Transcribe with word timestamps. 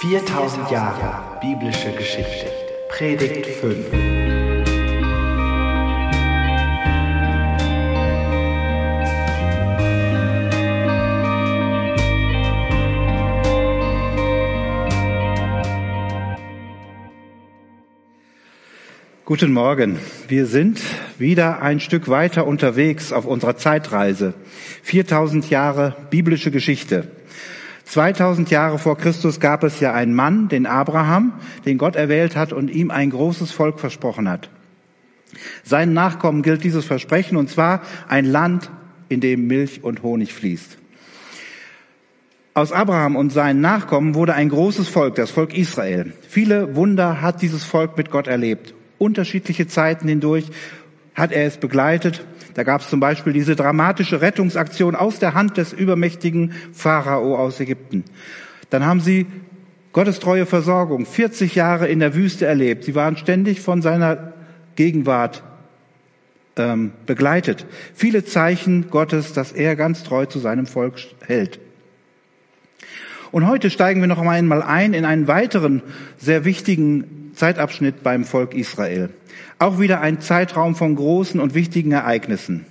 4000 0.00 0.70
Jahre 0.70 1.40
biblische 1.40 1.90
Geschichte. 1.92 2.52
Predigt 2.90 3.46
5. 3.46 3.86
Guten 19.24 19.52
Morgen. 19.52 19.98
Wir 20.28 20.44
sind 20.44 20.78
wieder 21.18 21.62
ein 21.62 21.80
Stück 21.80 22.08
weiter 22.10 22.46
unterwegs 22.46 23.14
auf 23.14 23.24
unserer 23.24 23.56
Zeitreise. 23.56 24.34
4000 24.82 25.48
Jahre 25.48 25.96
biblische 26.10 26.50
Geschichte. 26.50 27.15
2000 27.86 28.50
Jahre 28.50 28.78
vor 28.78 28.98
Christus 28.98 29.40
gab 29.40 29.62
es 29.62 29.80
ja 29.80 29.94
einen 29.94 30.14
Mann, 30.14 30.48
den 30.48 30.66
Abraham, 30.66 31.34
den 31.64 31.78
Gott 31.78 31.96
erwählt 31.96 32.36
hat 32.36 32.52
und 32.52 32.68
ihm 32.68 32.90
ein 32.90 33.10
großes 33.10 33.52
Volk 33.52 33.78
versprochen 33.78 34.28
hat. 34.28 34.50
Seinen 35.62 35.94
Nachkommen 35.94 36.42
gilt 36.42 36.64
dieses 36.64 36.84
Versprechen 36.84 37.36
und 37.36 37.48
zwar 37.48 37.82
ein 38.08 38.24
Land, 38.24 38.70
in 39.08 39.20
dem 39.20 39.46
Milch 39.46 39.84
und 39.84 40.02
Honig 40.02 40.34
fließt. 40.34 40.78
Aus 42.54 42.72
Abraham 42.72 43.14
und 43.14 43.30
seinen 43.30 43.60
Nachkommen 43.60 44.14
wurde 44.14 44.34
ein 44.34 44.48
großes 44.48 44.88
Volk, 44.88 45.14
das 45.14 45.30
Volk 45.30 45.56
Israel. 45.56 46.12
Viele 46.28 46.74
Wunder 46.74 47.20
hat 47.20 47.40
dieses 47.40 47.64
Volk 47.64 47.96
mit 47.96 48.10
Gott 48.10 48.26
erlebt. 48.26 48.74
Unterschiedliche 48.98 49.68
Zeiten 49.68 50.08
hindurch 50.08 50.46
hat 51.14 51.30
er 51.32 51.46
es 51.46 51.58
begleitet. 51.58 52.24
Da 52.56 52.62
gab 52.62 52.80
es 52.80 52.88
zum 52.88 53.00
Beispiel 53.00 53.34
diese 53.34 53.54
dramatische 53.54 54.22
Rettungsaktion 54.22 54.94
aus 54.94 55.18
der 55.18 55.34
Hand 55.34 55.58
des 55.58 55.74
übermächtigen 55.74 56.52
Pharao 56.72 57.36
aus 57.36 57.60
Ägypten. 57.60 58.02
Dann 58.70 58.86
haben 58.86 59.00
sie 59.00 59.26
Gottes 59.92 60.20
treue 60.20 60.46
Versorgung 60.46 61.04
40 61.04 61.54
Jahre 61.54 61.86
in 61.86 62.00
der 62.00 62.14
Wüste 62.14 62.46
erlebt. 62.46 62.84
Sie 62.84 62.94
waren 62.94 63.18
ständig 63.18 63.60
von 63.60 63.82
seiner 63.82 64.32
Gegenwart 64.74 65.42
ähm, 66.56 66.92
begleitet. 67.04 67.66
Viele 67.94 68.24
Zeichen 68.24 68.88
Gottes, 68.88 69.34
dass 69.34 69.52
er 69.52 69.76
ganz 69.76 70.02
treu 70.02 70.24
zu 70.24 70.38
seinem 70.38 70.64
Volk 70.64 70.94
hält. 71.26 71.60
Und 73.32 73.46
heute 73.46 73.68
steigen 73.68 74.00
wir 74.00 74.08
noch 74.08 74.18
einmal 74.18 74.62
ein 74.62 74.94
in 74.94 75.04
einen 75.04 75.28
weiteren 75.28 75.82
sehr 76.16 76.46
wichtigen 76.46 77.25
Zeitabschnitt 77.36 78.02
beim 78.02 78.24
Volk 78.24 78.54
Israel. 78.54 79.10
Auch 79.58 79.78
wieder 79.78 80.00
ein 80.00 80.20
Zeitraum 80.20 80.74
von 80.74 80.96
großen 80.96 81.40
und 81.40 81.54
wichtigen 81.54 81.92
Ereignissen. 81.92 82.66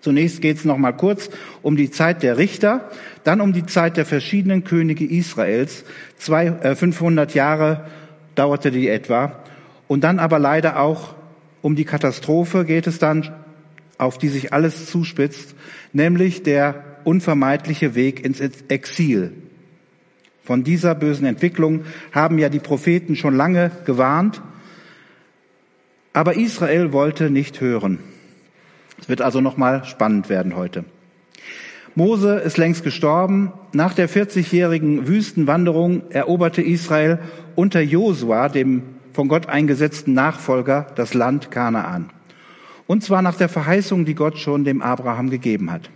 Zunächst 0.00 0.40
geht 0.40 0.56
es 0.56 0.64
noch 0.64 0.78
mal 0.78 0.92
kurz 0.92 1.28
um 1.62 1.76
die 1.76 1.90
Zeit 1.90 2.22
der 2.22 2.38
Richter, 2.38 2.90
dann 3.24 3.40
um 3.40 3.52
die 3.52 3.66
Zeit 3.66 3.96
der 3.96 4.06
verschiedenen 4.06 4.64
Könige 4.64 5.04
Israels. 5.04 5.84
Zwei, 6.16 6.46
äh, 6.46 6.74
500 6.74 7.34
Jahre 7.34 7.86
dauerte 8.34 8.70
die 8.70 8.88
etwa. 8.88 9.40
Und 9.88 10.04
dann 10.04 10.18
aber 10.18 10.38
leider 10.38 10.80
auch 10.80 11.14
um 11.62 11.76
die 11.76 11.84
Katastrophe 11.84 12.64
geht 12.64 12.86
es 12.86 12.98
dann, 12.98 13.30
auf 13.98 14.16
die 14.16 14.28
sich 14.28 14.54
alles 14.54 14.86
zuspitzt, 14.86 15.54
nämlich 15.92 16.42
der 16.42 16.82
unvermeidliche 17.04 17.94
Weg 17.94 18.24
ins 18.24 18.40
Exil. 18.40 19.32
Von 20.50 20.64
dieser 20.64 20.96
bösen 20.96 21.26
Entwicklung 21.26 21.84
haben 22.10 22.36
ja 22.36 22.48
die 22.48 22.58
Propheten 22.58 23.14
schon 23.14 23.36
lange 23.36 23.70
gewarnt. 23.84 24.42
Aber 26.12 26.34
Israel 26.34 26.92
wollte 26.92 27.30
nicht 27.30 27.60
hören. 27.60 28.00
Es 29.00 29.08
wird 29.08 29.22
also 29.22 29.40
nochmal 29.40 29.84
spannend 29.84 30.28
werden 30.28 30.56
heute. 30.56 30.84
Mose 31.94 32.34
ist 32.34 32.58
längst 32.58 32.82
gestorben. 32.82 33.52
Nach 33.72 33.94
der 33.94 34.10
40-jährigen 34.10 35.06
Wüstenwanderung 35.06 36.10
eroberte 36.10 36.62
Israel 36.62 37.20
unter 37.54 37.80
Josua, 37.80 38.48
dem 38.48 38.82
von 39.12 39.28
Gott 39.28 39.48
eingesetzten 39.48 40.14
Nachfolger, 40.14 40.88
das 40.96 41.14
Land 41.14 41.52
Kanaan. 41.52 42.10
Und 42.88 43.04
zwar 43.04 43.22
nach 43.22 43.36
der 43.36 43.48
Verheißung, 43.48 44.04
die 44.04 44.16
Gott 44.16 44.36
schon 44.36 44.64
dem 44.64 44.82
Abraham 44.82 45.30
gegeben 45.30 45.70
hat. 45.70 45.90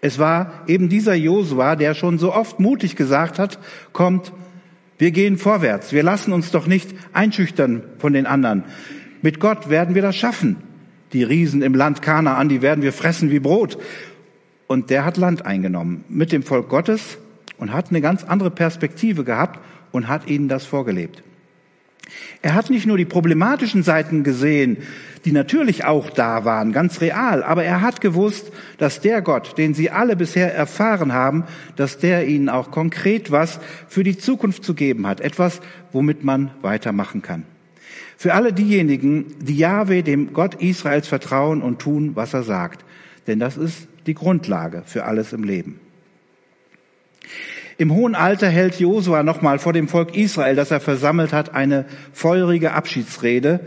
Es 0.00 0.18
war 0.18 0.64
eben 0.66 0.88
dieser 0.88 1.14
Josua, 1.14 1.76
der 1.76 1.94
schon 1.94 2.18
so 2.18 2.32
oft 2.32 2.60
mutig 2.60 2.96
gesagt 2.96 3.38
hat, 3.38 3.58
kommt, 3.92 4.32
wir 4.98 5.10
gehen 5.10 5.38
vorwärts. 5.38 5.92
Wir 5.92 6.02
lassen 6.02 6.32
uns 6.32 6.50
doch 6.50 6.66
nicht 6.66 6.94
einschüchtern 7.12 7.82
von 7.98 8.12
den 8.12 8.26
anderen. 8.26 8.64
Mit 9.22 9.40
Gott 9.40 9.70
werden 9.70 9.94
wir 9.94 10.02
das 10.02 10.16
schaffen. 10.16 10.56
Die 11.12 11.22
Riesen 11.22 11.62
im 11.62 11.74
Land 11.74 12.02
Kanaan, 12.02 12.48
die 12.48 12.62
werden 12.62 12.82
wir 12.82 12.92
fressen 12.92 13.30
wie 13.30 13.40
Brot. 13.40 13.78
Und 14.66 14.90
der 14.90 15.04
hat 15.04 15.16
Land 15.16 15.46
eingenommen 15.46 16.04
mit 16.08 16.32
dem 16.32 16.42
Volk 16.42 16.68
Gottes 16.68 17.18
und 17.58 17.72
hat 17.72 17.90
eine 17.90 18.00
ganz 18.00 18.24
andere 18.24 18.50
Perspektive 18.50 19.24
gehabt 19.24 19.60
und 19.92 20.08
hat 20.08 20.28
ihnen 20.28 20.48
das 20.48 20.64
vorgelebt. 20.64 21.22
Er 22.42 22.54
hat 22.54 22.70
nicht 22.70 22.86
nur 22.86 22.98
die 22.98 23.04
problematischen 23.04 23.82
Seiten 23.82 24.24
gesehen, 24.24 24.78
die 25.24 25.32
natürlich 25.32 25.84
auch 25.84 26.10
da 26.10 26.44
waren, 26.44 26.72
ganz 26.72 27.00
real, 27.00 27.42
aber 27.42 27.64
er 27.64 27.80
hat 27.80 28.00
gewusst, 28.00 28.52
dass 28.78 29.00
der 29.00 29.22
Gott, 29.22 29.56
den 29.56 29.72
sie 29.74 29.90
alle 29.90 30.16
bisher 30.16 30.54
erfahren 30.54 31.12
haben, 31.12 31.44
dass 31.76 31.98
der 31.98 32.26
ihnen 32.26 32.48
auch 32.48 32.70
konkret 32.70 33.30
was 33.30 33.58
für 33.88 34.04
die 34.04 34.18
Zukunft 34.18 34.64
zu 34.64 34.74
geben 34.74 35.06
hat, 35.06 35.20
etwas, 35.20 35.60
womit 35.92 36.24
man 36.24 36.50
weitermachen 36.60 37.22
kann. 37.22 37.44
Für 38.16 38.34
alle 38.34 38.52
diejenigen, 38.52 39.34
die 39.40 39.56
Jahwe, 39.56 40.02
dem 40.02 40.32
Gott 40.32 40.56
Israels, 40.56 41.08
vertrauen 41.08 41.62
und 41.62 41.78
tun, 41.80 42.12
was 42.14 42.34
er 42.34 42.42
sagt. 42.42 42.84
Denn 43.26 43.38
das 43.38 43.56
ist 43.56 43.88
die 44.06 44.14
Grundlage 44.14 44.82
für 44.86 45.04
alles 45.04 45.32
im 45.32 45.42
Leben. 45.44 45.80
Im 47.76 47.92
hohen 47.92 48.14
Alter 48.14 48.48
hält 48.48 48.78
Josua 48.78 49.22
nochmal 49.22 49.58
vor 49.58 49.72
dem 49.72 49.88
Volk 49.88 50.16
Israel, 50.16 50.54
das 50.54 50.70
er 50.70 50.80
versammelt 50.80 51.32
hat, 51.32 51.54
eine 51.54 51.86
feurige 52.12 52.72
Abschiedsrede. 52.72 53.60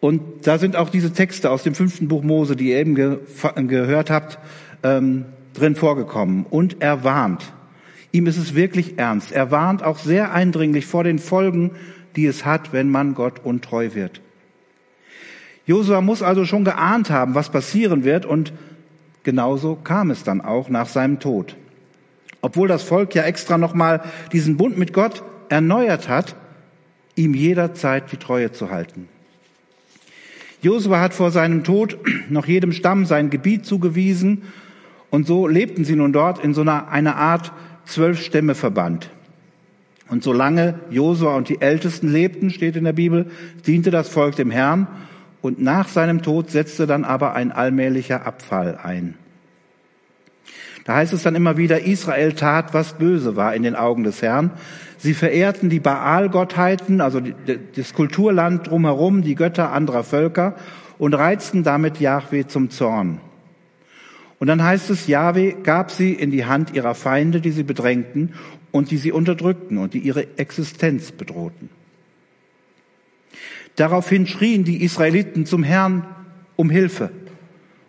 Und 0.00 0.46
da 0.46 0.58
sind 0.58 0.76
auch 0.76 0.88
diese 0.88 1.12
Texte 1.12 1.50
aus 1.50 1.62
dem 1.62 1.74
fünften 1.74 2.08
Buch 2.08 2.22
Mose, 2.22 2.56
die 2.56 2.70
ihr 2.70 2.78
eben 2.78 2.94
ge 2.94 3.18
gehört 3.54 4.10
habt, 4.10 4.38
ähm, 4.82 5.26
drin 5.52 5.76
vorgekommen. 5.76 6.46
Und 6.48 6.76
er 6.80 7.04
warnt. 7.04 7.52
Ihm 8.12 8.26
ist 8.26 8.38
es 8.38 8.54
wirklich 8.54 8.98
ernst. 8.98 9.30
Er 9.30 9.50
warnt 9.50 9.82
auch 9.82 9.98
sehr 9.98 10.32
eindringlich 10.32 10.86
vor 10.86 11.04
den 11.04 11.18
Folgen, 11.18 11.72
die 12.16 12.26
es 12.26 12.44
hat, 12.44 12.72
wenn 12.72 12.88
man 12.88 13.14
Gott 13.14 13.44
untreu 13.44 13.90
wird. 13.94 14.20
Josua 15.66 16.00
muss 16.00 16.22
also 16.22 16.44
schon 16.44 16.64
geahnt 16.64 17.10
haben, 17.10 17.34
was 17.34 17.50
passieren 17.50 18.02
wird 18.02 18.26
und 18.26 18.52
genauso 19.22 19.76
kam 19.76 20.10
es 20.10 20.24
dann 20.24 20.40
auch 20.40 20.68
nach 20.68 20.88
seinem 20.88 21.20
Tod. 21.20 21.56
Obwohl 22.40 22.66
das 22.66 22.82
Volk 22.82 23.14
ja 23.14 23.22
extra 23.22 23.58
nochmal 23.58 24.00
diesen 24.32 24.56
Bund 24.56 24.78
mit 24.78 24.92
Gott 24.92 25.22
erneuert 25.48 26.08
hat, 26.08 26.34
ihm 27.14 27.34
jederzeit 27.34 28.10
die 28.10 28.16
Treue 28.16 28.50
zu 28.50 28.70
halten. 28.70 29.08
Josua 30.62 31.00
hat 31.00 31.14
vor 31.14 31.30
seinem 31.30 31.64
Tod 31.64 31.98
noch 32.28 32.46
jedem 32.46 32.72
Stamm 32.72 33.06
sein 33.06 33.30
Gebiet 33.30 33.66
zugewiesen 33.66 34.42
und 35.10 35.26
so 35.26 35.46
lebten 35.46 35.84
sie 35.84 35.96
nun 35.96 36.12
dort 36.12 36.42
in 36.44 36.54
so 36.54 36.60
einer, 36.60 36.88
einer 36.88 37.16
Art 37.16 37.52
Zwölf-Stämme-Verband. 37.86 39.10
Und 40.08 40.22
solange 40.22 40.80
Josua 40.90 41.36
und 41.36 41.48
die 41.48 41.60
Ältesten 41.60 42.08
lebten, 42.08 42.50
steht 42.50 42.76
in 42.76 42.84
der 42.84 42.92
Bibel, 42.92 43.30
diente 43.66 43.90
das 43.90 44.08
Volk 44.08 44.36
dem 44.36 44.50
Herrn 44.50 44.86
und 45.40 45.60
nach 45.60 45.88
seinem 45.88 46.22
Tod 46.22 46.50
setzte 46.50 46.86
dann 46.86 47.04
aber 47.04 47.34
ein 47.34 47.52
allmählicher 47.52 48.26
Abfall 48.26 48.78
ein. 48.82 49.14
Da 50.84 50.96
heißt 50.96 51.12
es 51.12 51.22
dann 51.22 51.36
immer 51.36 51.56
wieder, 51.56 51.82
Israel 51.84 52.32
tat, 52.32 52.74
was 52.74 52.94
böse 52.94 53.36
war 53.36 53.54
in 53.54 53.62
den 53.62 53.76
Augen 53.76 54.02
des 54.02 54.22
Herrn. 54.22 54.50
Sie 55.02 55.14
verehrten 55.14 55.70
die 55.70 55.80
Baal-Gottheiten, 55.80 57.00
also 57.00 57.22
das 57.74 57.94
Kulturland 57.94 58.68
drumherum, 58.68 59.22
die 59.22 59.34
Götter 59.34 59.72
anderer 59.72 60.04
Völker 60.04 60.56
und 60.98 61.14
reizten 61.14 61.64
damit 61.64 62.00
Jahwe 62.00 62.46
zum 62.46 62.68
Zorn. 62.68 63.18
Und 64.38 64.48
dann 64.48 64.62
heißt 64.62 64.90
es, 64.90 65.06
Jahwe 65.06 65.54
gab 65.54 65.90
sie 65.90 66.12
in 66.12 66.30
die 66.30 66.44
Hand 66.44 66.74
ihrer 66.74 66.94
Feinde, 66.94 67.40
die 67.40 67.50
sie 67.50 67.62
bedrängten 67.62 68.34
und 68.72 68.90
die 68.90 68.98
sie 68.98 69.10
unterdrückten 69.10 69.78
und 69.78 69.94
die 69.94 70.00
ihre 70.00 70.38
Existenz 70.38 71.12
bedrohten. 71.12 71.70
Daraufhin 73.76 74.26
schrien 74.26 74.64
die 74.64 74.82
Israeliten 74.82 75.46
zum 75.46 75.62
Herrn 75.62 76.04
um 76.56 76.68
Hilfe. 76.68 77.10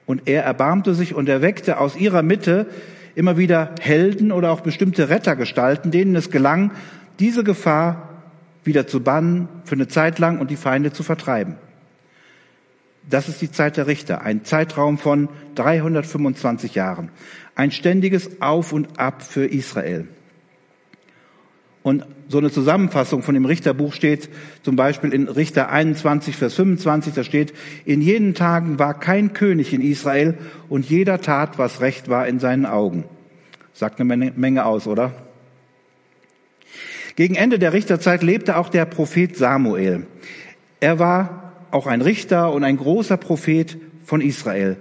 Und 0.05 0.29
er 0.29 0.43
erbarmte 0.43 0.93
sich 0.93 1.13
und 1.13 1.27
erweckte 1.27 1.77
aus 1.77 1.97
ihrer 1.97 2.21
Mitte 2.21 2.67
immer 3.15 3.37
wieder 3.37 3.75
Helden 3.81 4.31
oder 4.31 4.51
auch 4.51 4.61
bestimmte 4.61 5.09
Rettergestalten, 5.09 5.91
denen 5.91 6.15
es 6.15 6.31
gelang, 6.31 6.71
diese 7.19 7.43
Gefahr 7.43 8.09
wieder 8.63 8.87
zu 8.87 9.01
bannen 9.01 9.47
für 9.63 9.75
eine 9.75 9.87
Zeit 9.87 10.19
lang 10.19 10.39
und 10.39 10.51
die 10.51 10.55
Feinde 10.55 10.93
zu 10.93 11.03
vertreiben. 11.03 11.55
Das 13.09 13.27
ist 13.27 13.41
die 13.41 13.51
Zeit 13.51 13.77
der 13.77 13.87
Richter, 13.87 14.21
ein 14.21 14.43
Zeitraum 14.45 14.97
von 14.97 15.29
325 15.55 16.75
Jahren, 16.75 17.09
ein 17.55 17.71
ständiges 17.71 18.41
Auf 18.41 18.73
und 18.73 18.99
Ab 18.99 19.23
für 19.23 19.45
Israel. 19.45 20.07
Und 21.83 22.05
so 22.27 22.37
eine 22.37 22.51
Zusammenfassung 22.51 23.23
von 23.23 23.33
dem 23.33 23.45
Richterbuch 23.45 23.93
steht 23.93 24.29
zum 24.61 24.75
Beispiel 24.75 25.13
in 25.13 25.27
Richter 25.27 25.69
21, 25.69 26.37
Vers 26.37 26.53
25, 26.53 27.15
da 27.15 27.23
steht, 27.23 27.53
in 27.85 28.01
jenen 28.01 28.35
Tagen 28.35 28.77
war 28.77 28.99
kein 28.99 29.33
König 29.33 29.73
in 29.73 29.81
Israel 29.81 30.37
und 30.69 30.87
jeder 30.87 31.21
tat, 31.21 31.57
was 31.57 31.81
recht 31.81 32.07
war 32.07 32.27
in 32.27 32.39
seinen 32.39 32.67
Augen. 32.67 33.05
Sagt 33.73 33.99
eine 33.99 34.31
Menge 34.35 34.65
aus, 34.65 34.85
oder? 34.85 35.11
Gegen 37.15 37.35
Ende 37.35 37.59
der 37.59 37.73
Richterzeit 37.73 38.23
lebte 38.23 38.57
auch 38.57 38.69
der 38.69 38.85
Prophet 38.85 39.35
Samuel. 39.35 40.05
Er 40.79 40.99
war 40.99 41.53
auch 41.71 41.87
ein 41.87 42.01
Richter 42.01 42.53
und 42.53 42.63
ein 42.63 42.77
großer 42.77 43.17
Prophet 43.17 43.77
von 44.05 44.21
Israel. 44.21 44.77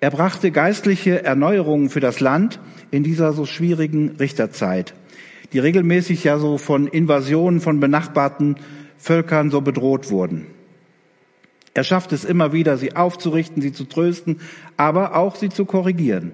Er 0.00 0.10
brachte 0.10 0.50
geistliche 0.50 1.24
Erneuerungen 1.24 1.90
für 1.90 2.00
das 2.00 2.20
Land 2.20 2.60
in 2.90 3.02
dieser 3.02 3.32
so 3.32 3.44
schwierigen 3.44 4.16
Richterzeit, 4.18 4.94
die 5.52 5.58
regelmäßig 5.58 6.24
ja 6.24 6.38
so 6.38 6.58
von 6.58 6.86
Invasionen 6.86 7.60
von 7.60 7.80
benachbarten 7.80 8.56
Völkern 8.96 9.50
so 9.50 9.60
bedroht 9.60 10.10
wurden. 10.10 10.46
Er 11.72 11.84
schafft 11.84 12.12
es 12.12 12.24
immer 12.24 12.52
wieder, 12.52 12.76
sie 12.76 12.96
aufzurichten, 12.96 13.62
sie 13.62 13.72
zu 13.72 13.84
trösten, 13.84 14.40
aber 14.76 15.16
auch 15.16 15.36
sie 15.36 15.50
zu 15.50 15.64
korrigieren. 15.64 16.32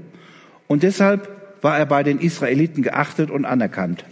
Und 0.66 0.82
deshalb 0.82 1.28
war 1.62 1.78
er 1.78 1.86
bei 1.86 2.02
den 2.02 2.18
Israeliten 2.18 2.82
geachtet 2.82 3.30
und 3.30 3.44
anerkannt. 3.44 4.04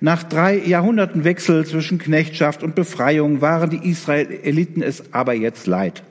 Nach 0.00 0.22
drei 0.22 0.56
Jahrhunderten 0.56 1.24
Wechsel 1.24 1.66
zwischen 1.66 1.98
Knechtschaft 1.98 2.62
und 2.62 2.76
Befreiung 2.76 3.40
waren 3.40 3.70
die 3.70 3.90
Israeliten 3.90 4.80
es 4.80 5.12
aber 5.12 5.34
jetzt 5.34 5.66
leid. 5.66 6.04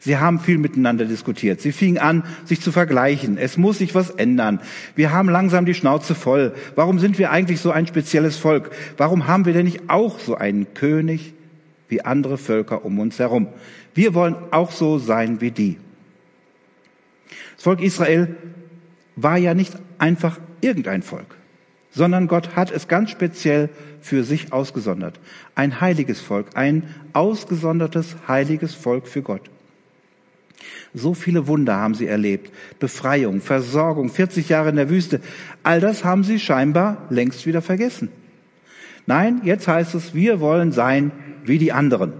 Sie 0.00 0.16
haben 0.16 0.38
viel 0.38 0.58
miteinander 0.58 1.04
diskutiert. 1.04 1.60
Sie 1.60 1.72
fingen 1.72 1.98
an, 1.98 2.24
sich 2.44 2.60
zu 2.60 2.72
vergleichen. 2.72 3.38
Es 3.38 3.56
muss 3.56 3.78
sich 3.78 3.94
was 3.94 4.10
ändern. 4.10 4.60
Wir 4.96 5.12
haben 5.12 5.28
langsam 5.28 5.66
die 5.66 5.74
Schnauze 5.74 6.14
voll. 6.14 6.54
Warum 6.74 6.98
sind 6.98 7.18
wir 7.18 7.30
eigentlich 7.30 7.60
so 7.60 7.70
ein 7.70 7.86
spezielles 7.86 8.36
Volk? 8.36 8.70
Warum 8.96 9.26
haben 9.26 9.44
wir 9.44 9.52
denn 9.52 9.64
nicht 9.64 9.88
auch 9.88 10.18
so 10.18 10.36
einen 10.36 10.72
König 10.74 11.34
wie 11.88 12.02
andere 12.02 12.38
Völker 12.38 12.84
um 12.84 12.98
uns 12.98 13.18
herum? 13.18 13.48
Wir 13.94 14.14
wollen 14.14 14.36
auch 14.50 14.72
so 14.72 14.98
sein 14.98 15.40
wie 15.40 15.50
die. 15.50 15.78
Das 17.56 17.64
Volk 17.64 17.82
Israel 17.82 18.36
war 19.16 19.36
ja 19.36 19.54
nicht 19.54 19.74
einfach 19.98 20.38
irgendein 20.60 21.02
Volk 21.02 21.36
sondern 21.94 22.26
Gott 22.26 22.56
hat 22.56 22.70
es 22.70 22.88
ganz 22.88 23.10
speziell 23.10 23.70
für 24.00 24.24
sich 24.24 24.52
ausgesondert. 24.52 25.18
Ein 25.54 25.80
heiliges 25.80 26.20
Volk, 26.20 26.48
ein 26.54 26.82
ausgesondertes 27.12 28.16
heiliges 28.26 28.74
Volk 28.74 29.06
für 29.06 29.22
Gott. 29.22 29.42
So 30.92 31.14
viele 31.14 31.46
Wunder 31.46 31.76
haben 31.76 31.94
sie 31.94 32.06
erlebt. 32.06 32.52
Befreiung, 32.78 33.40
Versorgung, 33.40 34.08
40 34.08 34.48
Jahre 34.48 34.70
in 34.70 34.76
der 34.76 34.90
Wüste. 34.90 35.20
All 35.62 35.80
das 35.80 36.04
haben 36.04 36.24
sie 36.24 36.38
scheinbar 36.38 37.06
längst 37.10 37.46
wieder 37.46 37.62
vergessen. 37.62 38.08
Nein, 39.06 39.42
jetzt 39.44 39.68
heißt 39.68 39.94
es, 39.94 40.14
wir 40.14 40.40
wollen 40.40 40.72
sein 40.72 41.12
wie 41.44 41.58
die 41.58 41.72
anderen. 41.72 42.12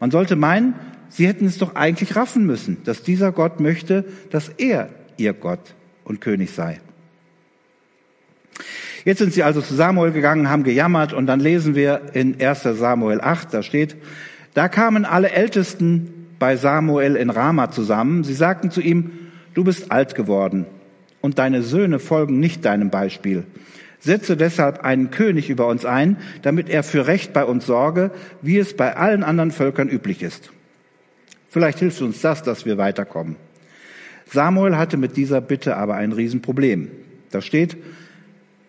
Man 0.00 0.10
sollte 0.10 0.36
meinen, 0.36 0.74
sie 1.08 1.26
hätten 1.26 1.46
es 1.46 1.58
doch 1.58 1.74
eigentlich 1.74 2.16
raffen 2.16 2.44
müssen, 2.44 2.82
dass 2.84 3.02
dieser 3.02 3.32
Gott 3.32 3.60
möchte, 3.60 4.04
dass 4.30 4.50
er 4.50 4.90
ihr 5.16 5.32
Gott 5.32 5.74
und 6.04 6.20
König 6.20 6.50
sei. 6.50 6.80
Jetzt 9.06 9.18
sind 9.20 9.32
sie 9.32 9.44
also 9.44 9.60
zu 9.60 9.72
Samuel 9.76 10.10
gegangen, 10.10 10.50
haben 10.50 10.64
gejammert 10.64 11.12
und 11.12 11.28
dann 11.28 11.38
lesen 11.38 11.76
wir 11.76 12.00
in 12.14 12.40
1 12.40 12.64
Samuel 12.64 13.20
8, 13.20 13.54
da 13.54 13.62
steht, 13.62 13.94
da 14.52 14.68
kamen 14.68 15.04
alle 15.04 15.30
Ältesten 15.30 16.26
bei 16.40 16.56
Samuel 16.56 17.14
in 17.14 17.30
Rama 17.30 17.70
zusammen. 17.70 18.24
Sie 18.24 18.34
sagten 18.34 18.72
zu 18.72 18.80
ihm, 18.80 19.12
du 19.54 19.62
bist 19.62 19.92
alt 19.92 20.16
geworden 20.16 20.66
und 21.20 21.38
deine 21.38 21.62
Söhne 21.62 22.00
folgen 22.00 22.40
nicht 22.40 22.64
deinem 22.64 22.90
Beispiel. 22.90 23.44
Setze 24.00 24.36
deshalb 24.36 24.80
einen 24.80 25.12
König 25.12 25.50
über 25.50 25.68
uns 25.68 25.84
ein, 25.84 26.16
damit 26.42 26.68
er 26.68 26.82
für 26.82 27.06
Recht 27.06 27.32
bei 27.32 27.44
uns 27.44 27.64
sorge, 27.64 28.10
wie 28.42 28.58
es 28.58 28.74
bei 28.74 28.96
allen 28.96 29.22
anderen 29.22 29.52
Völkern 29.52 29.88
üblich 29.88 30.24
ist. 30.24 30.50
Vielleicht 31.48 31.78
hilft 31.78 32.02
uns 32.02 32.20
das, 32.22 32.42
dass 32.42 32.66
wir 32.66 32.76
weiterkommen. 32.76 33.36
Samuel 34.32 34.76
hatte 34.76 34.96
mit 34.96 35.16
dieser 35.16 35.40
Bitte 35.40 35.76
aber 35.76 35.94
ein 35.94 36.10
Riesenproblem. 36.10 36.90
Da 37.30 37.40
steht, 37.40 37.76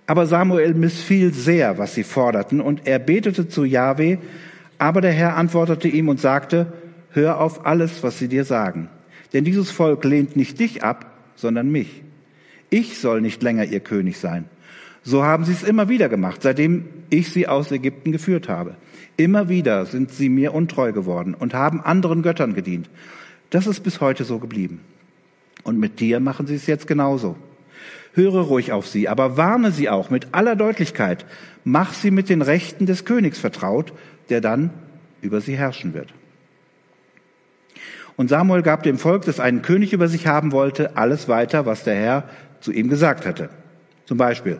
aber 0.07 0.25
Samuel 0.25 0.73
missfiel 0.73 1.33
sehr, 1.33 1.77
was 1.77 1.93
sie 1.93 2.03
forderten, 2.03 2.61
und 2.61 2.87
er 2.87 2.97
betete 2.97 3.49
zu 3.49 3.65
Jahwe, 3.65 4.17
aber 4.77 5.01
der 5.01 5.11
Herr 5.11 5.35
antwortete 5.35 5.89
ihm 5.89 6.07
und 6.07 6.19
sagte, 6.19 6.73
hör 7.11 7.41
auf 7.41 7.65
alles, 7.65 8.03
was 8.03 8.17
sie 8.17 8.29
dir 8.29 8.45
sagen. 8.45 8.89
Denn 9.33 9.43
dieses 9.43 9.69
Volk 9.69 10.05
lehnt 10.05 10.37
nicht 10.37 10.59
dich 10.59 10.83
ab, 10.83 11.11
sondern 11.35 11.69
mich. 11.69 12.03
Ich 12.69 12.97
soll 12.99 13.21
nicht 13.21 13.43
länger 13.43 13.65
ihr 13.65 13.81
König 13.81 14.17
sein. 14.17 14.45
So 15.03 15.23
haben 15.23 15.45
sie 15.45 15.53
es 15.53 15.63
immer 15.63 15.89
wieder 15.89 16.09
gemacht, 16.09 16.41
seitdem 16.41 16.85
ich 17.09 17.29
sie 17.31 17.47
aus 17.47 17.71
Ägypten 17.71 18.11
geführt 18.11 18.49
habe. 18.49 18.75
Immer 19.17 19.49
wieder 19.49 19.85
sind 19.85 20.11
sie 20.11 20.29
mir 20.29 20.53
untreu 20.53 20.91
geworden 20.91 21.33
und 21.33 21.53
haben 21.53 21.81
anderen 21.81 22.21
Göttern 22.21 22.53
gedient. 22.53 22.89
Das 23.49 23.67
ist 23.67 23.81
bis 23.81 23.99
heute 23.99 24.23
so 24.23 24.39
geblieben. 24.39 24.81
Und 25.63 25.79
mit 25.79 25.99
dir 25.99 26.19
machen 26.19 26.47
sie 26.47 26.55
es 26.55 26.67
jetzt 26.67 26.87
genauso. 26.87 27.35
Höre 28.13 28.41
ruhig 28.41 28.71
auf 28.71 28.87
sie, 28.87 29.07
aber 29.07 29.37
warne 29.37 29.71
sie 29.71 29.89
auch 29.89 30.09
mit 30.09 30.29
aller 30.33 30.55
Deutlichkeit. 30.55 31.25
Mach 31.63 31.93
sie 31.93 32.11
mit 32.11 32.29
den 32.29 32.41
Rechten 32.41 32.85
des 32.85 33.05
Königs 33.05 33.39
vertraut, 33.39 33.93
der 34.29 34.41
dann 34.41 34.71
über 35.21 35.41
sie 35.41 35.57
herrschen 35.57 35.93
wird. 35.93 36.13
Und 38.15 38.29
Samuel 38.29 38.63
gab 38.63 38.81
dem 38.83 38.97
Volk, 38.97 39.25
das 39.25 39.39
einen 39.39 39.61
König 39.61 39.93
über 39.93 40.07
sich 40.07 40.25
haben 40.25 40.51
wollte, 40.51 40.97
alles 40.97 41.27
weiter, 41.27 41.65
was 41.65 41.83
der 41.83 41.95
Herr 41.95 42.23
zu 42.61 42.71
ihm 42.71 42.89
gesagt 42.89 43.25
hatte. 43.25 43.49
Zum 44.05 44.17
Beispiel, 44.17 44.59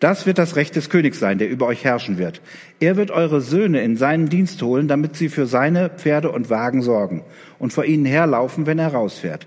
das 0.00 0.26
wird 0.26 0.38
das 0.38 0.56
Recht 0.56 0.74
des 0.74 0.90
Königs 0.90 1.20
sein, 1.20 1.38
der 1.38 1.48
über 1.48 1.66
euch 1.66 1.84
herrschen 1.84 2.18
wird. 2.18 2.42
Er 2.80 2.96
wird 2.96 3.10
eure 3.10 3.40
Söhne 3.40 3.82
in 3.82 3.96
seinen 3.96 4.28
Dienst 4.28 4.60
holen, 4.60 4.88
damit 4.88 5.16
sie 5.16 5.28
für 5.28 5.46
seine 5.46 5.88
Pferde 5.88 6.30
und 6.32 6.50
Wagen 6.50 6.82
sorgen 6.82 7.22
und 7.58 7.72
vor 7.72 7.84
ihnen 7.84 8.04
herlaufen, 8.04 8.66
wenn 8.66 8.78
er 8.78 8.92
rausfährt. 8.92 9.46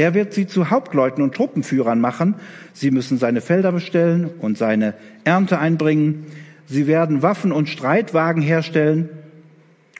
Er 0.00 0.14
wird 0.14 0.32
sie 0.32 0.46
zu 0.46 0.70
Hauptleuten 0.70 1.22
und 1.22 1.34
Truppenführern 1.34 2.00
machen. 2.00 2.36
Sie 2.72 2.90
müssen 2.90 3.18
seine 3.18 3.42
Felder 3.42 3.70
bestellen 3.70 4.30
und 4.40 4.56
seine 4.56 4.94
Ernte 5.24 5.58
einbringen. 5.58 6.24
Sie 6.64 6.86
werden 6.86 7.20
Waffen 7.20 7.52
und 7.52 7.68
Streitwagen 7.68 8.40
herstellen. 8.40 9.10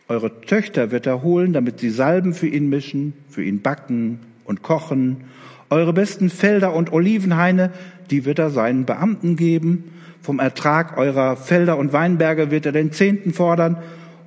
Eure 0.08 0.41
Töchter 0.41 0.91
wird 0.91 1.05
er 1.05 1.23
holen, 1.23 1.52
damit 1.52 1.81
sie 1.81 1.91
Salben 1.91 2.32
für 2.32 2.47
ihn 2.47 2.70
mischen, 2.70 3.12
für 3.29 3.44
ihn 3.44 3.61
backen 3.61 4.20
und 4.47 4.62
kochen. 4.62 5.25
Eure 5.69 5.93
besten 5.93 6.31
Felder 6.31 6.73
und 6.73 6.94
Olivenhaine, 6.94 7.70
die 8.11 8.25
wird 8.25 8.38
er 8.38 8.49
seinen 8.49 8.87
Beamten 8.87 9.37
geben. 9.37 9.93
Vom 10.23 10.38
Ertrag 10.38 10.96
eurer 10.96 11.37
Felder 11.37 11.76
und 11.76 11.93
Weinberge 11.93 12.50
wird 12.50 12.64
er 12.64 12.73
den 12.73 12.91
Zehnten 12.91 13.35
fordern 13.35 13.76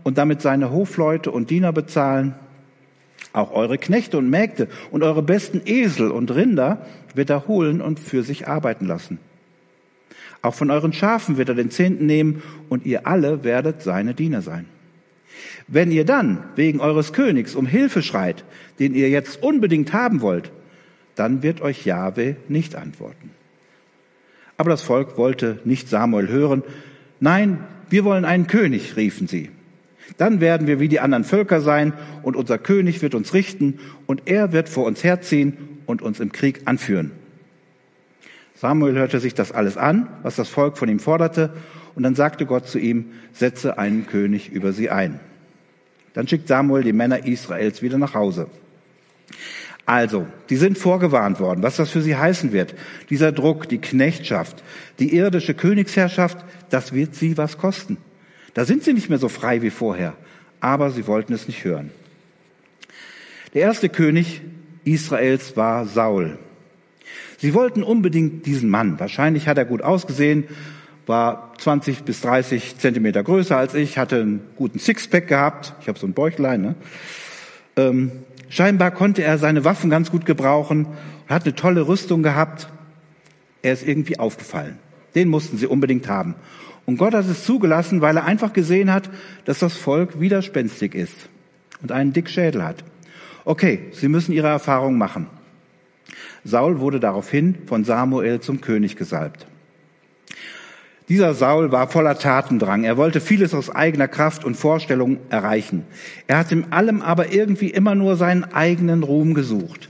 und 0.04 0.19
damit 0.19 0.40
seine 0.40 0.69
Hofleute 0.69 1.31
und 1.31 1.50
Diener 1.50 1.74
bezahlen. 1.74 2.36
Auch 3.33 3.51
eure 3.51 3.80
Knechte 3.80 4.18
und 4.18 4.30
Mägde 4.30 4.68
und 4.91 5.03
eure 5.03 5.24
besten 5.24 5.62
Esel 5.65 6.12
und 6.12 6.33
Rinder 6.33 6.85
wird 7.15 7.31
er 7.31 7.47
holen 7.47 7.81
und 7.81 8.00
für 8.00 8.24
sich 8.24 8.47
arbeiten 8.47 8.85
lassen. 8.85 9.18
Auch 10.44 10.53
von 10.53 10.69
euren 10.69 10.94
Schafen 10.94 11.38
wird 11.38 11.49
er 11.49 11.56
den 11.56 11.71
Zehnten 11.71 12.06
nehmen 12.06 12.44
und 12.69 12.85
ihr 12.85 13.07
alle 13.07 13.44
werdet 13.44 13.81
seine 13.81 14.13
Diener 14.13 14.42
sein. 14.42 14.66
Wenn 15.68 15.92
ihr 15.92 16.06
dann 16.06 16.44
wegen 16.56 16.80
eures 16.80 17.13
Königs 17.13 17.56
um 17.56 17.66
Hilfe 17.66 18.04
schreit, 18.04 18.44
den 18.80 18.94
ihr 18.94 19.09
jetzt 19.09 19.42
unbedingt 19.42 19.94
haben 19.94 20.21
wollt, 20.21 20.52
dann 21.16 21.42
wird 21.44 21.61
euch 21.61 21.85
Jahwe 21.85 22.35
nicht 22.49 22.75
antworten. 22.75 23.31
Aber 24.57 24.69
das 24.69 24.81
Volk 24.81 25.18
wollte 25.18 25.59
nicht 25.66 25.90
Samuel 25.90 26.28
hören. 26.28 26.63
Nein, 27.19 27.63
wir 27.90 28.04
wollen 28.04 28.25
einen 28.25 28.47
König, 28.47 28.95
riefen 28.95 29.28
sie. 29.28 29.49
Dann 30.18 30.42
werden 30.42 30.68
wir 30.68 30.80
wie 30.80 30.88
die 30.88 31.00
anderen 31.00 31.24
Völker 31.24 31.62
sein 31.62 31.94
und 32.22 32.36
unser 32.36 32.58
König 32.58 33.02
wird 33.02 33.16
uns 33.16 33.34
richten 33.34 33.80
und 34.06 34.24
er 34.26 34.52
wird 34.52 34.70
vor 34.70 34.86
uns 34.86 35.04
herziehen 35.04 35.58
und 35.86 36.02
uns 36.02 36.20
im 36.20 36.32
Krieg 36.32 36.62
anführen. 36.66 37.12
Samuel 38.56 38.96
hörte 38.96 39.20
sich 39.20 39.34
das 39.34 39.52
alles 39.52 39.78
an, 39.78 40.08
was 40.22 40.36
das 40.36 40.50
Volk 40.50 40.78
von 40.78 40.90
ihm 40.90 41.00
forderte, 41.00 41.52
und 41.96 42.04
dann 42.04 42.16
sagte 42.16 42.46
Gott 42.46 42.68
zu 42.68 42.80
ihm, 42.80 43.12
setze 43.34 43.78
einen 43.78 44.08
König 44.08 44.52
über 44.52 44.74
sie 44.74 44.90
ein. 44.90 45.20
Dann 46.14 46.28
schickt 46.28 46.48
Samuel 46.48 46.84
die 46.84 46.94
Männer 46.94 47.26
Israels 47.26 47.82
wieder 47.82 47.98
nach 47.98 48.14
Hause. 48.14 48.48
Also, 49.86 50.28
die 50.50 50.56
sind 50.56 50.78
vorgewarnt 50.78 51.40
worden, 51.40 51.62
was 51.62 51.76
das 51.76 51.90
für 51.90 52.02
sie 52.02 52.16
heißen 52.16 52.54
wird. 52.54 52.74
Dieser 53.10 53.32
Druck, 53.32 53.68
die 53.68 53.80
Knechtschaft, 53.80 54.64
die 55.00 55.14
irdische 55.16 55.54
Königsherrschaft, 55.54 56.38
das 56.70 56.94
wird 56.94 57.16
sie 57.16 57.38
was 57.38 57.58
kosten. 57.58 57.98
Da 58.54 58.66
sind 58.66 58.83
sie 58.83 58.94
nicht 58.94 59.10
mehr 59.10 59.19
so 59.19 59.30
frei 59.30 59.62
wie 59.62 59.69
vorher, 59.69 60.14
aber 60.60 60.92
sie 60.92 61.07
wollten 61.07 61.33
es 61.33 61.48
nicht 61.48 61.64
hören. 61.64 61.92
Der 63.54 63.62
erste 63.62 63.90
König 63.90 64.42
Israels 64.83 65.56
war 65.56 65.86
Saul. 65.86 66.38
Sie 67.38 67.54
wollten 67.54 67.83
unbedingt 67.83 68.45
diesen 68.45 68.69
Mann. 68.69 69.00
Wahrscheinlich 69.00 69.48
hat 69.48 69.57
er 69.57 69.66
gut 69.66 69.81
ausgesehen, 69.81 70.45
war 71.06 71.54
20 71.57 72.04
bis 72.04 72.22
30 72.22 72.78
Zentimeter 72.78 73.24
größer 73.24 73.57
als 73.57 73.74
ich, 73.74 73.98
hatte 73.98 74.22
einen 74.22 74.42
guten 74.56 74.80
Sixpack 74.80 75.28
gehabt. 75.28 75.74
Ich 75.81 75.88
habe 75.88 76.00
so 76.00 76.07
ein 76.07 76.14
Bäuchlein. 76.14 76.62
Ne? 76.62 76.76
Ähm, 77.76 78.12
scheinbar 78.50 78.92
konnte 78.92 79.24
er 79.24 79.38
seine 79.38 79.66
Waffen 79.66 79.90
ganz 79.90 80.10
gut 80.12 80.26
gebrauchen, 80.26 80.88
hat 81.28 81.44
eine 81.44 81.56
tolle 81.56 81.88
Rüstung 81.88 82.24
gehabt. 82.24 82.69
Er 83.62 83.74
ist 83.74 83.86
irgendwie 83.86 84.19
aufgefallen. 84.19 84.78
Den 85.16 85.28
mussten 85.28 85.57
sie 85.57 85.68
unbedingt 85.68 86.07
haben. 86.07 86.36
Und 86.85 86.97
Gott 86.97 87.13
hat 87.13 87.25
es 87.25 87.45
zugelassen, 87.45 88.02
weil 88.02 88.18
er 88.18 88.25
einfach 88.25 88.54
gesehen 88.54 88.92
hat, 88.92 89.09
dass 89.45 89.59
das 89.59 89.78
Volk 89.78 90.19
widerspenstig 90.19 90.95
ist 90.95 91.16
und 91.81 91.92
einen 91.92 92.13
dick 92.13 92.30
Schädel 92.30 92.63
hat. 92.63 92.83
Okay, 93.45 93.87
sie 93.92 94.07
müssen 94.07 94.33
ihre 94.33 94.47
Erfahrung 94.47 94.97
machen. 94.97 95.28
Saul 96.44 96.80
wurde 96.80 96.99
daraufhin 96.99 97.56
von 97.68 97.85
Samuel 97.85 98.42
zum 98.42 98.59
König 98.59 98.95
gesalbt. 98.97 99.47
Dieser 101.09 101.33
Saul 101.33 101.71
war 101.71 101.90
voller 101.90 102.18
Tatendrang. 102.18 102.85
Er 102.85 102.95
wollte 102.95 103.19
vieles 103.19 103.54
aus 103.54 103.69
eigener 103.69 104.07
Kraft 104.07 104.45
und 104.45 104.56
Vorstellung 104.56 105.18
erreichen. 105.30 105.83
Er 106.28 106.37
hat 106.37 106.52
in 106.52 106.71
allem 106.71 107.02
aber 107.02 107.33
irgendwie 107.33 107.69
immer 107.69 107.94
nur 107.94 108.16
seinen 108.16 108.45
eigenen 108.45 109.04
Ruhm 109.04 109.33
gesucht. 109.33 109.90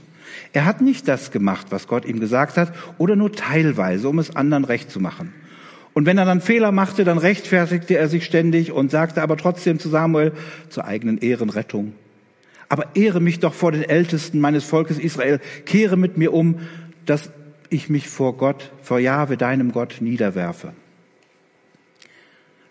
Er 0.52 0.64
hat 0.64 0.80
nicht 0.80 1.06
das 1.06 1.30
gemacht, 1.30 1.68
was 1.70 1.86
Gott 1.86 2.04
ihm 2.04 2.20
gesagt 2.20 2.56
hat, 2.56 2.72
oder 2.98 3.16
nur 3.16 3.32
teilweise, 3.32 4.08
um 4.08 4.18
es 4.18 4.34
anderen 4.34 4.64
recht 4.64 4.90
zu 4.90 5.00
machen. 5.00 5.32
Und 5.94 6.06
wenn 6.06 6.18
er 6.18 6.24
dann 6.24 6.40
Fehler 6.40 6.72
machte, 6.72 7.04
dann 7.04 7.18
rechtfertigte 7.18 7.96
er 7.96 8.08
sich 8.08 8.24
ständig 8.24 8.72
und 8.72 8.90
sagte 8.90 9.22
aber 9.22 9.36
trotzdem 9.36 9.78
zu 9.78 9.88
Samuel 9.88 10.32
zur 10.68 10.84
eigenen 10.84 11.18
Ehrenrettung. 11.18 11.94
Aber 12.68 12.88
ehre 12.94 13.20
mich 13.20 13.38
doch 13.38 13.54
vor 13.54 13.70
den 13.70 13.84
Ältesten 13.84 14.40
meines 14.40 14.64
Volkes 14.64 14.98
Israel, 14.98 15.40
kehre 15.64 15.96
mit 15.96 16.16
mir 16.16 16.32
um, 16.32 16.58
dass 17.06 17.30
ich 17.70 17.88
mich 17.88 18.08
vor 18.08 18.36
Gott, 18.36 18.72
vor 18.82 18.98
Jahwe, 18.98 19.36
deinem 19.36 19.70
Gott, 19.70 19.96
niederwerfe. 20.00 20.72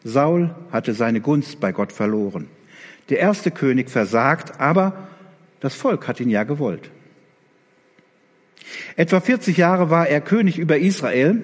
Saul 0.04 0.54
hatte 0.72 0.94
seine 0.94 1.22
Gunst 1.22 1.62
bei 1.62 1.72
Gott 1.72 1.94
verloren. 1.94 2.48
Der 3.10 3.20
erste 3.20 3.52
König 3.52 3.90
versagt, 3.90 4.60
aber 4.60 5.08
das 5.62 5.76
Volk 5.76 6.08
hat 6.08 6.20
ihn 6.20 6.30
ja 6.30 6.44
gewollt. 6.44 6.90
Etwa 8.96 9.22
40 9.22 9.58
Jahre 9.58 9.90
war 9.90 10.08
er 10.08 10.20
König 10.20 10.58
über 10.58 10.78
Israel. 10.78 11.44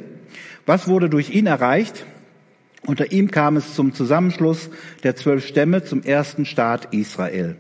Was 0.66 0.88
wurde 0.88 1.10
durch 1.10 1.30
ihn 1.32 1.46
erreicht? 1.46 2.06
Unter 2.86 3.12
ihm 3.12 3.32
kam 3.32 3.58
es 3.58 3.76
zum 3.76 3.94
Zusammenschluss 3.94 4.70
der 5.04 5.16
zwölf 5.16 5.46
Stämme 5.46 5.84
zum 5.84 6.04
ersten 6.04 6.46
Staat 6.46 6.94
Israel. 6.94 7.56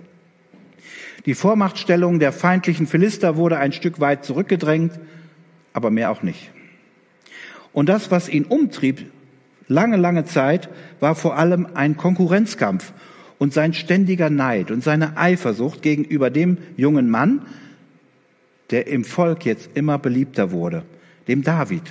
Die 1.25 1.35
Vormachtstellung 1.35 2.19
der 2.19 2.31
feindlichen 2.31 2.87
Philister 2.87 3.35
wurde 3.35 3.57
ein 3.57 3.73
Stück 3.73 3.99
weit 3.99 4.23
zurückgedrängt, 4.23 4.93
aber 5.73 5.91
mehr 5.91 6.11
auch 6.11 6.23
nicht. 6.23 6.51
Und 7.73 7.89
das, 7.89 8.09
was 8.09 8.29
ihn 8.29 8.45
umtrieb, 8.45 9.11
lange, 9.67 9.97
lange 9.97 10.25
Zeit, 10.25 10.69
war 10.99 11.15
vor 11.15 11.37
allem 11.37 11.67
ein 11.73 11.97
Konkurrenzkampf 11.97 12.93
und 13.37 13.53
sein 13.53 13.73
ständiger 13.73 14.29
Neid 14.29 14.71
und 14.71 14.83
seine 14.83 15.17
Eifersucht 15.17 15.81
gegenüber 15.81 16.29
dem 16.29 16.57
jungen 16.77 17.09
Mann, 17.09 17.41
der 18.71 18.87
im 18.87 19.03
Volk 19.03 19.45
jetzt 19.45 19.71
immer 19.73 19.97
beliebter 19.97 20.51
wurde, 20.51 20.83
dem 21.27 21.43
David. 21.43 21.83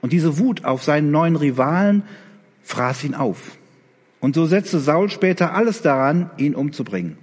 Und 0.00 0.12
diese 0.12 0.38
Wut 0.38 0.64
auf 0.64 0.82
seinen 0.82 1.10
neuen 1.10 1.36
Rivalen 1.36 2.02
fraß 2.62 3.04
ihn 3.04 3.14
auf. 3.14 3.56
Und 4.20 4.34
so 4.34 4.46
setzte 4.46 4.80
Saul 4.80 5.10
später 5.10 5.54
alles 5.54 5.82
daran, 5.82 6.30
ihn 6.36 6.54
umzubringen. 6.54 7.18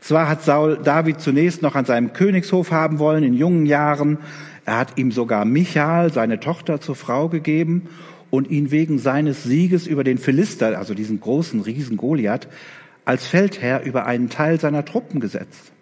Zwar 0.00 0.28
hat 0.28 0.42
Saul 0.42 0.78
David 0.82 1.20
zunächst 1.20 1.62
noch 1.62 1.74
an 1.74 1.86
seinem 1.86 2.12
Königshof 2.12 2.70
haben 2.70 2.98
wollen 2.98 3.24
in 3.24 3.34
jungen 3.34 3.64
Jahren, 3.64 4.18
er 4.64 4.78
hat 4.78 4.98
ihm 4.98 5.12
sogar 5.12 5.44
Michael, 5.44 6.12
seine 6.12 6.40
Tochter, 6.40 6.80
zur 6.80 6.96
Frau 6.96 7.28
gegeben 7.28 7.88
und 8.30 8.50
ihn 8.50 8.70
wegen 8.70 8.98
seines 8.98 9.44
Sieges 9.44 9.86
über 9.86 10.04
den 10.04 10.18
Philister, 10.18 10.78
also 10.78 10.94
diesen 10.94 11.20
großen 11.20 11.60
Riesen 11.60 11.96
Goliath, 11.96 12.48
als 13.04 13.26
Feldherr 13.26 13.82
über 13.82 14.06
einen 14.06 14.30
Teil 14.30 14.58
seiner 14.58 14.84
Truppen 14.84 15.20
gesetzt. 15.20 15.72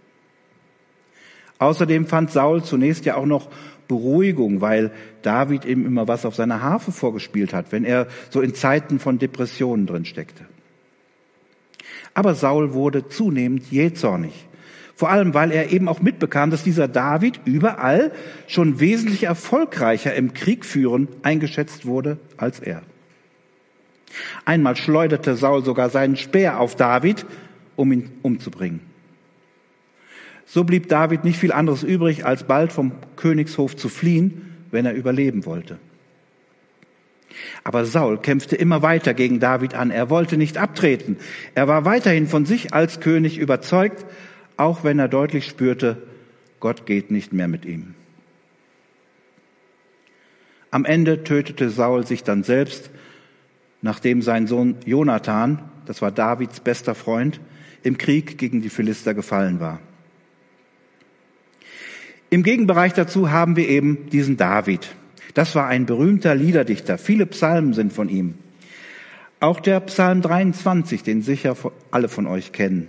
Außerdem 1.59 2.07
fand 2.07 2.33
Saul 2.33 2.65
zunächst 2.65 3.05
ja 3.05 3.15
auch 3.15 3.27
noch 3.27 3.49
Beruhigung, 3.93 4.63
weil 4.63 4.91
David 5.21 5.67
ihm 5.67 5.85
immer 5.85 6.09
was 6.09 6.25
auf 6.25 6.35
seiner 6.35 6.63
Harfe 6.63 6.93
vorgespielt 6.93 7.53
hat, 7.53 7.73
wenn 7.73 7.85
er 7.85 8.07
so 8.31 8.41
in 8.41 8.55
Zeiten 8.55 8.99
von 8.99 9.19
Depressionen 9.19 9.87
drin 9.87 10.07
steckte. 10.07 10.47
Aber 12.15 12.35
Saul 12.35 12.73
wurde 12.73 13.09
zunehmend 13.09 13.71
jähzornig. 13.71 14.33
Vor 14.95 15.11
allem, 15.11 15.35
weil 15.35 15.53
er 15.53 15.73
eben 15.73 15.89
auch 15.89 16.01
mitbekam, 16.01 16.51
dass 16.51 16.63
dieser 16.63 16.89
David 16.89 17.41
überall 17.45 18.13
schon 18.47 18.81
wesentlich 18.81 19.25
erfolgreicher 19.25 20.15
im 20.15 20.33
Krieg 20.33 20.65
führen 20.65 21.09
eingeschätzt 21.23 21.85
wurde 21.85 22.17
als 22.39 22.61
er. 22.61 22.83
Einmal 24.47 24.77
schleuderte 24.77 25.37
Saul 25.37 25.65
sogar 25.65 25.91
seinen 25.91 26.17
Speer 26.17 26.61
auf 26.61 26.77
David, 26.77 27.27
um 27.77 27.93
ihn 27.93 28.11
umzubringen. 28.23 28.92
So 30.53 30.65
blieb 30.65 30.91
David 30.91 31.25
nicht 31.25 31.39
viel 31.39 31.51
anderes 31.51 31.83
übrig, 31.83 32.27
als 32.27 32.45
bald 32.45 32.75
vom 32.75 32.93
Königshof 33.17 33.75
zu 33.75 33.89
fliehen, 33.89 34.55
wenn 34.71 34.85
er 34.85 34.93
überleben 34.93 35.47
wollte. 35.47 35.79
Aber 37.65 37.87
Saul 37.87 38.19
kämpfte 38.19 38.57
immer 38.57 38.83
weiter 38.83 39.15
gegen 39.15 39.41
David 39.41 39.73
an. 39.73 39.91
Er 39.91 40.11
wollte 40.11 40.37
nicht 40.37 40.59
abtreten. 40.59 41.17
Er 41.55 41.69
war 41.69 41.87
weiterhin 41.87 42.27
von 42.27 42.45
sich 42.45 42.75
als 42.75 43.01
König 43.01 43.39
überzeugt, 43.39 44.05
auch 44.59 44.85
wenn 44.85 44.99
er 44.99 45.09
deutlich 45.09 45.47
spürte, 45.47 46.03
Gott 46.61 46.85
geht 46.85 47.11
nicht 47.11 47.33
mehr 47.33 47.49
mit 47.49 47.65
ihm. 47.65 47.95
Am 50.71 50.85
Ende 50.85 51.25
tötete 51.25 51.71
Saul 51.71 52.07
sich 52.07 52.25
dann 52.25 52.43
selbst, 52.43 52.91
nachdem 53.81 54.21
sein 54.21 54.47
Sohn 54.47 54.77
Jonathan, 54.85 55.63
das 55.87 56.03
war 56.03 56.11
Davids 56.11 56.61
bester 56.61 56.95
Freund, 56.95 57.41
im 57.83 57.97
Krieg 57.97 58.37
gegen 58.37 58.61
die 58.61 58.69
Philister 58.69 59.15
gefallen 59.15 59.59
war. 59.59 59.81
Im 62.33 62.43
Gegenbereich 62.43 62.95
dazu 62.95 63.31
haben 63.31 63.57
wir 63.57 63.69
eben 63.69 64.09
diesen 64.09 64.39
David. 64.39 64.95
Das 65.35 65.55
war 65.55 65.67
ein 65.67 65.85
berühmter 65.85 66.35
Liederdichter. 66.35 66.97
Viele 66.97 67.27
Psalmen 67.27 67.75
sind 67.75 67.93
von 67.93 68.09
ihm. 68.09 68.37
Auch 69.39 69.61
der 69.61 69.81
Psalm 69.81 70.23
23, 70.23 71.03
den 71.03 71.21
sicher 71.21 71.55
alle 71.91 72.09
von 72.09 72.27
euch 72.27 72.53
kennen. 72.53 72.89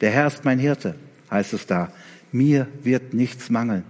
Der 0.00 0.10
Herr 0.10 0.26
ist 0.26 0.44
mein 0.44 0.58
Hirte, 0.58 0.96
heißt 1.30 1.52
es 1.52 1.66
da. 1.66 1.92
Mir 2.32 2.66
wird 2.82 3.14
nichts 3.14 3.50
mangeln. 3.50 3.84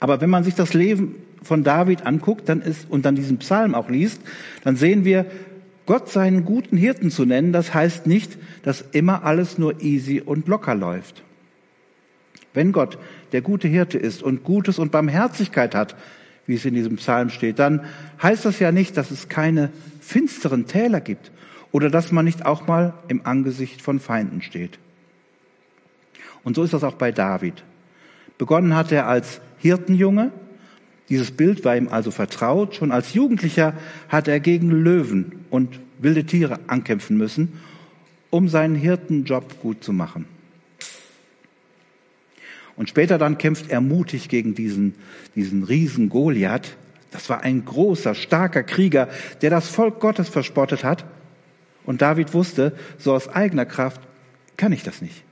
Aber 0.00 0.20
wenn 0.20 0.30
man 0.30 0.42
sich 0.42 0.56
das 0.56 0.74
Leben 0.74 1.14
von 1.40 1.62
David 1.62 2.04
anguckt, 2.04 2.48
dann 2.48 2.60
ist, 2.60 2.90
und 2.90 3.04
dann 3.04 3.14
diesen 3.14 3.38
Psalm 3.38 3.76
auch 3.76 3.88
liest, 3.88 4.20
dann 4.64 4.74
sehen 4.74 5.04
wir, 5.04 5.24
Gott 5.86 6.08
seinen 6.08 6.44
guten 6.44 6.76
Hirten 6.76 7.12
zu 7.12 7.24
nennen, 7.24 7.52
das 7.52 7.72
heißt 7.72 8.08
nicht, 8.08 8.38
dass 8.64 8.84
immer 8.90 9.22
alles 9.22 9.56
nur 9.56 9.82
easy 9.82 10.20
und 10.20 10.48
locker 10.48 10.74
läuft. 10.74 11.22
Wenn 12.56 12.72
Gott 12.72 12.98
der 13.36 13.42
gute 13.42 13.68
Hirte 13.68 13.98
ist 13.98 14.22
und 14.22 14.44
Gutes 14.44 14.78
und 14.78 14.90
Barmherzigkeit 14.90 15.74
hat, 15.74 15.94
wie 16.46 16.54
es 16.54 16.64
in 16.64 16.72
diesem 16.72 16.96
Psalm 16.96 17.28
steht, 17.28 17.58
dann 17.58 17.84
heißt 18.22 18.46
das 18.46 18.58
ja 18.60 18.72
nicht, 18.72 18.96
dass 18.96 19.10
es 19.10 19.28
keine 19.28 19.70
finsteren 20.00 20.66
Täler 20.66 21.02
gibt 21.02 21.30
oder 21.70 21.90
dass 21.90 22.12
man 22.12 22.24
nicht 22.24 22.46
auch 22.46 22.66
mal 22.66 22.94
im 23.08 23.26
Angesicht 23.26 23.82
von 23.82 24.00
Feinden 24.00 24.40
steht. 24.40 24.78
Und 26.44 26.56
so 26.56 26.62
ist 26.62 26.72
das 26.72 26.82
auch 26.82 26.94
bei 26.94 27.12
David. 27.12 27.62
Begonnen 28.38 28.74
hat 28.74 28.90
er 28.90 29.06
als 29.06 29.42
Hirtenjunge. 29.58 30.32
Dieses 31.10 31.30
Bild 31.30 31.62
war 31.62 31.76
ihm 31.76 31.88
also 31.88 32.10
vertraut. 32.10 32.74
Schon 32.74 32.90
als 32.90 33.12
Jugendlicher 33.12 33.74
hat 34.08 34.28
er 34.28 34.40
gegen 34.40 34.70
Löwen 34.70 35.44
und 35.50 35.78
wilde 35.98 36.24
Tiere 36.24 36.58
ankämpfen 36.68 37.18
müssen, 37.18 37.60
um 38.30 38.48
seinen 38.48 38.76
Hirtenjob 38.76 39.60
gut 39.60 39.84
zu 39.84 39.92
machen. 39.92 40.24
Und 42.76 42.88
später 42.88 43.18
dann 43.18 43.38
kämpft 43.38 43.70
er 43.70 43.80
mutig 43.80 44.28
gegen 44.28 44.54
diesen, 44.54 44.94
diesen 45.34 45.64
Riesen 45.64 46.08
Goliath. 46.08 46.76
Das 47.10 47.28
war 47.30 47.40
ein 47.42 47.64
großer, 47.64 48.14
starker 48.14 48.62
Krieger, 48.62 49.08
der 49.40 49.50
das 49.50 49.68
Volk 49.68 50.00
Gottes 50.00 50.28
verspottet 50.28 50.84
hat. 50.84 51.04
Und 51.84 52.02
David 52.02 52.34
wusste, 52.34 52.76
so 52.98 53.14
aus 53.14 53.28
eigener 53.28 53.64
Kraft 53.64 54.00
kann 54.56 54.72
ich 54.72 54.82
das 54.82 55.00
nicht. 55.00 55.22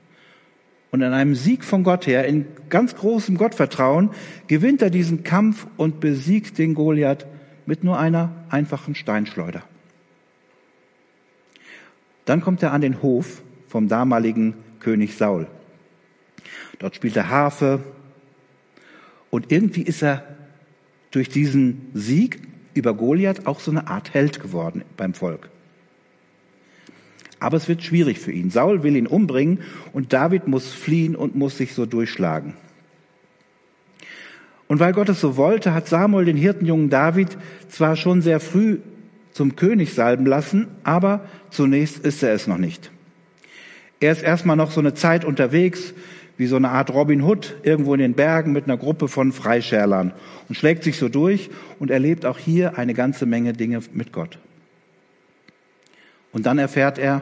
Und 0.91 1.01
in 1.01 1.11
einem 1.11 1.35
Sieg 1.35 1.63
von 1.65 1.83
Gott 1.83 2.07
her, 2.07 2.25
in 2.25 2.45
ganz 2.69 2.95
großem 2.95 3.37
Gottvertrauen, 3.37 4.11
gewinnt 4.47 4.81
er 4.81 4.89
diesen 4.89 5.23
Kampf 5.23 5.67
und 5.77 5.99
besiegt 5.99 6.57
den 6.57 6.73
Goliath 6.73 7.27
mit 7.65 7.83
nur 7.83 7.99
einer 7.99 8.31
einfachen 8.49 8.95
Steinschleuder. 8.95 9.63
Dann 12.23 12.41
kommt 12.41 12.63
er 12.63 12.71
an 12.71 12.81
den 12.81 13.01
Hof 13.01 13.43
vom 13.67 13.87
damaligen 13.87 14.55
König 14.79 15.17
Saul. 15.17 15.47
Dort 16.79 16.95
spielt 16.95 17.15
er 17.15 17.29
Harfe. 17.29 17.83
Und 19.29 19.51
irgendwie 19.51 19.83
ist 19.83 20.01
er 20.01 20.23
durch 21.11 21.29
diesen 21.29 21.89
Sieg 21.93 22.41
über 22.73 22.93
Goliath 22.93 23.47
auch 23.47 23.59
so 23.59 23.71
eine 23.71 23.87
Art 23.87 24.13
Held 24.13 24.41
geworden 24.41 24.83
beim 24.97 25.13
Volk. 25.13 25.49
Aber 27.39 27.57
es 27.57 27.67
wird 27.67 27.83
schwierig 27.83 28.19
für 28.19 28.31
ihn. 28.31 28.49
Saul 28.49 28.83
will 28.83 28.95
ihn 28.95 29.07
umbringen 29.07 29.59
und 29.93 30.13
David 30.13 30.47
muss 30.47 30.73
fliehen 30.73 31.15
und 31.15 31.35
muss 31.35 31.57
sich 31.57 31.73
so 31.73 31.85
durchschlagen. 31.85 32.53
Und 34.67 34.79
weil 34.79 34.93
Gott 34.93 35.09
es 35.09 35.21
so 35.21 35.37
wollte, 35.37 35.73
hat 35.73 35.87
Samuel 35.87 36.25
den 36.25 36.37
Hirtenjungen 36.37 36.89
David 36.89 37.37
zwar 37.69 37.95
schon 37.95 38.21
sehr 38.21 38.39
früh 38.39 38.79
zum 39.31 39.55
König 39.55 39.93
salben 39.93 40.25
lassen, 40.25 40.67
aber 40.83 41.25
zunächst 41.49 41.99
ist 41.99 42.23
er 42.23 42.33
es 42.33 42.47
noch 42.47 42.57
nicht. 42.57 42.91
Er 43.99 44.11
ist 44.11 44.23
erstmal 44.23 44.55
noch 44.55 44.71
so 44.71 44.79
eine 44.79 44.93
Zeit 44.93 45.23
unterwegs, 45.23 45.93
wie 46.37 46.47
so 46.47 46.55
eine 46.55 46.69
Art 46.69 46.89
Robin 46.93 47.21
Hood 47.21 47.55
irgendwo 47.63 47.93
in 47.93 47.99
den 47.99 48.13
Bergen 48.13 48.51
mit 48.51 48.65
einer 48.65 48.77
Gruppe 48.77 49.07
von 49.07 49.31
Freischärlern 49.31 50.13
und 50.49 50.55
schlägt 50.55 50.83
sich 50.83 50.97
so 50.97 51.09
durch 51.09 51.49
und 51.79 51.91
erlebt 51.91 52.25
auch 52.25 52.37
hier 52.37 52.77
eine 52.77 52.93
ganze 52.93 53.25
Menge 53.25 53.53
Dinge 53.53 53.79
mit 53.93 54.11
Gott. 54.11 54.37
Und 56.31 56.45
dann 56.45 56.57
erfährt 56.57 56.97
er, 56.97 57.21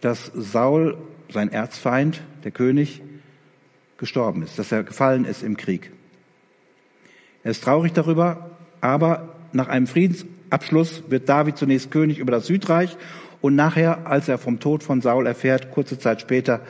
dass 0.00 0.32
Saul, 0.34 0.96
sein 1.30 1.52
Erzfeind, 1.52 2.22
der 2.44 2.50
König, 2.50 3.02
gestorben 3.98 4.42
ist, 4.42 4.58
dass 4.58 4.72
er 4.72 4.82
gefallen 4.82 5.26
ist 5.26 5.42
im 5.42 5.58
Krieg. 5.58 5.90
Er 7.42 7.50
ist 7.50 7.62
traurig 7.62 7.92
darüber 7.92 8.50
Aber 8.80 9.36
nach 9.52 9.68
einem 9.68 9.86
Friedensabschluss 9.86 11.04
wird 11.08 11.28
David 11.28 11.56
zunächst 11.56 11.90
König 11.90 12.18
über 12.18 12.32
das 12.32 12.46
Südreich 12.46 12.96
und 13.40 13.54
nachher, 13.56 14.06
als 14.06 14.28
er 14.28 14.38
vom 14.38 14.60
Tod 14.60 14.82
von 14.82 15.00
Saul 15.00 15.26
erfährt, 15.26 15.70
kurze 15.70 15.98
Zeit 15.98 16.20
später, 16.20 16.60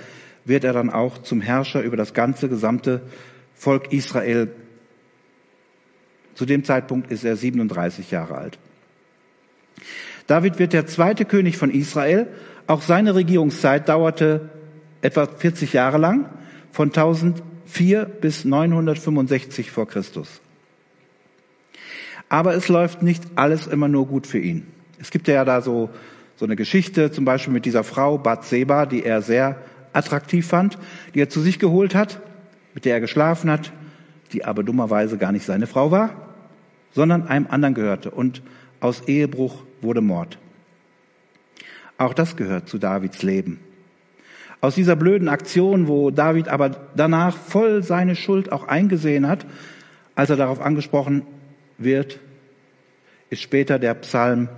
wird 0.44 0.64
er 0.64 0.72
dann 0.72 0.90
auch 0.90 1.18
zum 1.18 1.40
Herrscher 1.40 1.82
über 1.82 1.96
das 1.96 2.14
ganze 2.14 2.48
gesamte 2.48 3.02
Volk 3.54 3.92
Israel. 3.92 4.50
Zu 6.34 6.46
dem 6.46 6.64
Zeitpunkt 6.64 7.10
ist 7.10 7.24
er 7.24 7.36
37 7.36 8.10
Jahre 8.10 8.38
alt. 8.38 8.58
David 10.26 10.58
wird 10.58 10.72
der 10.72 10.86
zweite 10.86 11.24
König 11.24 11.56
von 11.56 11.70
Israel. 11.70 12.28
Auch 12.66 12.82
seine 12.82 13.14
Regierungszeit 13.14 13.88
dauerte 13.88 14.50
etwa 15.02 15.26
40 15.26 15.72
Jahre 15.72 15.98
lang, 15.98 16.26
von 16.72 16.88
1004 16.88 18.04
bis 18.04 18.44
965 18.44 19.70
vor 19.70 19.88
Christus. 19.88 20.40
Aber 22.28 22.54
es 22.54 22.68
läuft 22.68 23.02
nicht 23.02 23.24
alles 23.34 23.66
immer 23.66 23.88
nur 23.88 24.06
gut 24.06 24.26
für 24.26 24.38
ihn. 24.38 24.66
Es 25.00 25.10
gibt 25.10 25.26
ja 25.26 25.44
da 25.44 25.62
so, 25.62 25.90
so 26.36 26.44
eine 26.44 26.54
Geschichte, 26.54 27.10
zum 27.10 27.24
Beispiel 27.24 27.52
mit 27.52 27.64
dieser 27.64 27.82
Frau 27.82 28.18
Bathseba, 28.18 28.86
die 28.86 29.04
er 29.04 29.22
sehr 29.22 29.56
attraktiv 29.92 30.46
fand, 30.46 30.78
die 31.14 31.20
er 31.20 31.28
zu 31.28 31.40
sich 31.40 31.58
geholt 31.58 31.94
hat, 31.94 32.20
mit 32.74 32.84
der 32.84 32.94
er 32.94 33.00
geschlafen 33.00 33.50
hat, 33.50 33.72
die 34.32 34.44
aber 34.44 34.62
dummerweise 34.62 35.18
gar 35.18 35.32
nicht 35.32 35.44
seine 35.44 35.66
Frau 35.66 35.90
war, 35.90 36.10
sondern 36.92 37.26
einem 37.26 37.46
anderen 37.48 37.74
gehörte. 37.74 38.10
Und 38.10 38.42
aus 38.80 39.02
Ehebruch 39.06 39.62
wurde 39.80 40.00
Mord. 40.00 40.38
Auch 41.98 42.14
das 42.14 42.36
gehört 42.36 42.68
zu 42.68 42.78
Davids 42.78 43.22
Leben. 43.22 43.60
Aus 44.62 44.74
dieser 44.74 44.96
blöden 44.96 45.28
Aktion, 45.28 45.88
wo 45.88 46.10
David 46.10 46.48
aber 46.48 46.70
danach 46.94 47.36
voll 47.36 47.82
seine 47.82 48.14
Schuld 48.14 48.52
auch 48.52 48.68
eingesehen 48.68 49.26
hat, 49.26 49.46
als 50.14 50.30
er 50.30 50.36
darauf 50.36 50.60
angesprochen 50.60 51.22
wird, 51.78 52.20
ist 53.30 53.40
später 53.40 53.78
der 53.78 53.94
Psalm, 53.94 54.48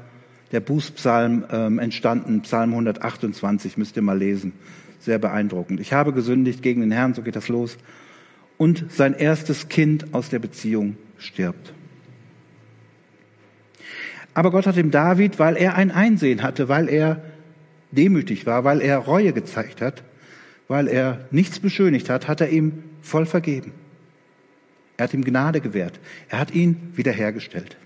der 0.50 0.60
Bußpsalm 0.60 1.44
ähm, 1.52 1.78
entstanden, 1.78 2.42
Psalm 2.42 2.70
128, 2.70 3.76
müsst 3.76 3.96
ihr 3.96 4.02
mal 4.02 4.18
lesen. 4.18 4.54
Sehr 5.02 5.18
beeindruckend. 5.18 5.80
Ich 5.80 5.92
habe 5.92 6.12
gesündigt 6.12 6.62
gegen 6.62 6.80
den 6.80 6.92
Herrn, 6.92 7.12
so 7.12 7.22
geht 7.22 7.34
das 7.34 7.48
los. 7.48 7.76
Und 8.56 8.84
sein 8.92 9.14
erstes 9.14 9.68
Kind 9.68 10.14
aus 10.14 10.28
der 10.28 10.38
Beziehung 10.38 10.96
stirbt. 11.18 11.74
Aber 14.32 14.52
Gott 14.52 14.66
hat 14.66 14.76
dem 14.76 14.92
David, 14.92 15.40
weil 15.40 15.56
er 15.56 15.74
ein 15.74 15.90
Einsehen 15.90 16.44
hatte, 16.44 16.68
weil 16.68 16.88
er 16.88 17.20
demütig 17.90 18.46
war, 18.46 18.62
weil 18.62 18.80
er 18.80 18.98
Reue 18.98 19.32
gezeigt 19.32 19.80
hat, 19.80 20.04
weil 20.68 20.86
er 20.86 21.26
nichts 21.32 21.58
beschönigt 21.58 22.08
hat, 22.08 22.28
hat 22.28 22.40
er 22.40 22.50
ihm 22.50 22.84
voll 23.02 23.26
vergeben. 23.26 23.72
Er 24.96 25.04
hat 25.04 25.14
ihm 25.14 25.24
Gnade 25.24 25.60
gewährt. 25.60 25.98
Er 26.28 26.38
hat 26.38 26.52
ihn 26.52 26.92
wiederhergestellt. 26.94 27.76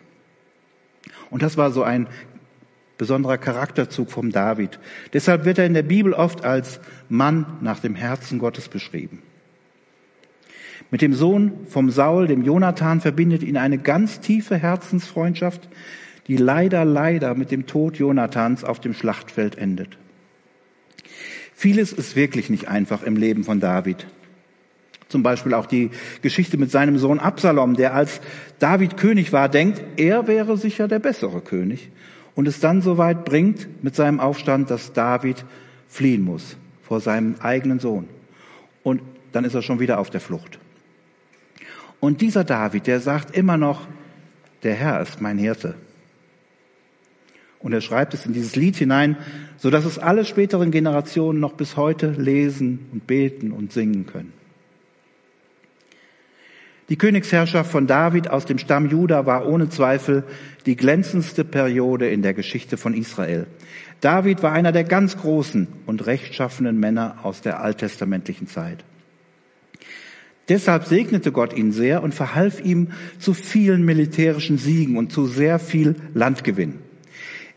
Und 1.31 1.43
das 1.43 1.57
war 1.57 1.71
so 1.73 1.83
ein 1.83 2.09
besonderer 2.99 3.39
Charakterzug 3.39 4.11
vom 4.11 4.31
David. 4.31 4.79
Deshalb 5.13 5.45
wird 5.45 5.59
er 5.59 5.67
in 5.67 5.75
der 5.75 5.83
Bibel 5.83 6.13
oft 6.13 6.45
als 6.45 6.81
Mann 7.09 7.47
nach 7.61 7.81
dem 7.81 7.95
Herzen 7.95 8.39
Gottes 8.39 8.69
beschrieben. 8.69 9.23
Mit 10.91 11.03
dem 11.03 11.15
Sohn 11.15 11.67
vom 11.69 11.91
Saul, 11.91 12.27
dem 12.27 12.43
Jonathan, 12.43 13.01
verbindet 13.01 13.43
ihn 13.43 13.57
eine 13.57 13.79
ganz 13.79 14.21
tiefe 14.21 14.57
Herzensfreundschaft, 14.57 15.69
die 16.29 16.37
leider, 16.37 16.85
leider 16.85 17.35
mit 17.35 17.51
dem 17.51 17.67
Tod 17.67 17.97
Jonathans 17.97 18.65
auf 18.65 18.81
dem 18.81 18.95
Schlachtfeld 18.95 19.59
endet. 19.59 19.99
Vieles 21.55 21.93
ist 21.93 22.17
wirklich 22.17 22.51
nicht 22.51 22.69
einfach 22.69 23.03
im 23.03 23.17
Leben 23.17 23.45
von 23.45 23.61
David. 23.61 24.07
Zum 25.09 25.23
Beispiel 25.23 25.55
auch 25.55 25.67
die 25.67 25.91
Geschichte 26.21 26.59
mit 26.59 26.71
seinem 26.71 26.99
Sohn 26.99 27.21
Absalom, 27.21 27.77
der 27.77 27.95
als 27.95 28.21
David 28.59 28.97
König 28.97 29.33
war, 29.33 29.49
denkt, 29.49 29.83
er 29.97 30.27
wäre 30.27 30.57
sicher 30.57 30.89
der 30.89 30.99
bessere 30.99 31.41
König 31.41 31.91
und 32.37 32.47
es 32.47 32.61
dann 32.61 32.83
so 32.83 32.99
weit 32.99 33.25
bringt 33.25 33.83
mit 33.83 33.97
seinem 33.97 34.21
Aufstand, 34.21 34.71
dass 34.71 34.93
David 34.93 35.45
fliehen 35.89 36.23
muss 36.23 36.57
vor 36.83 37.01
seinem 37.01 37.35
eigenen 37.41 37.81
Sohn. 37.81 38.09
Und 38.85 39.03
dann 39.33 39.45
ist 39.45 39.55
er 39.55 39.63
schon 39.63 39.81
wieder 39.81 39.99
auf 39.99 40.11
der 40.11 40.21
Flucht. 40.21 40.61
Und 41.99 42.21
dieser 42.21 42.45
David, 42.45 42.87
der 42.87 43.01
sagt 43.01 43.37
immer 43.37 43.57
noch, 43.57 43.89
der 44.63 44.75
Herr 44.75 45.01
ist 45.01 45.21
mein 45.21 45.39
Hirte. 45.39 45.75
Und 47.59 47.73
er 47.73 47.81
schreibt 47.81 48.15
es 48.15 48.27
in 48.27 48.35
dieses 48.35 48.55
Lied 48.55 48.77
hinein, 48.77 49.17
so 49.57 49.71
dass 49.71 49.85
es 49.85 49.99
alle 49.99 50.25
späteren 50.25 50.71
Generationen 50.71 51.41
noch 51.41 51.55
bis 51.55 51.77
heute 51.77 52.11
lesen 52.11 52.87
und 52.93 53.07
beten 53.07 53.51
und 53.51 53.73
singen 53.73 54.07
können. 54.07 54.33
Die 56.89 56.97
Königsherrschaft 56.97 57.71
von 57.71 57.89
David 57.89 58.31
aus 58.31 58.45
dem 58.45 58.59
Stamm 58.59 58.89
Juda 58.89 59.27
war 59.27 59.49
ohne 59.49 59.69
Zweifel 59.69 60.23
die 60.67 60.77
glänzendste 60.77 61.45
Periode 61.45 62.09
in 62.09 62.23
der 62.23 62.33
Geschichte 62.33 62.77
von 62.77 62.95
Israel. 62.95 63.47
David 64.01 64.43
war 64.43 64.53
einer 64.53 64.71
der 64.71 64.85
ganz 64.85 65.17
großen 65.17 65.67
und 65.87 66.07
rechtschaffenen 66.07 66.79
Männer 66.79 67.19
aus 67.25 67.41
der 67.41 67.61
alttestamentlichen 67.61 68.47
Zeit. 68.47 68.85
Deshalb 70.49 70.85
segnete 70.85 71.33
Gott 71.33 71.57
ihn 71.57 71.73
sehr 71.73 72.05
und 72.05 72.15
verhalf 72.15 72.65
ihm 72.65 72.93
zu 73.19 73.35
vielen 73.35 73.85
militärischen 73.85 74.59
Siegen 74.59 74.97
und 74.97 75.11
zu 75.11 75.27
sehr 75.27 75.59
viel 75.59 75.97
Landgewinn. 76.15 76.86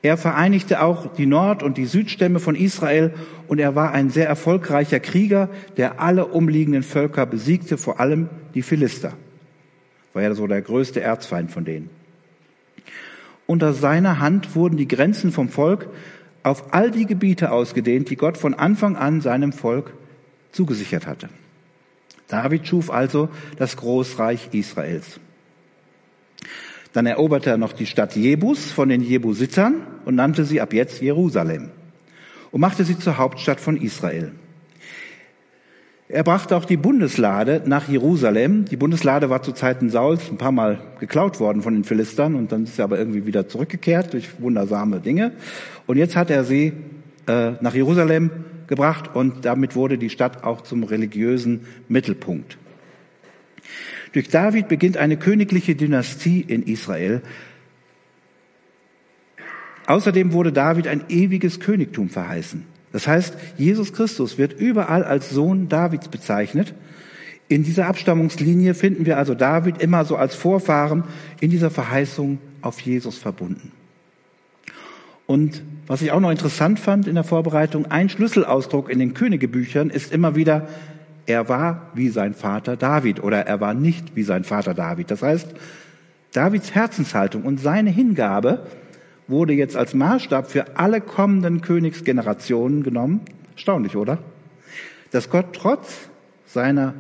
Er 0.02 0.18
vereinigte 0.18 0.82
auch 0.82 1.14
die 1.14 1.26
Nord- 1.26 1.62
und 1.62 1.78
die 1.78 1.86
Südstämme 1.86 2.40
von 2.40 2.56
Israel 2.56 3.14
und 3.48 3.60
er 3.60 3.76
war 3.76 3.92
ein 3.92 4.10
sehr 4.10 4.28
erfolgreicher 4.28 5.00
Krieger, 5.00 5.50
der 5.76 6.00
alle 6.00 6.28
umliegenden 6.28 6.84
Völker 6.84 7.26
besiegte, 7.26 7.78
vor 7.78 8.00
allem 8.00 8.30
die 8.54 8.62
Philister. 8.62 9.14
War 10.14 10.24
ja 10.24 10.34
so 10.34 10.48
der 10.48 10.62
größte 10.62 11.02
Erzfeind 11.02 11.52
von 11.52 11.66
denen. 11.66 11.90
Unter 13.46 13.74
seiner 13.74 14.20
Hand 14.20 14.56
wurden 14.56 14.78
die 14.78 14.88
Grenzen 14.88 15.32
vom 15.32 15.50
Volk 15.50 15.90
auf 16.44 16.74
all 16.74 16.92
die 16.92 17.06
Gebiete 17.06 17.52
ausgedehnt, 17.52 18.10
die 18.10 18.16
Gott 18.16 18.38
von 18.38 18.54
Anfang 18.54 18.96
an 18.96 19.22
seinem 19.22 19.52
Volk 19.52 19.92
zugesichert 20.52 21.08
hatte. 21.08 21.30
David 22.28 22.68
schuf 22.68 22.90
also 22.90 23.28
das 23.58 23.76
Großreich 23.76 24.50
Israels. 24.54 25.20
Dann 26.94 27.06
eroberte 27.06 27.52
er 27.52 27.58
noch 27.58 27.74
die 27.74 27.86
Stadt 27.86 28.16
Jebus 28.16 28.72
von 28.72 28.90
den 28.90 29.02
Jebusitern 29.02 29.86
und 30.06 30.16
nannte 30.16 30.46
sie 30.46 30.60
ab 30.60 30.74
jetzt 30.74 31.02
Jerusalem 31.02 31.70
und 32.52 32.62
machte 32.62 32.84
sie 32.84 32.98
zur 32.98 33.18
Hauptstadt 33.18 33.60
von 33.60 33.78
Israel. 33.78 34.32
Er 36.12 36.24
brachte 36.24 36.58
auch 36.58 36.66
die 36.66 36.78
Bundeslade 36.78 37.62
nach 37.68 37.88
Jerusalem. 37.88 38.66
Die 38.66 38.78
Bundeslade 38.78 39.30
war 39.30 39.44
zu 39.44 39.52
Zeiten 39.52 39.92
Sauls 39.92 40.32
ein 40.32 40.40
paar 40.40 40.52
Mal 40.52 40.82
geklaut 41.00 41.40
worden 41.40 41.62
von 41.62 41.76
den 41.76 41.84
Philistern 41.84 42.34
und 42.34 42.52
dann 42.52 42.64
ist 42.64 42.78
sie 42.78 42.82
aber 42.82 42.98
irgendwie 42.98 43.28
wieder 43.28 43.48
zurückgekehrt 43.48 44.14
durch 44.14 44.42
wundersame 44.42 45.02
Dinge. 45.02 45.34
Und 45.86 45.98
jetzt 45.98 46.16
hat 46.16 46.32
er 46.32 46.44
sie 46.44 46.74
äh, 47.28 47.52
nach 47.62 47.76
Jerusalem 47.76 48.32
gebracht 48.66 49.12
und 49.14 49.46
damit 49.46 49.76
wurde 49.76 50.00
die 50.00 50.10
Stadt 50.10 50.44
auch 50.44 50.62
zum 50.62 50.84
religiösen 50.84 51.68
Mittelpunkt. 51.88 52.58
Durch 54.14 54.30
David 54.30 54.68
beginnt 54.68 54.98
eine 54.98 55.18
königliche 55.18 55.76
Dynastie 55.76 56.42
in 56.42 56.64
Israel. 56.64 57.22
Außerdem 59.86 60.34
wurde 60.34 60.52
David 60.52 60.88
ein 60.88 61.04
ewiges 61.10 61.60
Königtum 61.60 62.10
verheißen. 62.10 62.66
Das 62.92 63.08
heißt, 63.08 63.36
Jesus 63.58 63.94
Christus 63.94 64.38
wird 64.38 64.54
überall 64.54 65.04
als 65.04 65.30
Sohn 65.30 65.70
Davids 65.70 66.08
bezeichnet. 66.08 66.74
In 67.48 67.64
dieser 67.64 67.88
Abstammungslinie 67.88 68.74
finden 68.74 69.06
wir 69.06 69.18
also 69.18 69.34
David 69.34 69.82
immer 69.82 70.06
so 70.06 70.16
als 70.16 70.36
Vorfahren 70.36 71.04
in 71.40 71.50
dieser 71.50 71.72
Verheißung 71.72 72.40
auf 72.62 72.80
Jesus 72.82 73.18
verbunden. 73.18 73.72
Und 75.26 75.62
was 75.86 76.02
ich 76.02 76.12
auch 76.12 76.20
noch 76.20 76.32
interessant 76.32 76.80
fand 76.80 77.08
in 77.08 77.16
der 77.16 77.24
Vorbereitung, 77.24 77.86
ein 77.88 78.10
Schlüsselausdruck 78.10 78.90
in 78.90 78.98
den 79.00 79.14
Königebüchern 79.14 79.90
ist 79.90 80.12
immer 80.12 80.36
wieder 80.36 80.68
er 81.26 81.50
war 81.50 81.90
wie 81.94 82.10
sein 82.10 82.34
Vater 82.34 82.76
David 82.78 83.22
oder 83.22 83.46
er 83.46 83.60
war 83.62 83.74
nicht 83.74 84.16
wie 84.16 84.24
sein 84.24 84.44
Vater 84.44 84.74
David. 84.74 85.12
Das 85.12 85.22
heißt, 85.22 85.48
Davids 86.34 86.76
Herzenshaltung 86.76 87.44
und 87.44 87.60
seine 87.60 87.90
Hingabe 87.90 88.66
wurde 89.28 89.54
jetzt 89.54 89.76
als 89.76 89.94
Maßstab 89.94 90.50
für 90.50 90.78
alle 90.78 91.02
kommenden 91.02 91.62
Königsgenerationen 91.62 92.84
genommen. 92.84 93.22
Erstaunlich, 93.54 93.96
oder? 93.96 94.20
Dass 95.12 95.30
Gott 95.30 95.54
trotz 95.54 96.10
seiner 96.46 96.94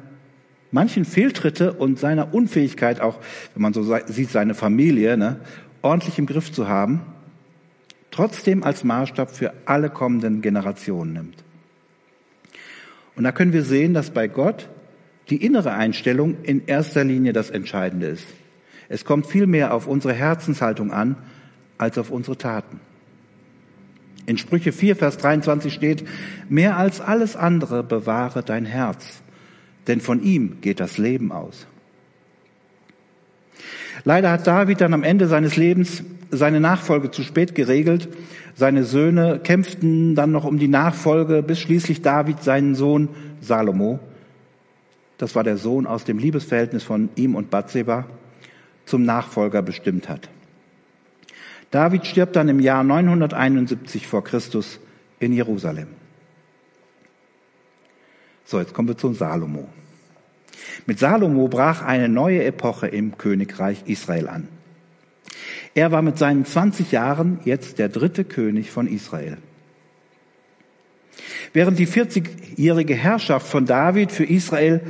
manchen 0.71 1.05
Fehltritte 1.05 1.73
und 1.73 1.99
seiner 1.99 2.33
Unfähigkeit, 2.33 3.01
auch 3.01 3.19
wenn 3.53 3.61
man 3.61 3.73
so 3.73 3.83
sieht, 4.07 4.29
seine 4.29 4.53
Familie 4.53 5.17
ne, 5.17 5.39
ordentlich 5.81 6.19
im 6.19 6.25
Griff 6.25 6.51
zu 6.51 6.67
haben, 6.67 7.01
trotzdem 8.11 8.63
als 8.63 8.83
Maßstab 8.83 9.31
für 9.31 9.53
alle 9.65 9.89
kommenden 9.89 10.41
Generationen 10.41 11.13
nimmt. 11.13 11.43
Und 13.19 13.25
da 13.25 13.33
können 13.33 13.51
wir 13.51 13.65
sehen, 13.65 13.93
dass 13.93 14.11
bei 14.11 14.29
Gott 14.29 14.69
die 15.29 15.43
innere 15.43 15.73
Einstellung 15.73 16.37
in 16.43 16.65
erster 16.67 17.03
Linie 17.03 17.33
das 17.33 17.49
Entscheidende 17.49 18.07
ist. 18.07 18.25
Es 18.87 19.03
kommt 19.03 19.27
viel 19.27 19.45
mehr 19.45 19.73
auf 19.73 19.87
unsere 19.87 20.13
Herzenshaltung 20.13 20.93
an, 20.93 21.17
als 21.77 21.97
auf 21.97 22.11
unsere 22.11 22.37
Taten. 22.37 22.79
In 24.25 24.37
Sprüche 24.37 24.71
4, 24.71 24.95
Vers 24.95 25.17
23 25.17 25.73
steht, 25.73 26.05
mehr 26.47 26.77
als 26.77 27.01
alles 27.01 27.35
andere 27.35 27.83
bewahre 27.83 28.41
dein 28.41 28.63
Herz, 28.63 29.21
denn 29.87 29.99
von 29.99 30.23
ihm 30.23 30.61
geht 30.61 30.79
das 30.79 30.97
Leben 30.97 31.33
aus. 31.33 31.67
Leider 34.05 34.31
hat 34.31 34.47
David 34.47 34.79
dann 34.79 34.93
am 34.93 35.03
Ende 35.03 35.27
seines 35.27 35.57
Lebens 35.57 36.05
seine 36.31 36.59
Nachfolge 36.59 37.11
zu 37.11 37.23
spät 37.23 37.55
geregelt. 37.55 38.09
Seine 38.55 38.83
Söhne 38.83 39.39
kämpften 39.43 40.15
dann 40.15 40.31
noch 40.31 40.45
um 40.45 40.59
die 40.59 40.67
Nachfolge, 40.67 41.43
bis 41.43 41.59
schließlich 41.59 42.01
David 42.01 42.43
seinen 42.43 42.75
Sohn 42.75 43.09
Salomo, 43.41 43.99
das 45.19 45.35
war 45.35 45.43
der 45.43 45.57
Sohn 45.57 45.85
aus 45.85 46.05
dem 46.05 46.17
Liebesverhältnis 46.17 46.83
von 46.83 47.09
ihm 47.15 47.35
und 47.35 47.49
Bathseba, 47.49 48.05
zum 48.85 49.03
Nachfolger 49.03 49.61
bestimmt 49.61 50.07
hat. 50.07 50.29
David 51.71 52.07
stirbt 52.07 52.37
dann 52.37 52.47
im 52.49 52.61
Jahr 52.61 52.83
971 52.83 54.07
vor 54.07 54.23
Christus 54.23 54.79
in 55.19 55.33
Jerusalem. 55.33 55.87
So, 58.45 58.59
jetzt 58.59 58.73
kommen 58.73 58.87
wir 58.87 58.97
zum 58.97 59.13
Salomo. 59.13 59.67
Mit 60.85 60.99
Salomo 60.99 61.49
brach 61.49 61.83
eine 61.83 62.07
neue 62.07 62.43
Epoche 62.45 62.87
im 62.87 63.17
Königreich 63.17 63.83
Israel 63.85 64.29
an. 64.29 64.47
Er 65.79 65.93
war 65.93 66.01
mit 66.01 66.17
seinen 66.17 66.43
20 66.43 66.91
Jahren 66.91 67.39
jetzt 67.45 67.79
der 67.79 67.87
dritte 67.87 68.25
König 68.25 68.69
von 68.69 68.85
Israel. 68.85 69.37
Während 71.53 71.79
die 71.79 71.87
40-jährige 71.87 72.95
Herrschaft 72.95 73.47
von 73.47 73.65
David 73.65 74.11
für 74.11 74.25
Israel 74.25 74.81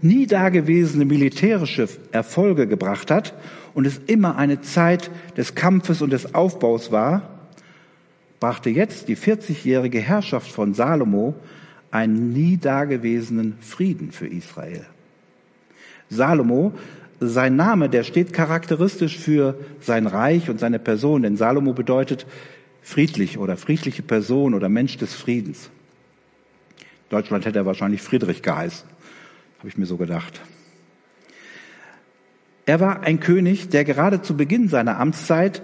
nie 0.00 0.26
dagewesene 0.26 1.04
militärische 1.04 1.86
Erfolge 2.12 2.66
gebracht 2.66 3.10
hat 3.10 3.34
und 3.74 3.86
es 3.86 4.00
immer 4.06 4.36
eine 4.38 4.62
Zeit 4.62 5.10
des 5.36 5.54
Kampfes 5.54 6.00
und 6.00 6.14
des 6.14 6.34
Aufbaus 6.34 6.90
war, 6.90 7.50
brachte 8.40 8.70
jetzt 8.70 9.08
die 9.08 9.18
40-jährige 9.18 10.00
Herrschaft 10.00 10.50
von 10.50 10.72
Salomo 10.72 11.34
einen 11.90 12.32
nie 12.32 12.56
dagewesenen 12.56 13.58
Frieden 13.60 14.12
für 14.12 14.26
Israel. 14.26 14.86
Salomo, 16.08 16.72
sein 17.20 17.56
Name, 17.56 17.88
der 17.88 18.04
steht 18.04 18.32
charakteristisch 18.32 19.18
für 19.18 19.58
sein 19.80 20.06
Reich 20.06 20.50
und 20.50 20.60
seine 20.60 20.78
Person, 20.78 21.22
denn 21.22 21.36
Salomo 21.36 21.72
bedeutet 21.72 22.26
friedlich 22.82 23.38
oder 23.38 23.56
friedliche 23.56 24.02
Person 24.02 24.54
oder 24.54 24.68
Mensch 24.68 24.96
des 24.96 25.14
Friedens. 25.14 25.70
Deutschland 27.10 27.46
hätte 27.46 27.58
er 27.58 27.66
wahrscheinlich 27.66 28.02
Friedrich 28.02 28.42
geheißen, 28.42 28.88
habe 29.58 29.68
ich 29.68 29.78
mir 29.78 29.86
so 29.86 29.96
gedacht. 29.96 30.40
Er 32.66 32.80
war 32.80 33.00
ein 33.00 33.18
König, 33.18 33.70
der 33.70 33.84
gerade 33.84 34.20
zu 34.20 34.36
Beginn 34.36 34.68
seiner 34.68 35.00
Amtszeit 35.00 35.62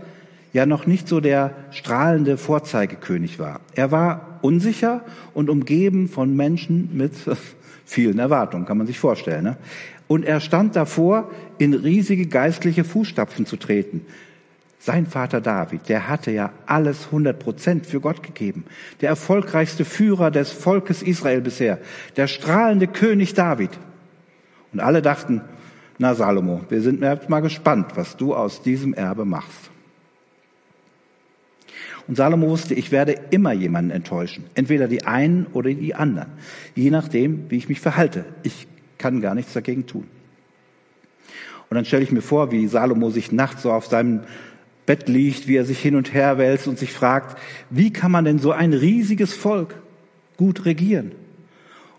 ja 0.55 0.65
noch 0.65 0.87
nicht 0.87 1.07
so 1.07 1.21
der 1.21 1.55
strahlende 1.71 2.39
Vorzeigekönig 2.39 3.39
war. 3.39 3.61
Er 3.75 3.91
war 3.91 4.39
unsicher 4.41 5.05
und 5.35 5.51
umgeben 5.51 6.09
von 6.09 6.35
Menschen 6.35 6.97
mit 6.97 7.13
vielen 7.85 8.19
Erwartungen, 8.19 8.65
kann 8.65 8.79
man 8.79 8.87
sich 8.87 8.99
vorstellen. 8.99 9.45
Ne? 9.45 9.57
Und 10.07 10.25
er 10.25 10.41
stand 10.41 10.77
davor, 10.77 11.31
in 11.59 11.75
riesige 11.75 12.27
geistliche 12.27 12.85
Fußstapfen 12.85 13.47
zu 13.47 13.57
treten. 13.57 14.05
Sein 14.79 15.07
Vater 15.07 15.41
David, 15.41 15.89
der 15.89 16.09
hatte 16.09 16.31
ja 16.31 16.53
alles 16.67 17.07
100 17.07 17.39
Prozent 17.39 17.87
für 17.87 18.01
Gott 18.01 18.23
gegeben. 18.23 18.65
Der 19.01 19.09
erfolgreichste 19.09 19.87
Führer 19.87 20.31
des 20.31 20.51
Volkes 20.51 21.03
Israel 21.03 21.41
bisher. 21.41 21.79
Der 22.17 22.27
strahlende 22.27 22.87
König 22.87 23.33
David. 23.33 23.71
Und 24.75 24.81
alle 24.81 25.01
dachten, 25.01 25.41
na 25.97 26.15
Salomo, 26.15 26.61
wir 26.69 26.83
sind 26.83 27.01
mal 27.01 27.41
gespannt, 27.41 27.93
was 27.95 28.19
du 28.19 28.35
aus 28.35 28.61
diesem 28.61 28.93
Erbe 28.93 29.25
machst. 29.25 29.71
Und 32.07 32.17
Salomo 32.17 32.49
wusste, 32.49 32.75
ich 32.75 32.93
werde 32.93 33.13
immer 33.31 33.53
jemanden 33.53 33.91
enttäuschen. 33.91 34.45
Entweder 34.55 34.89
die 34.89 35.07
einen 35.07 35.47
oder 35.47 35.73
die 35.73 35.95
anderen. 35.95 36.33
Je 36.75 36.91
nachdem, 36.91 37.51
wie 37.51 37.57
ich 37.57 37.71
mich 37.71 37.81
verhalte. 37.81 38.27
Ich 38.43 38.67
kann 39.05 39.21
gar 39.21 39.35
nichts 39.35 39.53
dagegen 39.53 39.85
tun. 39.85 40.07
Und 41.69 41.75
dann 41.75 41.85
stelle 41.85 42.03
ich 42.03 42.11
mir 42.11 42.23
vor, 42.23 42.51
wie 42.53 42.67
Salomo 42.67 43.11
sich 43.11 43.33
nachts 43.33 43.61
so 43.61 43.71
auf 43.71 43.85
seinem 43.85 44.21
Bett 44.87 45.11
liegt, 45.11 45.47
wie 45.47 45.57
er 45.57 45.67
sich 45.67 45.79
hin 45.79 45.95
und 45.95 46.15
her 46.15 46.39
wälzt 46.39 46.67
und 46.67 46.79
sich 46.79 46.91
fragt, 46.91 47.39
wie 47.69 47.93
kann 47.93 48.11
man 48.11 48.25
denn 48.25 48.39
so 48.39 48.53
ein 48.53 48.73
riesiges 48.73 49.35
Volk 49.35 49.75
gut 50.39 50.65
regieren? 50.65 51.13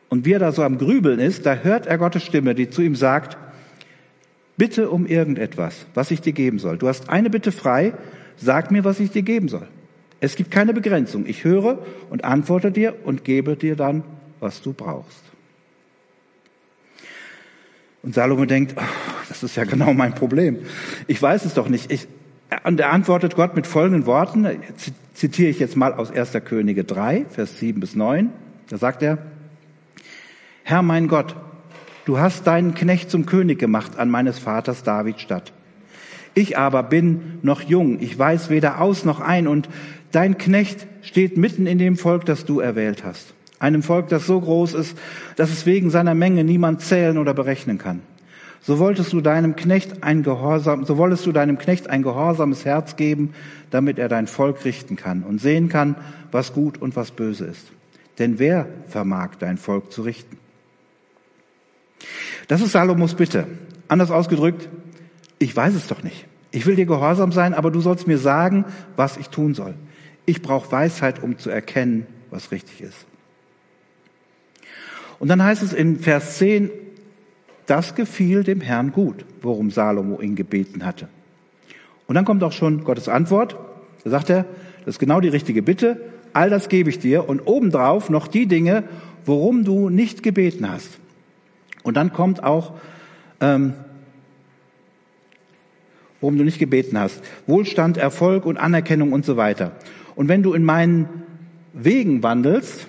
Und 0.10 0.26
wie 0.26 0.32
er 0.32 0.40
da 0.40 0.52
so 0.52 0.64
am 0.64 0.80
Grübeln 0.80 1.20
ist, 1.20 1.46
da 1.46 1.58
hört 1.58 1.86
er 1.86 2.00
Gottes 2.00 2.24
Stimme, 2.24 2.56
die 2.56 2.72
zu 2.72 2.82
ihm 2.82 2.96
sagt, 2.96 3.38
bitte 4.58 4.90
um 4.90 5.06
irgendetwas, 5.06 5.86
was 5.94 6.10
ich 6.10 6.22
dir 6.22 6.34
geben 6.34 6.58
soll. 6.58 6.80
Du 6.80 6.88
hast 6.88 7.10
eine 7.10 7.30
Bitte 7.30 7.52
frei, 7.52 7.94
sag 8.36 8.72
mir, 8.72 8.84
was 8.84 9.00
ich 9.00 9.12
dir 9.12 9.22
geben 9.22 9.48
soll. 9.48 9.68
Es 10.22 10.36
gibt 10.36 10.50
keine 10.50 10.74
Begrenzung. 10.74 11.28
Ich 11.28 11.44
höre 11.44 11.86
und 12.10 12.24
antworte 12.24 12.72
dir 12.72 12.96
und 13.04 13.24
gebe 13.24 13.56
dir 13.56 13.76
dann, 13.76 14.02
was 14.40 14.64
du 14.64 14.74
brauchst. 14.74 15.35
Und 18.06 18.14
Salomo 18.14 18.46
denkt, 18.46 18.76
oh, 18.78 18.82
das 19.28 19.42
ist 19.42 19.56
ja 19.56 19.64
genau 19.64 19.94
mein 19.94 20.14
Problem. 20.14 20.60
Ich 21.08 21.20
weiß 21.20 21.44
es 21.44 21.56
doch 21.56 21.68
nicht. 21.68 21.92
Ich, 21.92 22.08
und 22.64 22.80
er 22.80 22.92
antwortet 22.92 23.36
Gott 23.36 23.56
mit 23.56 23.66
folgenden 23.66 24.06
Worten, 24.06 24.48
zitiere 25.16 25.50
ich 25.50 25.58
jetzt 25.58 25.76
mal 25.76 25.92
aus 25.92 26.12
1. 26.12 26.34
Könige 26.46 26.84
3, 26.84 27.26
Vers 27.28 27.60
7 27.60 27.80
bis 27.80 27.96
9. 27.96 28.30
Da 28.70 28.78
sagt 28.78 29.02
er, 29.02 29.18
Herr 30.64 30.84
mein 30.84 31.08
Gott, 31.08 31.36
du 32.06 32.20
hast 32.20 32.46
deinen 32.46 32.76
Knecht 32.76 33.10
zum 33.10 33.26
König 33.26 33.58
gemacht 33.58 33.98
an 33.98 34.12
meines 34.12 34.38
Vaters 34.38 34.84
David 34.84 35.20
Stadt. 35.20 35.52
Ich 36.36 36.60
aber 36.60 36.84
bin 36.84 37.40
noch 37.42 37.62
jung, 37.62 38.00
ich 38.02 38.18
weiß 38.18 38.52
weder 38.52 38.82
aus 38.82 39.04
noch 39.04 39.20
ein 39.20 39.48
und 39.48 39.68
dein 40.12 40.38
Knecht 40.38 40.86
steht 41.02 41.38
mitten 41.38 41.66
in 41.66 41.80
dem 41.80 41.98
Volk, 41.98 42.26
das 42.26 42.46
du 42.46 42.60
erwählt 42.60 43.04
hast. 43.04 43.34
Einem 43.66 43.84
Volk, 43.84 44.10
das 44.10 44.28
so 44.28 44.40
groß 44.40 44.76
ist, 44.76 44.98
dass 45.36 45.50
es 45.50 45.66
wegen 45.66 45.90
seiner 45.90 46.14
Menge 46.14 46.44
niemand 46.44 46.82
zählen 46.82 47.18
oder 47.18 47.34
berechnen 47.34 47.78
kann 47.78 48.02
so 48.66 48.80
wolltest 48.80 49.14
du 49.14 49.22
deinem 49.22 49.56
Knecht 49.56 50.04
ein 50.04 50.24
Gehorsam, 50.24 50.86
so 50.86 50.98
wolltest 50.98 51.24
du 51.28 51.32
deinem 51.32 51.60
Knecht 51.60 51.88
ein 51.88 52.02
gehorsames 52.02 52.66
Herz 52.66 52.96
geben, 52.96 53.36
damit 53.70 54.00
er 54.00 54.10
dein 54.10 54.26
Volk 54.26 54.66
richten 54.66 54.96
kann 54.96 55.22
und 55.22 55.40
sehen 55.40 55.70
kann, 55.70 55.96
was 56.32 56.52
gut 56.52 56.82
und 56.82 56.96
was 56.96 57.12
böse 57.12 57.46
ist. 57.46 57.72
Denn 58.18 58.40
wer 58.40 58.68
vermag 58.88 59.36
dein 59.38 59.58
Volk 59.58 59.92
zu 59.92 60.02
richten? 60.02 60.38
Das 62.48 62.62
ist 62.62 62.72
Salomos 62.72 63.14
Bitte. 63.14 63.46
Anders 63.88 64.10
ausgedrückt, 64.10 64.68
ich 65.38 65.56
weiß 65.56 65.76
es 65.76 65.86
doch 65.86 66.02
nicht. 66.02 66.26
Ich 66.50 66.66
will 66.66 66.76
dir 66.76 66.88
gehorsam 66.88 67.32
sein, 67.32 67.54
aber 67.54 67.70
du 67.70 67.82
sollst 67.82 68.08
mir 68.08 68.18
sagen, 68.18 68.66
was 68.96 69.18
ich 69.18 69.30
tun 69.30 69.54
soll. 69.54 69.76
Ich 70.26 70.42
brauche 70.42 70.72
Weisheit, 70.72 71.22
um 71.22 71.38
zu 71.38 71.52
erkennen, 71.52 72.08
was 72.32 72.52
richtig 72.52 72.82
ist. 72.82 73.06
Und 75.20 75.28
dann 75.30 75.44
heißt 75.44 75.64
es 75.64 75.74
in 75.74 76.00
Vers 76.00 76.38
10, 76.38 76.70
das 77.66 77.96
gefiel 77.96 78.44
dem 78.44 78.62
Herrn 78.62 78.92
gut, 78.92 79.26
worum 79.42 79.72
Salomo 79.72 80.22
ihn 80.22 80.36
gebeten 80.36 80.86
hatte. 80.86 81.08
Und 82.08 82.16
dann 82.16 82.26
kommt 82.26 82.44
auch 82.44 82.52
schon 82.52 82.84
Gottes 82.84 83.10
Antwort. 83.10 83.56
Da 84.04 84.10
sagt 84.12 84.30
er, 84.30 84.46
das 84.86 84.96
ist 84.96 85.00
genau 85.00 85.20
die 85.20 85.30
richtige 85.30 85.64
Bitte. 85.64 86.00
All 86.34 86.50
das 86.50 86.70
gebe 86.70 86.90
ich 86.90 87.00
dir 87.00 87.28
und 87.28 87.42
obendrauf 87.48 88.10
noch 88.10 88.28
die 88.28 88.46
Dinge, 88.46 88.84
worum 89.26 89.64
du 89.64 89.90
nicht 89.90 90.22
gebeten 90.22 90.70
hast. 90.70 90.90
Und 91.82 91.98
dann 91.98 92.14
kommt 92.14 92.44
auch, 92.44 92.74
ähm, 93.40 93.74
worum 96.22 96.38
du 96.38 96.44
nicht 96.44 96.60
gebeten 96.60 97.00
hast. 97.00 97.24
Wohlstand, 97.48 97.98
Erfolg 97.98 98.46
und 98.46 98.58
Anerkennung 98.58 99.14
und 99.14 99.26
so 99.26 99.38
weiter. 99.38 99.72
Und 100.16 100.28
wenn 100.28 100.44
du 100.44 100.54
in 100.54 100.64
meinen 100.64 101.08
Wegen 101.74 102.22
wandelst, 102.22 102.88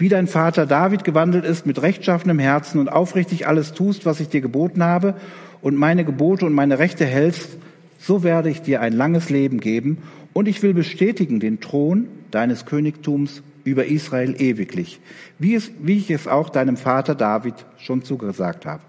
wie 0.00 0.08
dein 0.08 0.26
Vater 0.26 0.64
David 0.64 1.04
gewandelt 1.04 1.44
ist, 1.44 1.66
mit 1.66 1.82
rechtschaffenem 1.82 2.38
Herzen 2.38 2.80
und 2.80 2.88
aufrichtig 2.88 3.46
alles 3.46 3.74
tust, 3.74 4.06
was 4.06 4.18
ich 4.18 4.30
dir 4.30 4.40
geboten 4.40 4.82
habe 4.82 5.14
und 5.60 5.76
meine 5.76 6.06
Gebote 6.06 6.46
und 6.46 6.54
meine 6.54 6.78
Rechte 6.78 7.04
hältst, 7.04 7.58
so 7.98 8.22
werde 8.22 8.48
ich 8.48 8.62
dir 8.62 8.80
ein 8.80 8.94
langes 8.94 9.28
Leben 9.28 9.60
geben 9.60 9.98
und 10.32 10.48
ich 10.48 10.62
will 10.62 10.72
bestätigen 10.72 11.38
den 11.38 11.60
Thron 11.60 12.08
deines 12.30 12.64
Königtums 12.64 13.42
über 13.64 13.84
Israel 13.84 14.40
ewiglich, 14.40 15.00
wie, 15.38 15.54
es, 15.54 15.70
wie 15.80 15.98
ich 15.98 16.10
es 16.10 16.26
auch 16.26 16.48
deinem 16.48 16.78
Vater 16.78 17.14
David 17.14 17.66
schon 17.76 18.02
zugesagt 18.02 18.64
habe. 18.64 18.82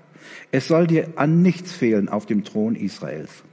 Es 0.53 0.69
soll 0.69 0.87
dir 0.87 1.09
an 1.17 1.41
nichts 1.41 1.73
fehlen 1.73 2.07
auf 2.07 2.25
dem 2.25 2.45
Thron 2.45 2.75
Israels. 2.75 3.43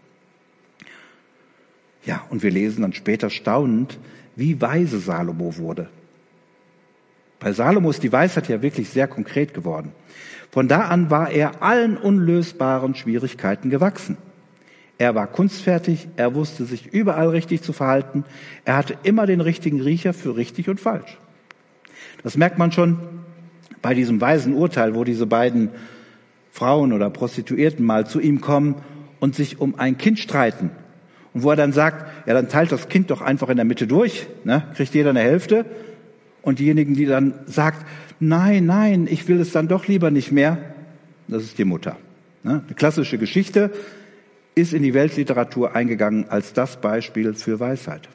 Ja, 2.05 2.25
und 2.31 2.45
wir 2.45 2.53
lesen 2.53 2.83
dann 2.83 2.93
später 2.93 3.31
staunend, 3.31 3.99
wie 4.37 4.61
weise 4.61 5.01
Salomo 5.01 5.57
wurde. 5.57 5.89
Bei 7.41 7.53
Salomo 7.53 7.91
ist 7.91 8.03
die 8.03 8.13
Weisheit 8.13 8.49
ja 8.49 8.63
wirklich 8.63 8.91
sehr 8.91 9.07
konkret 9.07 9.55
geworden. 9.55 9.93
Von 10.51 10.67
da 10.67 10.83
an 10.83 11.11
war 11.11 11.31
er 11.31 11.63
allen 11.63 11.97
unlösbaren 11.97 12.95
Schwierigkeiten 12.95 13.71
gewachsen. 13.71 14.17
Er 14.97 15.15
war 15.15 15.29
kunstfertig, 15.29 16.09
er 16.17 16.35
wusste 16.35 16.65
sich 16.65 16.93
überall 16.93 17.29
richtig 17.29 17.63
zu 17.63 17.73
verhalten, 17.73 18.25
er 18.65 18.77
hatte 18.77 18.97
immer 19.05 19.27
den 19.27 19.41
richtigen 19.41 19.81
Riecher 19.81 20.13
für 20.13 20.37
richtig 20.37 20.69
und 20.69 20.81
falsch. 20.81 21.19
Das 22.25 22.37
merkt 22.37 22.59
man 22.59 22.73
schon 22.73 22.99
bei 23.81 23.95
diesem 23.95 24.21
weisen 24.21 24.55
Urteil, 24.55 24.97
wo 24.97 25.05
diese 25.05 25.27
beiden 25.27 25.71
Frauen 26.51 26.93
oder 26.93 27.11
Prostituierten 27.11 27.87
mal 27.87 28.09
zu 28.09 28.19
ihm 28.19 28.41
kommen 28.41 28.77
und 29.21 29.37
sich 29.37 29.61
um 29.61 29.79
ein 29.79 29.99
Kind 29.99 30.19
streiten. 30.19 30.71
Und 31.33 31.45
wo 31.45 31.51
er 31.51 31.57
dann 31.57 31.73
sagt, 31.73 32.27
ja, 32.27 32.35
dann 32.35 32.49
teilt 32.49 32.73
das 32.73 32.89
Kind 32.89 33.13
doch 33.13 33.21
einfach 33.21 33.51
in 33.51 33.57
der 33.57 33.65
Mitte 33.65 33.87
durch, 33.87 34.27
ne? 34.43 34.67
kriegt 34.75 34.95
jeder 34.95 35.11
eine 35.11 35.21
Hälfte 35.21 35.65
und 36.43 36.59
diejenigen, 36.59 36.95
die 36.95 37.07
dann 37.07 37.35
sagt, 37.47 37.87
nein, 38.21 38.67
nein, 38.67 39.07
ich 39.11 39.29
will 39.29 39.41
es 39.41 39.53
dann 39.53 39.69
doch 39.69 39.87
lieber 39.87 40.11
nicht 40.11 40.33
mehr, 40.33 40.59
das 41.29 41.43
ist 41.43 41.59
die 41.59 41.65
Mutter. 41.65 41.97
Ne? 42.43 42.63
Eine 42.67 42.75
klassische 42.75 43.19
Geschichte. 43.19 43.71
ist 44.55 44.73
in 44.73 44.83
die 44.83 44.93
Weltliteratur 44.93 45.77
eingegangen 45.77 46.29
als 46.31 46.53
das 46.53 46.81
Beispiel 46.81 47.35
für 47.35 47.61
Weisheit. 47.61 48.09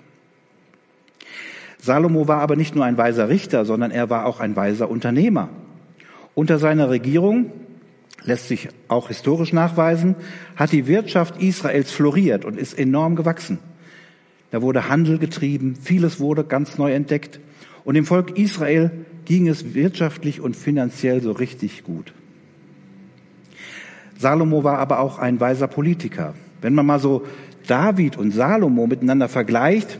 Salomo 1.80 2.28
war 2.28 2.42
aber 2.42 2.56
nicht 2.58 2.76
nur 2.76 2.84
ein 2.84 2.98
weiser 2.98 3.30
Richter, 3.30 3.64
sondern 3.64 3.92
er 3.92 4.10
war 4.10 4.26
auch 4.26 4.40
ein 4.40 4.56
weiser 4.56 4.90
Unternehmer. 4.90 5.50
Unter 6.34 6.60
seiner 6.60 6.90
Regierung 6.90 7.52
lässt 8.24 8.48
sich 8.48 8.70
auch 8.88 9.10
historisch 9.10 9.54
nachweisen, 9.54 10.16
hat 10.56 10.72
die 10.72 10.88
Wirtschaft 10.88 11.42
Israels 11.42 11.92
floriert 11.92 12.46
und 12.46 12.58
ist 12.58 12.78
enorm 12.78 13.16
gewachsen. 13.16 13.60
Da 14.52 14.62
wurde 14.62 14.90
Handel 14.90 15.20
getrieben, 15.20 15.76
vieles 15.76 16.20
wurde 16.20 16.44
ganz 16.44 16.78
neu 16.78 16.94
entdeckt 16.94 17.40
und 17.86 17.96
dem 17.96 18.06
Volk 18.06 18.38
Israel 18.38 18.92
ging 19.26 19.48
es 19.48 19.74
wirtschaftlich 19.74 20.42
und 20.42 20.56
finanziell 20.56 21.22
so 21.22 21.32
richtig 21.32 21.84
gut. 21.84 22.14
Salomo 24.18 24.64
war 24.64 24.80
aber 24.80 25.00
auch 25.00 25.20
ein 25.20 25.40
weiser 25.40 25.68
Politiker. 25.68 26.34
Wenn 26.62 26.74
man 26.74 26.86
mal 26.86 27.00
so 27.00 27.26
David 27.68 28.18
und 28.18 28.32
Salomo 28.32 28.88
miteinander 28.88 29.28
vergleicht, 29.28 30.00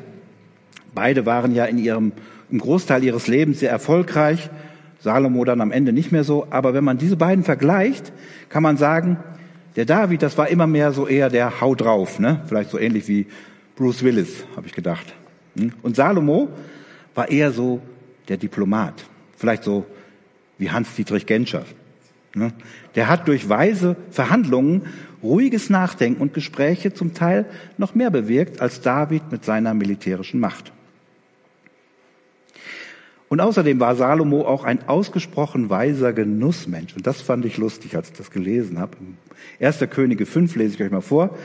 beide 0.94 1.26
waren 1.26 1.54
ja 1.54 1.66
in 1.66 1.78
ihrem, 1.78 2.12
im 2.50 2.60
Großteil 2.60 3.04
ihres 3.04 3.28
Lebens 3.28 3.60
sehr 3.60 3.72
erfolgreich, 3.72 4.50
Salomo 5.00 5.44
dann 5.44 5.60
am 5.60 5.72
Ende 5.72 5.92
nicht 5.92 6.12
mehr 6.12 6.24
so, 6.24 6.48
aber 6.50 6.74
wenn 6.74 6.84
man 6.84 6.98
diese 6.98 7.18
beiden 7.18 7.44
vergleicht, 7.44 8.14
kann 8.48 8.64
man 8.64 8.78
sagen, 8.78 9.18
der 9.76 9.86
David, 9.86 10.22
das 10.22 10.38
war 10.38 10.48
immer 10.48 10.68
mehr 10.68 10.94
so 10.94 11.08
eher 11.08 11.30
der 11.30 11.60
Hau 11.60 11.76
drauf, 11.76 12.20
ne? 12.20 12.42
vielleicht 12.46 12.70
so 12.70 12.80
ähnlich 12.80 13.08
wie 13.08 13.26
Bruce 13.76 14.04
Willis, 14.04 14.46
habe 14.56 14.68
ich 14.68 14.74
gedacht. 14.74 15.14
Hm? 15.58 15.74
Und 15.82 15.96
Salomo 15.96 16.50
war 17.16 17.30
eher 17.30 17.52
so 17.52 17.82
der 18.28 18.38
Diplomat, 18.38 19.06
vielleicht 19.38 19.64
so 19.64 19.86
wie 20.58 20.72
Hans-Dietrich 20.72 21.26
Genscher. 21.26 21.66
Ne? 22.36 22.54
Der 22.96 23.10
hat 23.10 23.28
durch 23.28 23.50
weise 23.50 23.96
Verhandlungen, 24.10 24.84
ruhiges 25.22 25.70
Nachdenken 25.70 26.22
und 26.22 26.34
Gespräche 26.34 26.94
zum 26.94 27.14
Teil 27.14 27.46
noch 27.78 27.96
mehr 27.96 28.10
bewirkt 28.10 28.62
als 28.62 28.82
David 28.82 29.32
mit 29.32 29.46
seiner 29.46 29.74
militärischen 29.74 30.40
Macht. 30.40 30.72
Und 33.30 33.42
außerdem 33.42 33.80
war 33.80 33.96
Salomo 33.96 34.46
auch 34.46 34.64
ein 34.64 34.88
ausgesprochen 34.88 35.72
weiser 35.72 36.14
Genussmensch. 36.14 36.96
Und 36.96 37.08
das 37.08 37.20
fand 37.22 37.46
ich 37.46 37.58
lustig, 37.58 37.96
als 37.96 38.10
ich 38.12 38.18
das 38.18 38.30
gelesen 38.30 38.78
habe. 38.78 38.96
1. 39.60 39.80
Könige 39.90 40.28
5 40.28 40.56
lese 40.56 40.76
ich 40.76 40.84
euch 40.84 40.92
mal 40.92 41.02
vor. 41.02 41.36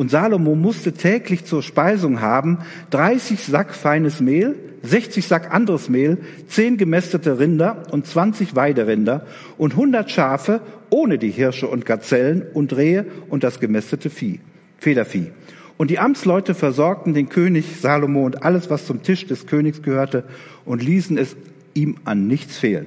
Und 0.00 0.10
Salomo 0.10 0.54
musste 0.54 0.94
täglich 0.94 1.44
zur 1.44 1.62
Speisung 1.62 2.22
haben 2.22 2.60
30 2.88 3.38
Sack 3.38 3.74
feines 3.74 4.18
Mehl, 4.20 4.54
60 4.82 5.26
Sack 5.26 5.52
anderes 5.52 5.90
Mehl, 5.90 6.16
10 6.48 6.78
gemästete 6.78 7.38
Rinder 7.38 7.82
und 7.90 8.06
20 8.06 8.56
Weiderinder 8.56 9.26
und 9.58 9.72
100 9.72 10.10
Schafe 10.10 10.62
ohne 10.88 11.18
die 11.18 11.28
Hirsche 11.28 11.68
und 11.68 11.84
Gazellen 11.84 12.46
und 12.54 12.74
Rehe 12.74 13.04
und 13.28 13.44
das 13.44 13.60
gemästete 13.60 14.08
Vieh, 14.08 14.40
Federvieh. 14.78 15.32
Und 15.76 15.90
die 15.90 15.98
Amtsleute 15.98 16.54
versorgten 16.54 17.12
den 17.12 17.28
König 17.28 17.66
Salomo 17.82 18.24
und 18.24 18.42
alles, 18.42 18.70
was 18.70 18.86
zum 18.86 19.02
Tisch 19.02 19.26
des 19.26 19.46
Königs 19.46 19.82
gehörte, 19.82 20.24
und 20.64 20.82
ließen 20.82 21.18
es 21.18 21.36
ihm 21.74 21.96
an 22.06 22.26
nichts 22.26 22.56
fehlen. 22.56 22.86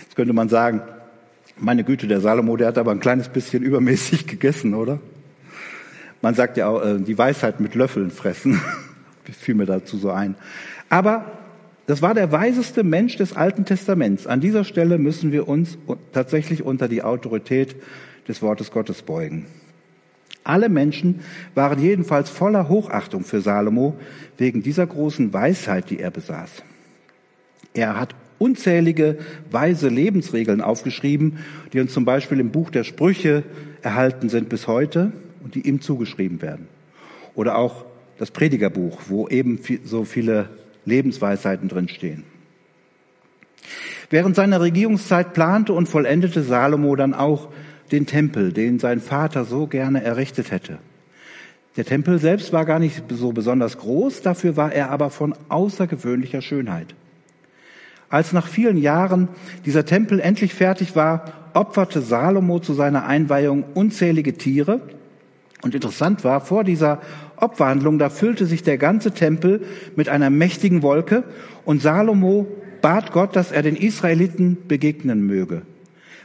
Jetzt 0.00 0.16
könnte 0.16 0.32
man 0.32 0.48
sagen, 0.48 0.80
meine 1.56 1.84
Güte, 1.84 2.06
der 2.06 2.20
Salomo, 2.20 2.56
der 2.56 2.68
hat 2.68 2.78
aber 2.78 2.90
ein 2.90 3.00
kleines 3.00 3.28
bisschen 3.28 3.62
übermäßig 3.62 4.26
gegessen, 4.28 4.74
oder? 4.74 5.00
Man 6.22 6.34
sagt 6.34 6.56
ja 6.56 6.68
auch, 6.68 6.82
äh, 6.82 6.98
die 6.98 7.18
Weisheit 7.18 7.60
mit 7.60 7.74
Löffeln 7.74 8.10
fressen. 8.10 8.60
fiel 9.32 9.54
mir 9.54 9.66
dazu 9.66 9.96
so 9.96 10.10
ein. 10.10 10.36
Aber 10.88 11.32
das 11.86 12.02
war 12.02 12.14
der 12.14 12.32
weiseste 12.32 12.82
Mensch 12.82 13.16
des 13.16 13.36
Alten 13.36 13.64
Testaments. 13.64 14.26
An 14.26 14.40
dieser 14.40 14.64
Stelle 14.64 14.98
müssen 14.98 15.32
wir 15.32 15.48
uns 15.48 15.76
tatsächlich 16.12 16.62
unter 16.62 16.88
die 16.88 17.02
Autorität 17.02 17.76
des 18.26 18.40
Wortes 18.40 18.70
Gottes 18.70 19.02
beugen. 19.02 19.46
Alle 20.44 20.68
Menschen 20.68 21.20
waren 21.54 21.80
jedenfalls 21.80 22.30
voller 22.30 22.68
Hochachtung 22.68 23.24
für 23.24 23.40
Salomo 23.40 23.96
wegen 24.36 24.62
dieser 24.62 24.86
großen 24.86 25.32
Weisheit, 25.32 25.90
die 25.90 26.00
er 26.00 26.10
besaß. 26.10 26.50
Er 27.72 27.98
hat 27.98 28.14
unzählige 28.38 29.18
weise 29.50 29.88
Lebensregeln 29.88 30.60
aufgeschrieben, 30.60 31.38
die 31.72 31.80
uns 31.80 31.92
zum 31.92 32.04
Beispiel 32.04 32.40
im 32.40 32.50
Buch 32.50 32.70
der 32.70 32.84
Sprüche 32.84 33.42
erhalten 33.82 34.28
sind 34.28 34.48
bis 34.48 34.66
heute 34.66 35.12
und 35.42 35.54
die 35.54 35.66
ihm 35.66 35.80
zugeschrieben 35.80 36.42
werden. 36.42 36.68
Oder 37.34 37.56
auch 37.56 37.84
das 38.18 38.30
Predigerbuch, 38.30 39.02
wo 39.08 39.28
eben 39.28 39.58
so 39.84 40.04
viele 40.04 40.48
Lebensweisheiten 40.84 41.68
drinstehen. 41.68 42.24
Während 44.10 44.36
seiner 44.36 44.60
Regierungszeit 44.60 45.32
plante 45.32 45.72
und 45.72 45.88
vollendete 45.88 46.42
Salomo 46.42 46.94
dann 46.96 47.14
auch 47.14 47.48
den 47.90 48.06
Tempel, 48.06 48.52
den 48.52 48.78
sein 48.78 49.00
Vater 49.00 49.44
so 49.44 49.66
gerne 49.66 50.02
errichtet 50.02 50.50
hätte. 50.50 50.78
Der 51.76 51.84
Tempel 51.84 52.18
selbst 52.18 52.52
war 52.52 52.64
gar 52.64 52.78
nicht 52.78 53.02
so 53.08 53.32
besonders 53.32 53.78
groß, 53.78 54.22
dafür 54.22 54.56
war 54.56 54.72
er 54.72 54.90
aber 54.90 55.10
von 55.10 55.34
außergewöhnlicher 55.48 56.40
Schönheit. 56.40 56.94
Als 58.14 58.32
nach 58.32 58.46
vielen 58.46 58.76
Jahren 58.76 59.26
dieser 59.66 59.84
Tempel 59.84 60.20
endlich 60.20 60.54
fertig 60.54 60.94
war, 60.94 61.32
opferte 61.52 62.00
Salomo 62.00 62.60
zu 62.60 62.72
seiner 62.72 63.06
Einweihung 63.06 63.64
unzählige 63.74 64.34
Tiere. 64.34 64.80
Und 65.62 65.74
interessant 65.74 66.22
war, 66.22 66.40
vor 66.40 66.62
dieser 66.62 67.00
Opferhandlung, 67.34 67.98
da 67.98 68.10
füllte 68.10 68.46
sich 68.46 68.62
der 68.62 68.78
ganze 68.78 69.10
Tempel 69.10 69.62
mit 69.96 70.08
einer 70.08 70.30
mächtigen 70.30 70.82
Wolke 70.82 71.24
und 71.64 71.82
Salomo 71.82 72.46
bat 72.80 73.10
Gott, 73.10 73.34
dass 73.34 73.50
er 73.50 73.62
den 73.62 73.74
Israeliten 73.74 74.58
begegnen 74.68 75.26
möge 75.26 75.62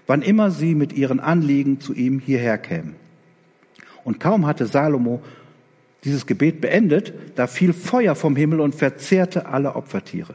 wann 0.06 0.23
immer 0.23 0.49
sie 0.49 0.73
mit 0.73 0.93
ihren 0.93 1.19
Anliegen 1.19 1.80
zu 1.80 1.93
ihm 1.93 2.19
hierher 2.19 2.58
kämen. 2.58 2.95
Und 4.04 4.19
kaum 4.19 4.47
hatte 4.47 4.65
Salomo 4.65 5.21
dieses 6.04 6.25
Gebet 6.25 6.62
beendet, 6.62 7.13
da 7.36 7.45
fiel 7.45 7.73
Feuer 7.73 8.15
vom 8.15 8.36
Himmel 8.36 8.60
und 8.60 8.73
verzehrte 8.73 9.45
alle 9.45 9.75
Opfertiere. 9.75 10.34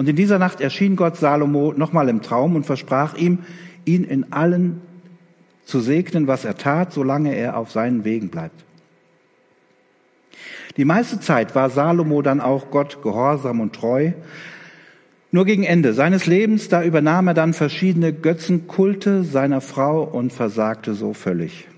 Und 0.00 0.08
in 0.08 0.16
dieser 0.16 0.38
Nacht 0.38 0.62
erschien 0.62 0.96
Gott 0.96 1.18
Salomo 1.18 1.74
nochmal 1.76 2.08
im 2.08 2.22
Traum 2.22 2.56
und 2.56 2.64
versprach 2.64 3.18
ihm, 3.18 3.40
ihn 3.84 4.02
in 4.02 4.32
allen 4.32 4.80
zu 5.66 5.78
segnen, 5.80 6.26
was 6.26 6.46
er 6.46 6.56
tat, 6.56 6.94
solange 6.94 7.34
er 7.34 7.58
auf 7.58 7.70
seinen 7.70 8.02
Wegen 8.02 8.30
bleibt. 8.30 8.64
Die 10.78 10.86
meiste 10.86 11.20
Zeit 11.20 11.54
war 11.54 11.68
Salomo 11.68 12.22
dann 12.22 12.40
auch 12.40 12.70
Gott 12.70 13.02
gehorsam 13.02 13.60
und 13.60 13.74
treu, 13.74 14.12
nur 15.32 15.44
gegen 15.44 15.64
Ende 15.64 15.92
seines 15.92 16.24
Lebens, 16.24 16.70
da 16.70 16.82
übernahm 16.82 17.28
er 17.28 17.34
dann 17.34 17.52
verschiedene 17.52 18.14
Götzenkulte 18.14 19.22
seiner 19.22 19.60
Frau 19.60 20.02
und 20.02 20.32
versagte 20.32 20.94
so 20.94 21.12
völlig. 21.12 21.68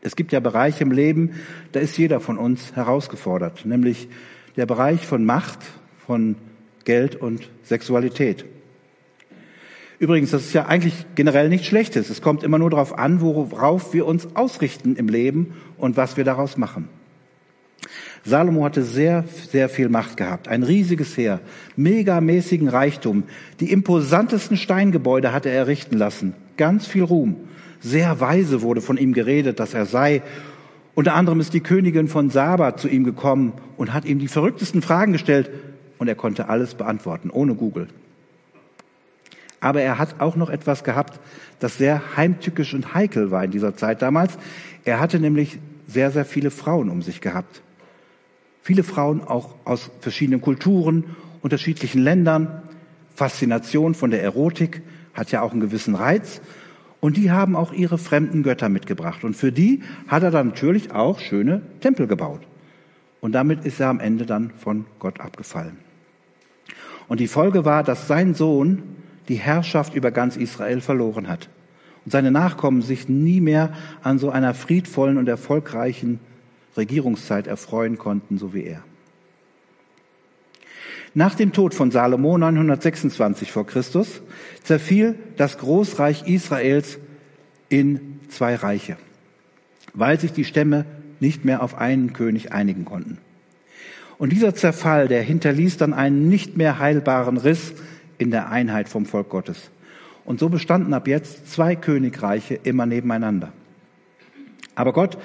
Es 0.00 0.16
gibt 0.16 0.32
ja 0.32 0.40
Bereiche 0.40 0.82
im 0.82 0.90
Leben, 0.90 1.34
da 1.70 1.78
ist 1.78 1.96
jeder 1.96 2.18
von 2.18 2.38
uns 2.38 2.74
herausgefordert, 2.74 3.66
nämlich 3.66 4.08
der 4.56 4.66
Bereich 4.66 5.06
von 5.06 5.24
Macht, 5.24 5.60
von 6.04 6.34
Geld 6.84 7.16
und 7.16 7.48
Sexualität. 7.64 8.44
Übrigens, 10.02 10.32
das 10.32 10.42
ist 10.46 10.52
ja 10.52 10.66
eigentlich 10.66 10.94
generell 11.14 11.48
nichts 11.48 11.68
Schlechtes. 11.68 12.10
Es 12.10 12.22
kommt 12.22 12.42
immer 12.42 12.58
nur 12.58 12.70
darauf 12.70 12.98
an, 12.98 13.20
worauf 13.20 13.94
wir 13.94 14.04
uns 14.04 14.34
ausrichten 14.34 14.96
im 14.96 15.08
Leben 15.08 15.54
und 15.78 15.96
was 15.96 16.16
wir 16.16 16.24
daraus 16.24 16.56
machen. 16.56 16.88
Salomo 18.24 18.64
hatte 18.64 18.82
sehr, 18.82 19.24
sehr 19.50 19.68
viel 19.68 19.88
Macht 19.88 20.16
gehabt, 20.16 20.48
ein 20.48 20.64
riesiges 20.64 21.16
Heer, 21.16 21.40
megamäßigen 21.76 22.68
Reichtum, 22.68 23.24
die 23.60 23.70
imposantesten 23.72 24.56
Steingebäude 24.56 25.32
hatte 25.32 25.50
er 25.50 25.58
errichten 25.58 25.96
lassen, 25.96 26.34
ganz 26.56 26.86
viel 26.86 27.04
Ruhm. 27.04 27.36
Sehr 27.80 28.20
weise 28.20 28.62
wurde 28.62 28.80
von 28.80 28.96
ihm 28.96 29.12
geredet, 29.12 29.60
dass 29.60 29.74
er 29.74 29.86
sei. 29.86 30.22
Unter 30.94 31.14
anderem 31.14 31.38
ist 31.38 31.54
die 31.54 31.60
Königin 31.60 32.06
von 32.06 32.30
Saba 32.30 32.76
zu 32.76 32.88
ihm 32.88 33.04
gekommen 33.04 33.52
und 33.76 33.92
hat 33.92 34.04
ihm 34.04 34.18
die 34.18 34.28
verrücktesten 34.28 34.82
Fragen 34.82 35.12
gestellt 35.12 35.50
und 36.02 36.08
er 36.08 36.14
konnte 36.14 36.48
alles 36.48 36.74
beantworten, 36.74 37.30
ohne 37.30 37.54
Google. 37.54 37.88
Aber 39.60 39.80
er 39.80 39.98
hat 39.98 40.20
auch 40.20 40.34
noch 40.34 40.50
etwas 40.50 40.82
gehabt, 40.82 41.20
das 41.60 41.78
sehr 41.78 42.16
heimtückisch 42.16 42.74
und 42.74 42.94
heikel 42.94 43.30
war 43.30 43.44
in 43.44 43.52
dieser 43.52 43.76
Zeit 43.76 44.02
damals. 44.02 44.36
Er 44.84 44.98
hatte 44.98 45.20
nämlich 45.20 45.60
sehr, 45.86 46.10
sehr 46.10 46.24
viele 46.24 46.50
Frauen 46.50 46.90
um 46.90 47.00
sich 47.02 47.20
gehabt. 47.20 47.62
Viele 48.62 48.82
Frauen 48.82 49.22
auch 49.22 49.54
aus 49.64 49.90
verschiedenen 50.00 50.40
Kulturen, 50.40 51.04
unterschiedlichen 51.40 52.02
Ländern. 52.02 52.62
Faszination 53.14 53.94
von 53.94 54.10
der 54.10 54.22
Erotik 54.22 54.82
hat 55.14 55.30
ja 55.30 55.42
auch 55.42 55.52
einen 55.52 55.60
gewissen 55.60 55.94
Reiz. 55.94 56.40
Und 56.98 57.16
die 57.16 57.30
haben 57.30 57.54
auch 57.54 57.72
ihre 57.72 57.98
fremden 57.98 58.42
Götter 58.42 58.68
mitgebracht. 58.68 59.22
Und 59.22 59.36
für 59.36 59.52
die 59.52 59.82
hat 60.08 60.24
er 60.24 60.32
dann 60.32 60.48
natürlich 60.48 60.90
auch 60.90 61.20
schöne 61.20 61.62
Tempel 61.80 62.08
gebaut. 62.08 62.40
Und 63.20 63.30
damit 63.30 63.64
ist 63.64 63.78
er 63.78 63.88
am 63.88 64.00
Ende 64.00 64.26
dann 64.26 64.50
von 64.58 64.86
Gott 64.98 65.20
abgefallen. 65.20 65.78
Und 67.12 67.18
die 67.18 67.28
Folge 67.28 67.66
war, 67.66 67.82
dass 67.84 68.08
sein 68.08 68.32
Sohn 68.32 68.82
die 69.28 69.34
Herrschaft 69.34 69.94
über 69.94 70.10
ganz 70.10 70.38
Israel 70.38 70.80
verloren 70.80 71.28
hat. 71.28 71.50
Und 72.06 72.10
seine 72.10 72.30
Nachkommen 72.30 72.80
sich 72.80 73.06
nie 73.06 73.42
mehr 73.42 73.74
an 74.02 74.18
so 74.18 74.30
einer 74.30 74.54
friedvollen 74.54 75.18
und 75.18 75.28
erfolgreichen 75.28 76.20
Regierungszeit 76.74 77.46
erfreuen 77.46 77.98
konnten, 77.98 78.38
so 78.38 78.54
wie 78.54 78.64
er. 78.64 78.82
Nach 81.12 81.34
dem 81.34 81.52
Tod 81.52 81.74
von 81.74 81.90
Salomo 81.90 82.38
926 82.38 83.52
vor 83.52 83.66
Christus 83.66 84.22
zerfiel 84.62 85.14
das 85.36 85.58
Großreich 85.58 86.26
Israels 86.26 86.98
in 87.68 88.20
zwei 88.30 88.54
Reiche, 88.54 88.96
weil 89.92 90.18
sich 90.18 90.32
die 90.32 90.46
Stämme 90.46 90.86
nicht 91.20 91.44
mehr 91.44 91.62
auf 91.62 91.76
einen 91.76 92.14
König 92.14 92.52
einigen 92.52 92.86
konnten. 92.86 93.18
Und 94.22 94.30
dieser 94.30 94.54
Zerfall, 94.54 95.08
der 95.08 95.20
hinterließ 95.20 95.78
dann 95.78 95.92
einen 95.92 96.28
nicht 96.28 96.56
mehr 96.56 96.78
heilbaren 96.78 97.38
Riss 97.38 97.72
in 98.18 98.30
der 98.30 98.50
Einheit 98.50 98.88
vom 98.88 99.04
Volk 99.04 99.30
Gottes. 99.30 99.72
Und 100.24 100.38
so 100.38 100.48
bestanden 100.48 100.94
ab 100.94 101.08
jetzt 101.08 101.50
zwei 101.50 101.74
Königreiche 101.74 102.54
immer 102.54 102.86
nebeneinander. 102.86 103.52
Aber 104.76 104.92
Gott 104.92 105.18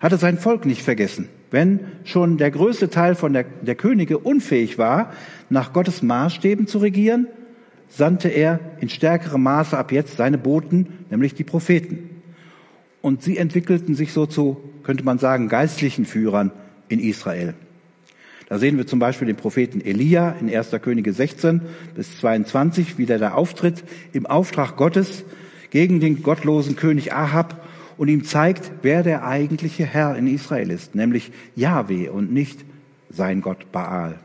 hatte 0.00 0.18
sein 0.18 0.36
Volk 0.36 0.66
nicht 0.66 0.82
vergessen. 0.82 1.30
Wenn 1.50 1.80
schon 2.04 2.36
der 2.36 2.50
größte 2.50 2.90
Teil 2.90 3.14
von 3.14 3.32
der, 3.32 3.44
der 3.62 3.74
Könige 3.74 4.18
unfähig 4.18 4.76
war, 4.76 5.14
nach 5.48 5.72
Gottes 5.72 6.02
Maßstäben 6.02 6.66
zu 6.66 6.76
regieren, 6.76 7.28
sandte 7.88 8.28
er 8.28 8.60
in 8.80 8.90
stärkerem 8.90 9.44
Maße 9.44 9.78
ab 9.78 9.92
jetzt 9.92 10.18
seine 10.18 10.36
Boten, 10.36 11.06
nämlich 11.08 11.32
die 11.32 11.44
Propheten. 11.44 12.10
Und 13.00 13.22
sie 13.22 13.38
entwickelten 13.38 13.94
sich 13.94 14.12
so 14.12 14.26
zu, 14.26 14.60
könnte 14.82 15.04
man 15.04 15.16
sagen, 15.16 15.48
geistlichen 15.48 16.04
Führern 16.04 16.52
in 16.88 17.00
Israel. 17.00 17.54
Da 18.48 18.58
sehen 18.58 18.76
wir 18.76 18.86
zum 18.86 19.00
Beispiel 19.00 19.26
den 19.26 19.36
Propheten 19.36 19.80
Elia 19.80 20.36
in 20.40 20.48
1. 20.48 20.70
Könige 20.80 21.12
16 21.12 21.62
bis 21.96 22.18
22, 22.18 22.96
wie 22.96 23.06
der 23.06 23.18
da 23.18 23.32
auftritt 23.32 23.82
im 24.12 24.26
Auftrag 24.26 24.76
Gottes 24.76 25.24
gegen 25.70 25.98
den 25.98 26.22
gottlosen 26.22 26.76
König 26.76 27.12
Ahab 27.12 27.66
und 27.96 28.08
ihm 28.08 28.24
zeigt, 28.24 28.70
wer 28.82 29.02
der 29.02 29.26
eigentliche 29.26 29.84
Herr 29.84 30.16
in 30.16 30.28
Israel 30.28 30.70
ist, 30.70 30.94
nämlich 30.94 31.32
Yahweh 31.56 32.08
und 32.08 32.32
nicht 32.32 32.64
sein 33.10 33.40
Gott 33.40 33.72
Baal. 33.72 34.18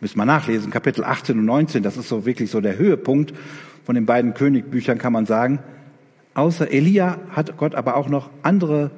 Müssen 0.00 0.18
wir 0.18 0.26
nachlesen, 0.26 0.70
Kapitel 0.70 1.02
18 1.02 1.38
und 1.38 1.46
19, 1.46 1.82
das 1.82 1.96
ist 1.96 2.10
so 2.10 2.26
wirklich 2.26 2.50
so 2.50 2.60
der 2.60 2.76
Höhepunkt 2.76 3.32
von 3.84 3.94
den 3.94 4.04
beiden 4.04 4.34
Königbüchern, 4.34 4.98
kann 4.98 5.14
man 5.14 5.24
sagen. 5.24 5.60
Außer 6.34 6.70
Elia 6.70 7.18
hat 7.30 7.56
Gott 7.56 7.74
aber 7.74 7.96
auch 7.96 8.08
noch 8.08 8.28
andere 8.42 8.90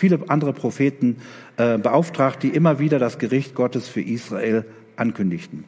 viele 0.00 0.18
andere 0.28 0.54
Propheten 0.54 1.18
äh, 1.58 1.76
beauftragt, 1.76 2.42
die 2.42 2.48
immer 2.48 2.78
wieder 2.78 2.98
das 2.98 3.18
Gericht 3.18 3.54
Gottes 3.54 3.86
für 3.86 4.00
Israel 4.00 4.64
ankündigten. 4.96 5.64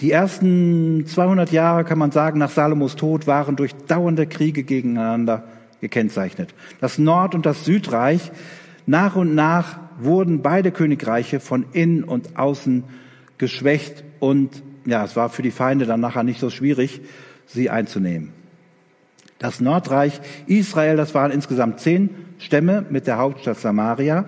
Die 0.00 0.12
ersten 0.12 1.06
200 1.06 1.50
Jahre, 1.52 1.84
kann 1.84 1.98
man 1.98 2.10
sagen, 2.10 2.38
nach 2.38 2.50
Salomos 2.50 2.96
Tod 2.96 3.26
waren 3.26 3.56
durch 3.56 3.74
dauernde 3.74 4.26
Kriege 4.26 4.62
gegeneinander 4.62 5.44
gekennzeichnet. 5.80 6.54
Das 6.80 6.98
Nord- 6.98 7.34
und 7.34 7.46
das 7.46 7.64
Südreich, 7.64 8.30
nach 8.86 9.16
und 9.16 9.34
nach 9.34 9.78
wurden 9.98 10.42
beide 10.42 10.72
Königreiche 10.72 11.40
von 11.40 11.64
innen 11.72 12.04
und 12.04 12.38
außen 12.38 12.84
geschwächt 13.38 14.04
und 14.18 14.62
ja, 14.84 15.04
es 15.04 15.16
war 15.16 15.30
für 15.30 15.42
die 15.42 15.50
Feinde 15.50 15.86
dann 15.86 16.00
nachher 16.00 16.24
nicht 16.24 16.40
so 16.40 16.50
schwierig, 16.50 17.00
sie 17.46 17.70
einzunehmen. 17.70 18.39
Das 19.40 19.58
Nordreich 19.58 20.20
Israel, 20.46 20.96
das 20.96 21.14
waren 21.14 21.32
insgesamt 21.32 21.80
zehn 21.80 22.10
Stämme 22.38 22.84
mit 22.90 23.06
der 23.06 23.16
Hauptstadt 23.16 23.58
Samaria. 23.58 24.26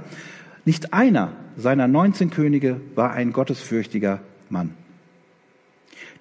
Nicht 0.65 0.95
einer 0.95 1.33
seiner 1.59 1.87
19 1.87 2.31
Könige 2.31 2.81
war 2.95 3.13
ein 3.13 3.35
gottesfürchtiger 3.35 4.21
Mann. 4.49 4.71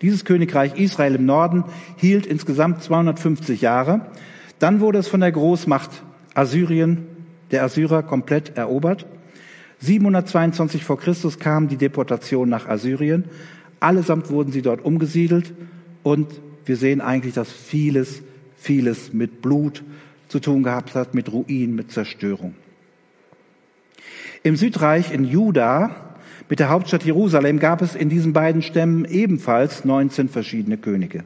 Dieses 0.01 0.25
Königreich 0.25 0.77
Israel 0.77 1.15
im 1.15 1.25
Norden 1.25 1.63
hielt 1.95 2.25
insgesamt 2.25 2.83
250 2.83 3.61
Jahre. 3.61 4.07
Dann 4.59 4.81
wurde 4.81 4.99
es 4.99 5.07
von 5.07 5.21
der 5.21 5.31
Großmacht 5.31 6.03
Assyrien, 6.33 7.07
der 7.51 7.63
Assyrer, 7.63 8.03
komplett 8.03 8.57
erobert. 8.57 9.05
722 9.79 10.83
vor 10.83 10.99
Christus 10.99 11.39
kam 11.39 11.69
die 11.69 11.77
Deportation 11.77 12.49
nach 12.49 12.67
Assyrien. 12.67 13.23
Allesamt 13.79 14.29
wurden 14.29 14.51
sie 14.51 14.61
dort 14.61 14.83
umgesiedelt 14.83 15.53
und 16.03 16.27
wir 16.65 16.75
sehen 16.75 16.99
eigentlich, 16.99 17.33
dass 17.33 17.49
vieles 17.49 18.21
vieles 18.61 19.11
mit 19.11 19.41
Blut 19.41 19.83
zu 20.27 20.39
tun 20.39 20.63
gehabt 20.63 20.93
hat, 20.95 21.13
mit 21.13 21.31
Ruin, 21.31 21.75
mit 21.75 21.91
Zerstörung. 21.91 22.53
Im 24.43 24.55
Südreich 24.55 25.11
in 25.11 25.25
Juda 25.25 25.95
mit 26.47 26.59
der 26.59 26.69
Hauptstadt 26.69 27.03
Jerusalem 27.03 27.59
gab 27.59 27.81
es 27.81 27.95
in 27.95 28.09
diesen 28.09 28.33
beiden 28.33 28.61
Stämmen 28.61 29.05
ebenfalls 29.05 29.85
19 29.85 30.29
verschiedene 30.29 30.77
Könige. 30.77 31.23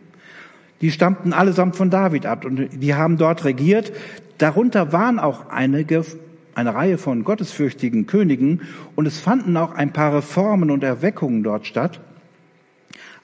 Die 0.82 0.92
stammten 0.92 1.34
allesamt 1.34 1.76
von 1.76 1.90
David 1.90 2.26
ab 2.26 2.46
und 2.46 2.70
die 2.74 2.94
haben 2.94 3.18
dort 3.18 3.44
regiert. 3.44 3.92
Darunter 4.38 4.94
waren 4.94 5.20
auch 5.20 5.50
einige, 5.50 6.06
eine 6.54 6.76
Reihe 6.76 6.98
von 6.98 7.24
gottesfürchtigen 7.24 8.06
Königen 8.06 8.62
und 8.96 9.08
es 9.08 9.20
fanden 9.20 9.58
auch 9.58 9.74
ein 9.74 9.94
paar 9.94 10.16
Reformen 10.16 10.72
und 10.72 10.84
Erweckungen 10.84 11.44
dort 11.44 11.66
statt. 11.66 12.00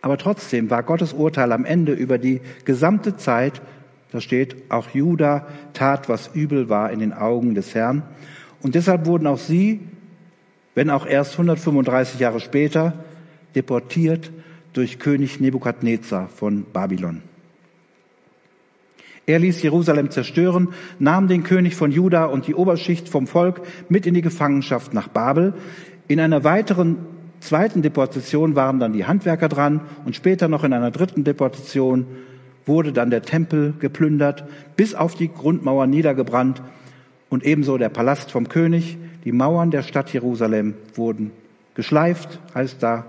Aber 0.01 0.17
trotzdem 0.17 0.69
war 0.69 0.83
Gottes 0.83 1.13
Urteil 1.13 1.51
am 1.51 1.65
Ende 1.65 1.93
über 1.93 2.17
die 2.17 2.41
gesamte 2.65 3.15
Zeit 3.17 3.61
da 4.11 4.19
steht, 4.21 4.55
auch 4.69 4.89
Juda 4.89 5.47
tat, 5.73 6.09
was 6.09 6.31
übel 6.33 6.69
war 6.69 6.91
in 6.91 6.99
den 6.99 7.13
Augen 7.13 7.55
des 7.55 7.73
Herrn. 7.73 8.03
Und 8.61 8.75
deshalb 8.75 9.05
wurden 9.05 9.25
auch 9.25 9.37
sie, 9.37 9.79
wenn 10.75 10.89
auch 10.89 11.05
erst 11.05 11.33
135 11.33 12.19
Jahre 12.19 12.39
später, 12.39 12.93
deportiert 13.55 14.31
durch 14.73 14.99
König 14.99 15.39
Nebukadnezar 15.39 16.29
von 16.29 16.65
Babylon. 16.71 17.21
Er 19.25 19.39
ließ 19.39 19.61
Jerusalem 19.61 20.09
zerstören, 20.09 20.69
nahm 20.99 21.27
den 21.27 21.43
König 21.43 21.75
von 21.75 21.91
Juda 21.91 22.25
und 22.25 22.47
die 22.47 22.55
Oberschicht 22.55 23.07
vom 23.07 23.27
Volk 23.27 23.61
mit 23.87 24.05
in 24.05 24.13
die 24.13 24.21
Gefangenschaft 24.21 24.93
nach 24.93 25.07
Babel. 25.07 25.53
In 26.07 26.19
einer 26.19 26.43
weiteren 26.43 26.97
zweiten 27.39 27.81
Deportation 27.81 28.55
waren 28.55 28.79
dann 28.79 28.93
die 28.93 29.05
Handwerker 29.05 29.47
dran 29.47 29.81
und 30.05 30.15
später 30.15 30.47
noch 30.47 30.63
in 30.63 30.73
einer 30.73 30.91
dritten 30.91 31.23
Deportation 31.23 32.07
wurde 32.65 32.93
dann 32.93 33.09
der 33.09 33.21
Tempel 33.21 33.73
geplündert, 33.79 34.43
bis 34.75 34.95
auf 34.95 35.15
die 35.15 35.31
Grundmauer 35.31 35.87
niedergebrannt 35.87 36.61
und 37.29 37.43
ebenso 37.43 37.77
der 37.77 37.89
Palast 37.89 38.31
vom 38.31 38.49
König. 38.49 38.97
Die 39.23 39.31
Mauern 39.31 39.71
der 39.71 39.83
Stadt 39.83 40.11
Jerusalem 40.13 40.75
wurden 40.95 41.31
geschleift, 41.75 42.39
heißt 42.53 42.81
da. 42.81 43.05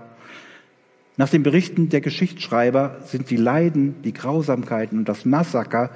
Nach 1.17 1.29
den 1.29 1.43
Berichten 1.43 1.89
der 1.89 2.01
Geschichtsschreiber 2.01 2.97
sind 3.05 3.29
die 3.29 3.37
Leiden, 3.37 4.01
die 4.03 4.13
Grausamkeiten 4.13 4.99
und 4.99 5.09
das 5.09 5.25
Massaker 5.25 5.91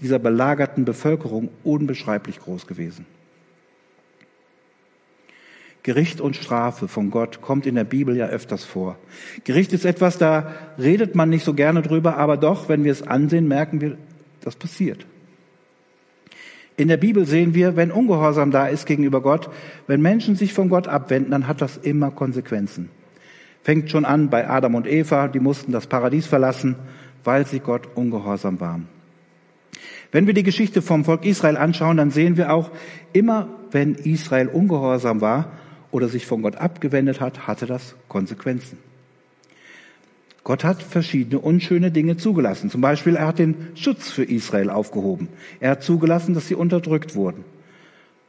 dieser 0.00 0.18
belagerten 0.18 0.84
Bevölkerung 0.84 1.50
unbeschreiblich 1.62 2.40
groß 2.40 2.66
gewesen. 2.66 3.06
Gericht 5.84 6.22
und 6.22 6.34
Strafe 6.34 6.88
von 6.88 7.10
Gott 7.10 7.42
kommt 7.42 7.66
in 7.66 7.74
der 7.74 7.84
Bibel 7.84 8.16
ja 8.16 8.26
öfters 8.26 8.64
vor. 8.64 8.96
Gericht 9.44 9.74
ist 9.74 9.84
etwas, 9.84 10.16
da 10.16 10.54
redet 10.78 11.14
man 11.14 11.28
nicht 11.28 11.44
so 11.44 11.52
gerne 11.52 11.82
drüber, 11.82 12.16
aber 12.16 12.38
doch, 12.38 12.70
wenn 12.70 12.84
wir 12.84 12.90
es 12.90 13.06
ansehen, 13.06 13.46
merken 13.46 13.82
wir, 13.82 13.98
das 14.40 14.56
passiert. 14.56 15.04
In 16.78 16.88
der 16.88 16.96
Bibel 16.96 17.26
sehen 17.26 17.54
wir, 17.54 17.76
wenn 17.76 17.92
Ungehorsam 17.92 18.50
da 18.50 18.66
ist 18.66 18.86
gegenüber 18.86 19.20
Gott, 19.20 19.50
wenn 19.86 20.00
Menschen 20.00 20.36
sich 20.36 20.54
von 20.54 20.70
Gott 20.70 20.88
abwenden, 20.88 21.32
dann 21.32 21.46
hat 21.46 21.60
das 21.60 21.76
immer 21.76 22.10
Konsequenzen. 22.10 22.88
Fängt 23.62 23.90
schon 23.90 24.06
an 24.06 24.30
bei 24.30 24.48
Adam 24.48 24.74
und 24.74 24.86
Eva, 24.86 25.28
die 25.28 25.38
mussten 25.38 25.70
das 25.70 25.86
Paradies 25.86 26.26
verlassen, 26.26 26.76
weil 27.24 27.46
sie 27.46 27.60
Gott 27.60 27.88
ungehorsam 27.94 28.58
waren. 28.58 28.88
Wenn 30.12 30.26
wir 30.26 30.34
die 30.34 30.42
Geschichte 30.44 30.80
vom 30.80 31.04
Volk 31.04 31.26
Israel 31.26 31.58
anschauen, 31.58 31.98
dann 31.98 32.10
sehen 32.10 32.38
wir 32.38 32.54
auch, 32.54 32.70
immer 33.12 33.48
wenn 33.70 33.94
Israel 33.96 34.48
ungehorsam 34.48 35.20
war, 35.20 35.52
oder 35.94 36.08
sich 36.08 36.26
von 36.26 36.42
Gott 36.42 36.56
abgewendet 36.56 37.20
hat, 37.20 37.46
hatte 37.46 37.66
das 37.66 37.94
Konsequenzen. 38.08 38.78
Gott 40.42 40.64
hat 40.64 40.82
verschiedene 40.82 41.38
unschöne 41.38 41.92
Dinge 41.92 42.16
zugelassen. 42.16 42.68
Zum 42.68 42.80
Beispiel, 42.80 43.14
er 43.14 43.28
hat 43.28 43.38
den 43.38 43.68
Schutz 43.76 44.10
für 44.10 44.24
Israel 44.24 44.70
aufgehoben. 44.70 45.28
Er 45.60 45.70
hat 45.70 45.84
zugelassen, 45.84 46.34
dass 46.34 46.48
sie 46.48 46.56
unterdrückt 46.56 47.14
wurden. 47.14 47.44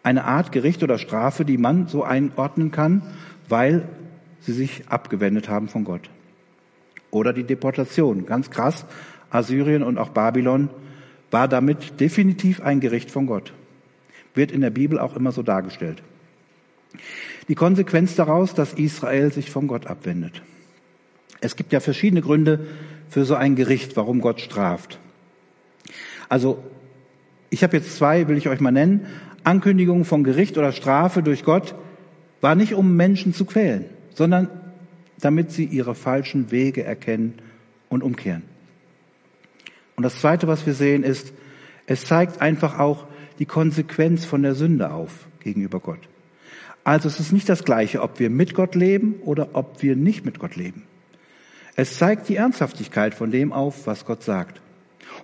Eine 0.04 0.25
Art 0.25 0.51
Gericht 0.51 0.84
oder 0.84 0.99
Strafe, 0.99 1.43
die 1.43 1.58
man 1.58 1.88
so 1.88 2.04
einordnen 2.04 2.69
kann, 2.69 3.01
weil 3.50 3.87
sie 4.42 4.54
sich 4.54 4.87
abgewendet 4.87 5.50
haben 5.50 5.67
von 5.67 5.85
Gott. 5.85 6.12
Oder 7.10 7.33
die 7.33 7.46
Deportation. 7.46 8.27
Ganz 8.27 8.52
krass. 8.52 8.85
Assyrien 9.31 9.81
und 9.81 9.98
auch 9.98 10.10
Babylon 10.10 10.69
war 11.31 11.48
damit 11.48 12.00
definitiv 12.00 12.62
ein 12.62 12.79
Gericht 12.79 13.10
von 13.10 13.25
Gott. 13.25 13.54
Wird 14.35 14.52
in 14.52 14.62
der 14.62 14.69
Bibel 14.69 15.00
auch 15.00 15.15
immer 15.15 15.31
so 15.31 15.42
dargestellt. 15.42 16.04
Die 17.48 17.56
Konsequenz 17.56 18.15
daraus, 18.15 18.54
dass 18.54 18.73
Israel 18.73 19.31
sich 19.31 19.52
von 19.52 19.67
Gott 19.67 19.87
abwendet. 19.87 20.41
Es 21.41 21.56
gibt 21.56 21.73
ja 21.73 21.79
verschiedene 21.79 22.21
Gründe 22.21 22.67
für 23.10 23.25
so 23.25 23.35
ein 23.35 23.56
Gericht, 23.56 23.96
warum 23.98 24.21
Gott 24.21 24.41
straft. 24.41 25.00
Also, 26.27 26.63
ich 27.50 27.63
habe 27.63 27.77
jetzt 27.77 27.96
zwei, 27.96 28.27
will 28.27 28.37
ich 28.37 28.50
euch 28.50 28.60
mal 28.60 28.71
nennen. 28.71 29.06
Ankündigungen 29.43 30.06
von 30.06 30.23
Gericht 30.23 30.58
oder 30.58 30.71
Strafe 30.71 31.21
durch 31.21 31.43
Gott 31.43 31.75
war 32.41 32.56
nicht, 32.56 32.73
um 32.73 32.96
Menschen 32.96 33.33
zu 33.33 33.46
quälen, 33.46 33.85
sondern 34.13 34.50
damit 35.19 35.52
sie 35.52 35.65
ihre 35.65 35.96
falschen 35.96 36.52
Wege 36.52 36.83
erkennen 36.83 37.35
und 37.89 38.04
umkehren. 38.04 38.43
Und 39.96 40.04
das 40.04 40.19
Zweite, 40.19 40.48
was 40.48 40.65
wir 40.65 40.73
sehen, 40.73 41.04
ist, 41.04 41.31
es 41.87 42.06
zeigt 42.06 42.41
einfach 42.41 42.79
auch 42.79 43.06
die 43.39 43.46
Konsequenz 43.46 44.25
von 44.25 44.41
der 44.41 44.56
Sünde 44.56 44.91
auf 44.91 45.27
gegenüber 45.39 45.79
Gott. 45.79 46.00
Also 46.86 47.10
es 47.10 47.19
ist 47.19 47.33
nicht 47.33 47.50
das 47.50 47.65
Gleiche, 47.65 48.02
ob 48.04 48.19
wir 48.19 48.29
mit 48.29 48.54
Gott 48.54 48.75
leben 48.75 49.15
oder 49.23 49.50
ob 49.54 49.81
wir 49.81 49.96
nicht 49.96 50.23
mit 50.23 50.38
Gott 50.40 50.56
leben. 50.56 50.83
Es 51.75 51.98
zeigt 51.98 52.29
die 52.29 52.36
Ernsthaftigkeit 52.36 53.15
von 53.15 53.31
dem 53.31 53.52
auf, 53.52 53.88
was 53.88 54.06
Gott 54.06 54.23
sagt. 54.23 54.62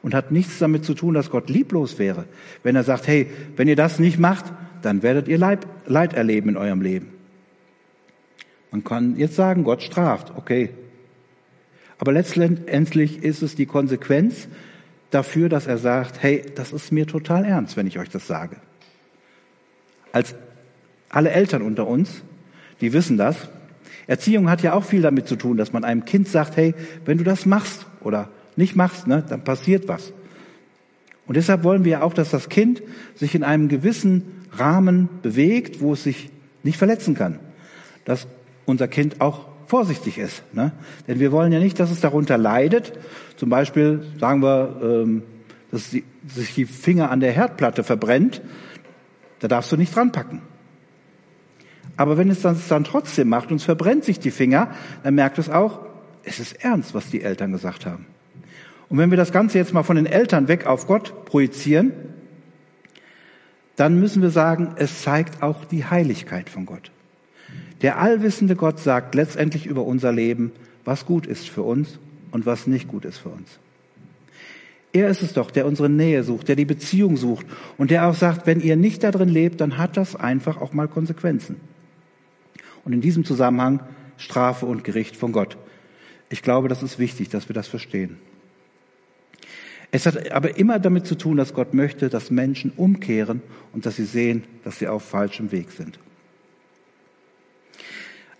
Und 0.01 0.16
hat 0.16 0.32
nichts 0.32 0.57
damit 0.57 0.84
zu 0.84 0.95
tun, 0.95 1.14
dass 1.14 1.30
Gott 1.30 1.49
lieblos 1.49 1.99
wäre. 1.99 2.26
Wenn 2.64 2.76
er 2.76 2.84
sagt, 2.84 3.07
hey, 3.07 3.30
wenn 3.55 3.68
ihr 3.68 3.76
das 3.76 3.99
nicht 3.99 4.18
macht, 4.18 4.45
dann 4.82 5.03
werdet 5.03 5.28
ihr 5.28 5.38
Leid, 5.38 5.68
Leid 5.86 6.14
erleben 6.14 6.49
in 6.49 6.57
eurem 6.57 6.82
Leben. 6.82 7.14
Man 8.72 8.84
kann 8.84 9.18
jetzt 9.18 9.36
sagen, 9.36 9.64
Gott 9.64 9.84
straft, 9.84 10.34
okay. 10.36 10.72
Aber 11.99 12.12
letztendlich 12.12 13.24
ist 13.24 13.43
es 13.43 13.53
die 13.53 13.68
Konsequenz 13.68 14.47
dafür, 15.12 15.47
dass 15.47 15.68
er 15.68 15.78
sagt, 15.78 16.24
hey, 16.24 16.43
das 16.55 16.74
ist 16.74 16.91
mir 16.91 17.05
total 17.05 17.45
ernst, 17.45 17.78
wenn 17.78 17.86
ich 17.86 17.99
euch 17.99 18.09
das 18.09 18.26
sage. 18.26 18.55
Als 20.12 20.34
alle 21.12 21.32
Eltern 21.32 21.62
unter 21.62 21.88
uns, 21.88 22.24
die 22.80 22.93
wissen 22.93 23.18
das. 23.18 23.49
Erziehung 24.07 24.49
hat 24.49 24.64
ja 24.64 24.74
auch 24.74 24.84
viel 24.84 25.01
damit 25.01 25.28
zu 25.28 25.36
tun, 25.36 25.57
dass 25.57 25.74
man 25.74 25.84
einem 25.84 26.05
Kind 26.05 26.28
sagt, 26.28 26.57
hey, 26.57 26.74
wenn 27.05 27.18
du 27.18 27.24
das 27.24 27.45
machst 27.45 27.86
oder 28.01 28.30
nicht 28.55 28.76
machst, 28.76 29.07
ne, 29.07 29.24
dann 29.28 29.43
passiert 29.43 29.88
was. 29.88 30.14
Und 31.28 31.38
deshalb 31.38 31.64
wollen 31.64 31.86
wir 31.86 32.03
auch, 32.03 32.14
dass 32.14 32.32
das 32.32 32.49
Kind 32.49 32.82
sich 33.16 33.36
in 33.36 33.43
einem 33.43 33.70
gewissen 33.70 34.24
Rahmen 34.51 35.07
bewegt, 35.22 35.80
wo 35.80 35.93
es 35.93 36.03
sich 36.03 36.30
nicht 36.64 36.78
verletzen 36.78 37.16
kann. 37.16 37.39
Dass 38.05 38.28
unser 38.66 38.88
Kind 38.88 39.22
auch 39.22 39.45
vorsichtig 39.68 40.18
ist. 40.18 40.43
Ne? 40.53 40.74
Denn 41.07 41.20
wir 41.20 41.32
wollen 41.32 41.53
ja 41.53 41.59
nicht, 41.59 41.80
dass 41.80 41.91
es 41.91 42.01
darunter 42.01 42.38
leidet. 42.38 42.91
Zum 43.38 43.49
Beispiel 43.49 44.03
sagen 44.20 44.41
wir, 44.41 44.82
ähm, 44.84 45.24
dass 45.72 45.91
die, 45.91 46.03
sich 46.28 46.53
die 46.53 46.66
Finger 46.66 47.09
an 47.09 47.22
der 47.22 47.32
Herdplatte 47.32 47.84
verbrennt. 47.84 48.41
Da 49.39 49.47
darfst 49.47 49.72
du 49.72 49.78
nicht 49.78 49.95
dran 49.95 50.12
packen. 50.12 50.41
Aber 51.98 52.18
wenn 52.18 52.30
es 52.30 52.42
das 52.42 52.68
dann 52.68 52.84
trotzdem 52.84 53.30
macht 53.30 53.52
und 53.52 53.58
es 53.58 53.64
verbrennt 53.64 54.04
sich 54.04 54.20
die 54.20 54.32
Finger, 54.32 54.72
dann 55.04 55.16
merkt 55.16 55.38
es 55.38 55.50
auch, 55.50 55.80
es 56.24 56.39
ist 56.39 56.64
ernst, 56.64 56.94
was 56.94 57.10
die 57.10 57.22
Eltern 57.22 57.52
gesagt 57.52 57.86
haben. 57.86 58.06
Und 58.89 58.98
wenn 58.98 59.10
wir 59.10 59.18
das 59.18 59.32
Ganze 59.32 59.58
jetzt 59.58 59.74
mal 59.74 59.84
von 59.84 59.96
den 59.96 60.06
Eltern 60.06 60.48
weg 60.48 60.66
auf 60.66 60.88
Gott 60.88 61.26
projizieren, 61.26 61.94
dann 63.76 64.00
müssen 64.00 64.22
wir 64.22 64.30
sagen, 64.30 64.74
es 64.76 65.02
zeigt 65.02 65.42
auch 65.42 65.66
die 65.66 65.86
Heiligkeit 65.86 66.50
von 66.50 66.66
Gott. 66.66 66.92
Der 67.82 68.00
allwissende 68.00 68.56
Gott 68.56 68.80
sagt 68.80 69.16
letztendlich 69.16 69.66
über 69.66 69.86
unser 69.86 70.12
Leben, 70.12 70.52
was 70.86 71.06
gut 71.06 71.26
ist 71.26 71.50
für 71.50 71.64
uns 71.64 72.00
und 72.32 72.46
was 72.46 72.68
nicht 72.68 72.88
gut 72.88 73.06
ist 73.06 73.18
für 73.18 73.30
uns. 73.30 73.60
Er 74.94 75.08
ist 75.08 75.22
es 75.22 75.34
doch, 75.34 75.52
der 75.52 75.66
unsere 75.66 75.89
Nähe 75.89 76.24
sucht, 76.24 76.50
der 76.50 76.58
die 76.58 76.66
Beziehung 76.66 77.16
sucht 77.16 77.46
und 77.78 77.92
der 77.92 78.08
auch 78.08 78.14
sagt, 78.14 78.46
wenn 78.46 78.60
ihr 78.60 78.76
nicht 78.76 79.04
darin 79.04 79.30
lebt, 79.30 79.62
dann 79.62 79.78
hat 79.78 79.96
das 79.96 80.16
einfach 80.16 80.60
auch 80.60 80.74
mal 80.74 80.88
Konsequenzen. 80.88 81.56
Und 82.84 82.93
in 82.93 83.01
diesem 83.01 83.25
Zusammenhang 83.25 83.82
Strafe 84.17 84.65
und 84.65 84.84
Gericht 84.84 85.15
von 85.15 85.32
Gott. 85.32 85.57
Ich 86.29 86.41
glaube, 86.41 86.67
das 86.67 86.84
ist 86.84 86.99
wichtig, 86.99 87.29
dass 87.29 87.49
wir 87.49 87.53
das 87.53 87.67
verstehen. 87.67 88.17
Es 89.91 90.05
hat 90.05 90.32
aber 90.32 90.57
immer 90.57 90.79
damit 90.79 91.05
zu 91.05 91.15
tun, 91.15 91.36
dass 91.36 91.53
Gott 91.53 91.73
möchte, 91.73 92.07
dass 92.07 92.32
Menschen 92.32 92.71
umkehren 92.77 93.41
und 93.73 93.86
dass 93.86 93.97
sie 93.97 94.05
sehen, 94.05 94.45
dass 94.63 94.79
sie 94.79 94.88
auf 94.88 95.03
falschem 95.03 95.51
Weg 95.51 95.71
sind. 95.71 95.99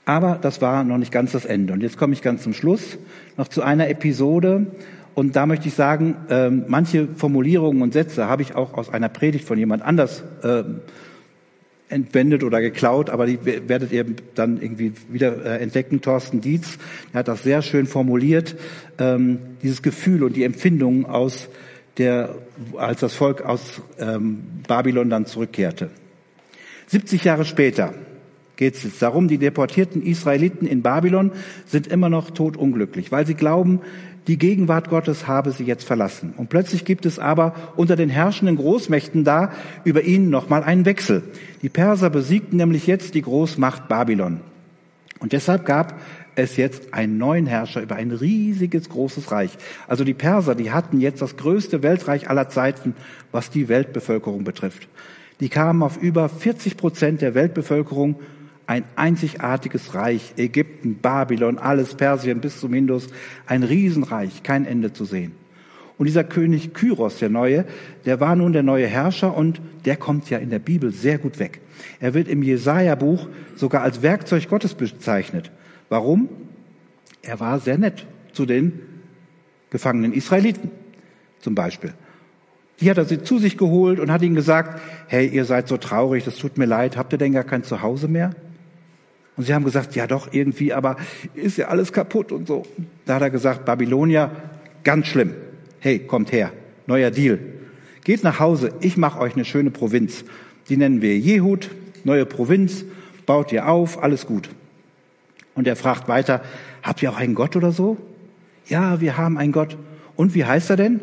Aber 0.06 0.40
das 0.42 0.62
war 0.62 0.84
noch 0.84 0.98
nicht 0.98 1.12
ganz 1.12 1.34
das 1.34 1.46
Ende. 1.46 1.74
Und 1.74 1.82
jetzt 1.84 1.98
komme 1.98 2.14
ich 2.14 2.22
ganz 2.22 2.44
zum 2.44 2.54
Schluss 2.54 2.98
noch 3.38 3.50
zu 3.50 3.62
einer 3.62 3.90
Episode. 3.90 4.68
Und 5.14 5.36
da 5.36 5.46
möchte 5.46 5.68
ich 5.68 5.74
sagen, 5.74 6.16
äh, 6.30 6.50
manche 6.50 7.08
Formulierungen 7.16 7.82
und 7.82 7.94
Sätze 7.94 8.28
habe 8.28 8.42
ich 8.42 8.56
auch 8.56 8.74
aus 8.76 8.90
einer 8.90 9.10
Predigt 9.10 9.46
von 9.46 9.58
jemand 9.58 9.84
anders 9.84 10.24
äh, 10.44 10.64
entwendet 11.92 12.44
oder 12.44 12.62
geklaut, 12.62 13.10
aber 13.10 13.26
die 13.26 13.40
werdet 13.46 13.92
ihr 13.92 14.06
dann 14.36 14.62
irgendwie 14.62 14.94
wieder 15.10 15.46
äh, 15.46 15.62
entdecken. 15.62 16.02
Thorsten 16.02 16.42
Dietz, 16.42 16.78
der 17.12 17.20
hat 17.20 17.28
das 17.28 17.44
sehr 17.44 17.62
schön 17.62 17.86
formuliert, 17.86 18.56
ähm, 18.98 19.40
dieses 19.62 19.82
Gefühl 19.82 20.24
und 20.24 20.36
die 20.36 20.44
Empfindungen 20.44 21.06
aus 21.06 21.50
der, 21.98 22.36
als 22.78 23.02
das 23.02 23.14
Volk 23.14 23.42
aus 23.42 23.82
ähm, 24.00 24.44
Babylon 24.68 25.10
dann 25.10 25.26
zurückkehrte. 25.26 25.90
70 26.88 27.24
Jahre 27.24 27.46
später 27.46 27.94
geht 28.56 28.76
es 28.76 28.84
jetzt 28.84 29.02
darum, 29.02 29.28
die 29.28 29.38
deportierten 29.38 30.04
Israeliten 30.04 30.68
in 30.68 30.82
Babylon 30.82 31.32
sind 31.66 31.88
immer 31.88 32.10
noch 32.10 32.32
totunglücklich, 32.32 33.12
weil 33.12 33.26
sie 33.26 33.34
glauben, 33.34 33.82
die 34.28 34.38
Gegenwart 34.38 34.90
Gottes 34.90 35.28
habe 35.28 35.52
sie 35.52 35.64
jetzt 35.64 35.84
verlassen. 35.84 36.34
Und 36.38 36.50
plötzlich 36.50 36.86
gibt 36.86 37.06
es 37.08 37.18
aber 37.18 37.56
unter 37.76 37.96
den 37.96 38.10
herrschenden 38.10 38.56
Großmächten 38.56 39.24
da 39.24 39.52
über 39.84 40.04
ihnen 40.04 40.30
nochmal 40.30 40.64
einen 40.64 40.86
Wechsel. 40.86 41.24
Die 41.64 41.70
Perser 41.70 42.12
besiegten 42.12 42.58
nämlich 42.58 42.86
jetzt 42.86 43.16
die 43.16 43.24
Großmacht 43.24 43.88
Babylon. 43.88 44.42
Und 45.20 45.34
deshalb 45.34 45.66
gab 45.66 46.00
es 46.36 46.56
jetzt 46.56 46.94
einen 46.94 47.18
neuen 47.18 47.46
Herrscher 47.46 47.82
über 47.82 47.96
ein 47.96 48.12
riesiges, 48.12 48.90
großes 48.90 49.32
Reich. 49.32 49.52
Also 49.88 50.04
die 50.04 50.14
Perser, 50.14 50.56
die 50.56 50.72
hatten 50.72 51.00
jetzt 51.00 51.22
das 51.22 51.36
größte 51.36 51.84
Weltreich 51.84 52.30
aller 52.30 52.50
Zeiten, 52.50 52.96
was 53.32 53.50
die 53.50 53.70
Weltbevölkerung 53.70 54.44
betrifft. 54.44 54.88
Die 55.40 55.50
kamen 55.50 55.84
auf 55.84 56.02
über 56.02 56.30
40 56.30 56.78
Prozent 56.78 57.22
der 57.22 57.34
Weltbevölkerung 57.34 58.20
ein 58.72 58.86
einzigartiges 58.96 59.96
Reich, 59.96 60.34
Ägypten, 60.38 60.96
Babylon, 60.96 61.58
alles 61.58 61.94
Persien 61.94 62.40
bis 62.40 62.62
zum 62.62 62.74
Indus, 62.74 63.08
ein 63.46 63.64
Riesenreich, 63.64 64.44
kein 64.44 64.66
Ende 64.66 64.94
zu 64.94 65.04
sehen. 65.04 65.34
Und 65.98 66.06
dieser 66.06 66.24
König 66.24 66.74
Kyros, 66.74 67.18
der 67.18 67.28
neue, 67.28 67.66
der 68.06 68.22
war 68.22 68.34
nun 68.38 68.54
der 68.54 68.64
neue 68.64 68.88
Herrscher 68.88 69.36
und 69.36 69.60
der 69.84 69.98
kommt 69.98 70.30
ja 70.30 70.38
in 70.38 70.50
der 70.50 70.60
Bibel 70.60 70.94
sehr 70.94 71.18
gut 71.18 71.38
weg. 71.38 71.60
Er 72.00 72.14
wird 72.14 72.30
im 72.30 72.44
Jesaja-Buch 72.44 73.28
sogar 73.58 73.82
als 73.82 74.02
Werkzeug 74.02 74.48
Gottes 74.48 74.74
bezeichnet. 74.74 75.52
Warum? 75.90 76.30
Er 77.24 77.42
war 77.42 77.60
sehr 77.60 77.78
nett 77.78 78.08
zu 78.32 78.46
den 78.46 78.80
gefangenen 79.70 80.14
Israeliten 80.14 80.72
zum 81.42 81.56
Beispiel. 81.56 81.94
Die 82.80 82.90
hat 82.90 82.98
er 82.98 83.06
sie 83.06 83.22
zu 83.22 83.38
sich 83.38 83.58
geholt 83.58 84.00
und 84.00 84.14
hat 84.14 84.22
ihnen 84.22 84.36
gesagt, 84.36 84.80
hey, 85.08 85.28
ihr 85.28 85.44
seid 85.44 85.68
so 85.68 85.76
traurig, 85.76 86.24
das 86.24 86.38
tut 86.38 86.58
mir 86.58 86.66
leid, 86.66 86.96
habt 86.96 87.12
ihr 87.12 87.20
denn 87.20 87.34
gar 87.34 87.44
kein 87.44 87.66
Zuhause 87.66 88.08
mehr? 88.08 88.32
Und 89.42 89.46
sie 89.46 89.56
haben 89.56 89.66
gesagt, 89.66 89.96
ja 89.96 90.06
doch, 90.06 90.32
irgendwie, 90.34 90.72
aber 90.72 90.98
ist 91.34 91.58
ja 91.58 91.70
alles 91.70 91.92
kaputt 91.92 92.32
und 92.32 92.48
so. 92.48 92.62
Da 93.08 93.16
hat 93.16 93.24
er 93.24 93.32
gesagt, 93.32 93.66
Babylonia, 93.66 94.30
ganz 94.84 95.08
schlimm. 95.08 95.34
Hey, 95.80 95.98
kommt 95.98 96.32
her, 96.32 96.52
neuer 96.86 97.10
Deal. 97.10 97.40
Geht 98.04 98.24
nach 98.24 98.40
Hause, 98.40 98.72
ich 98.82 98.98
mache 98.98 99.20
euch 99.20 99.34
eine 99.34 99.44
schöne 99.44 99.72
Provinz. 99.72 100.26
Die 100.70 100.78
nennen 100.78 101.02
wir 101.02 101.18
Jehud, 101.18 101.72
neue 102.04 102.28
Provinz, 102.28 102.86
baut 103.26 103.52
ihr 103.52 103.68
auf, 103.68 104.04
alles 104.04 104.28
gut. 104.28 104.48
Und 105.56 105.66
er 105.66 105.76
fragt 105.76 106.08
weiter, 106.08 106.44
habt 106.84 107.02
ihr 107.02 107.10
auch 107.10 107.18
einen 107.18 107.34
Gott 107.34 107.56
oder 107.56 107.72
so? 107.72 107.98
Ja, 108.68 109.02
wir 109.02 109.18
haben 109.18 109.40
einen 109.40 109.54
Gott. 109.54 109.76
Und 110.16 110.36
wie 110.36 110.46
heißt 110.46 110.70
er 110.70 110.78
denn? 110.78 111.00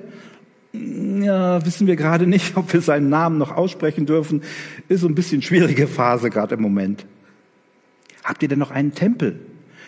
Ja, 1.25 1.67
wissen 1.67 1.89
wir 1.89 1.97
gerade 1.97 2.29
nicht, 2.29 2.57
ob 2.57 2.73
wir 2.73 2.83
seinen 2.83 3.09
Namen 3.09 3.37
noch 3.37 3.51
aussprechen 3.57 4.07
dürfen. 4.07 4.43
Ist 4.87 5.01
so 5.01 5.09
ein 5.09 5.17
bisschen 5.17 5.43
schwierige 5.43 5.89
Phase 5.89 6.31
gerade 6.31 6.55
im 6.55 6.63
Moment. 6.63 7.05
Habt 8.29 8.43
ihr 8.43 8.49
denn 8.51 8.59
noch 8.59 8.71
einen 8.71 8.93
Tempel? 8.93 9.41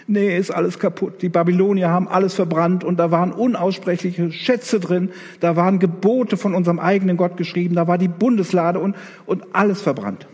Nee, 0.06 0.38
ist 0.38 0.50
alles 0.50 0.78
kaputt. 0.78 1.20
Die 1.20 1.28
Babylonier 1.28 1.90
haben 1.90 2.08
alles 2.08 2.32
verbrannt 2.32 2.84
und 2.84 2.96
da 2.96 3.10
waren 3.10 3.32
unaussprechliche 3.32 4.32
Schätze 4.32 4.80
drin. 4.80 5.10
Da 5.40 5.56
waren 5.56 5.78
Gebote 5.78 6.38
von 6.38 6.54
unserem 6.54 6.78
eigenen 6.78 7.18
Gott 7.18 7.36
geschrieben. 7.36 7.74
Da 7.74 7.86
war 7.86 7.98
die 7.98 8.08
Bundeslade 8.08 8.78
und, 8.78 8.96
und 9.26 9.44
alles 9.52 9.82
verbrannt. 9.82 10.26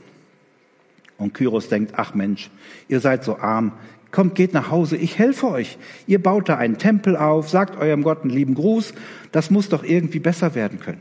Und 1.19 1.35
Kyros 1.35 1.69
denkt, 1.69 1.95
ach 1.97 2.15
Mensch, 2.15 2.49
ihr 2.87 3.01
seid 3.01 3.25
so 3.25 3.39
arm. 3.39 3.73
Kommt, 4.13 4.37
geht 4.37 4.55
nach 4.55 4.71
Hause, 4.71 4.97
ich 4.97 5.19
helfe 5.19 5.49
euch. 5.49 5.77
Ihr 6.07 6.23
baut 6.23 6.49
da 6.49 6.57
einen 6.57 6.79
Tempel 6.79 7.17
auf, 7.17 7.51
sagt 7.51 7.77
eurem 7.77 8.05
Gott 8.05 8.23
einen 8.23 8.31
lieben 8.31 8.55
Gruß. 8.55 8.95
Das 9.33 9.51
muss 9.51 9.69
doch 9.69 9.83
irgendwie 9.83 10.21
besser 10.21 10.55
werden 10.55 10.79
können 10.79 11.01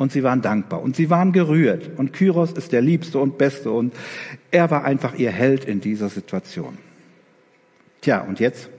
und 0.00 0.12
sie 0.12 0.22
waren 0.22 0.40
dankbar 0.40 0.80
und 0.80 0.96
sie 0.96 1.10
waren 1.10 1.30
gerührt. 1.30 1.90
Und 1.98 2.14
Kyros 2.14 2.52
ist 2.52 2.72
der 2.72 2.80
Liebste 2.80 3.18
und 3.18 3.36
Beste 3.36 3.70
und 3.70 3.92
er 4.50 4.70
war 4.70 4.82
einfach 4.82 5.14
ihr 5.14 5.30
Held 5.30 5.66
in 5.66 5.82
dieser 5.82 6.08
Situation. 6.08 6.78
Tja, 8.00 8.22
und 8.22 8.40
jetzt? 8.40 8.70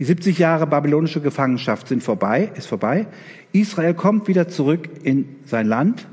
Die 0.00 0.04
70 0.04 0.38
Jahre 0.38 0.66
babylonische 0.66 1.20
Gefangenschaft 1.20 1.86
sind 1.86 2.02
vorbei, 2.02 2.50
ist 2.56 2.66
vorbei. 2.66 3.06
Israel 3.52 3.94
kommt 3.94 4.26
wieder 4.26 4.48
zurück 4.48 4.88
in 5.04 5.36
sein 5.46 5.68
Land. 5.68 6.08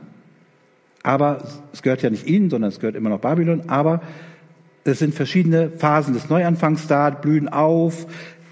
Aber 1.01 1.43
es 1.73 1.81
gehört 1.81 2.03
ja 2.03 2.11
nicht 2.11 2.27
ihnen, 2.27 2.51
sondern 2.51 2.69
es 2.69 2.79
gehört 2.79 2.95
immer 2.95 3.09
noch 3.09 3.21
Babylon. 3.21 3.71
Aber 3.71 4.03
es 4.83 4.99
sind 4.99 5.15
verschiedene 5.15 5.71
Phasen 5.71 6.13
des 6.13 6.29
Neuanfangs 6.29 6.85
da, 6.85 7.09
blühen 7.09 7.49
auf, 7.49 8.05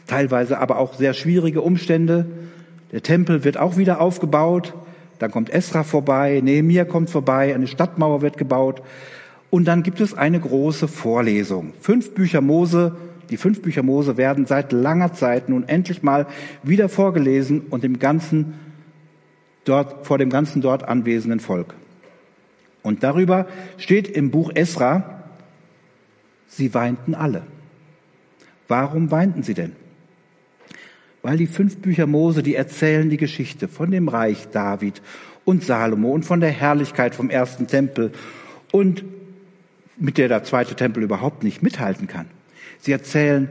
teilweise 0.08 0.58
aber 0.58 0.80
auch 0.80 0.96
sehr 0.96 1.14
schwierige 1.14 1.62
Umstände. 1.62 2.26
Der 2.92 3.04
Tempel 3.04 3.44
wird 3.44 3.58
auch 3.58 3.78
wieder 3.78 4.02
aufgebaut. 4.02 4.74
Dann 5.20 5.32
kommt 5.32 5.50
Esra 5.50 5.84
vorbei, 5.84 6.42
Nehemiah 6.44 6.86
kommt 6.86 7.10
vorbei, 7.10 7.54
eine 7.54 7.68
Stadtmauer 7.68 8.22
wird 8.22 8.38
gebaut. 8.38 8.82
Und 9.50 9.66
dann 9.66 9.84
gibt 9.84 10.02
es 10.02 10.14
eine 10.14 10.40
große 10.40 10.88
Vorlesung. 10.88 11.74
Fünf 11.80 12.14
Bücher 12.14 12.42
Mose, 12.42 12.96
die 13.30 13.38
fünf 13.38 13.62
Bücher 13.62 13.84
Mose 13.84 14.18
werden 14.18 14.46
seit 14.46 14.72
langer 14.72 15.14
Zeit 15.14 15.50
nun 15.50 15.68
endlich 15.68 16.04
mal 16.04 16.28
wieder 16.64 16.90
vorgelesen 16.90 17.62
und 17.70 17.84
dem 17.84 18.00
ganzen 18.00 18.54
dort, 19.66 20.06
vor 20.06 20.18
dem 20.18 20.30
ganzen 20.30 20.62
dort 20.62 20.88
anwesenden 20.88 21.40
Volk. 21.40 21.74
Und 22.84 23.04
darüber 23.04 23.48
steht 23.78 24.08
im 24.08 24.32
Buch 24.32 24.52
Esra, 24.54 25.24
sie 26.48 26.74
weinten 26.74 27.16
alle. 27.16 27.44
Warum 28.68 29.12
weinten 29.12 29.44
sie 29.44 29.54
denn? 29.54 29.74
Weil 31.28 31.36
die 31.36 31.48
fünf 31.48 31.80
Bücher 31.80 32.08
Mose, 32.08 32.42
die 32.42 32.56
erzählen 32.56 33.10
die 33.10 33.18
Geschichte 33.18 33.68
von 33.68 33.92
dem 33.92 34.08
Reich 34.08 34.48
David 34.54 35.02
und 35.44 35.62
Salomo 35.62 36.12
und 36.12 36.24
von 36.24 36.40
der 36.40 36.52
Herrlichkeit 36.52 37.16
vom 37.16 37.30
ersten 37.30 37.68
Tempel 37.68 38.14
und 38.72 39.04
mit 39.98 40.18
der 40.18 40.30
der 40.30 40.46
zweite 40.46 40.76
Tempel 40.76 41.04
überhaupt 41.04 41.44
nicht 41.44 41.62
mithalten 41.62 42.08
kann. 42.08 42.28
Sie 42.80 42.94
erzählen 42.94 43.50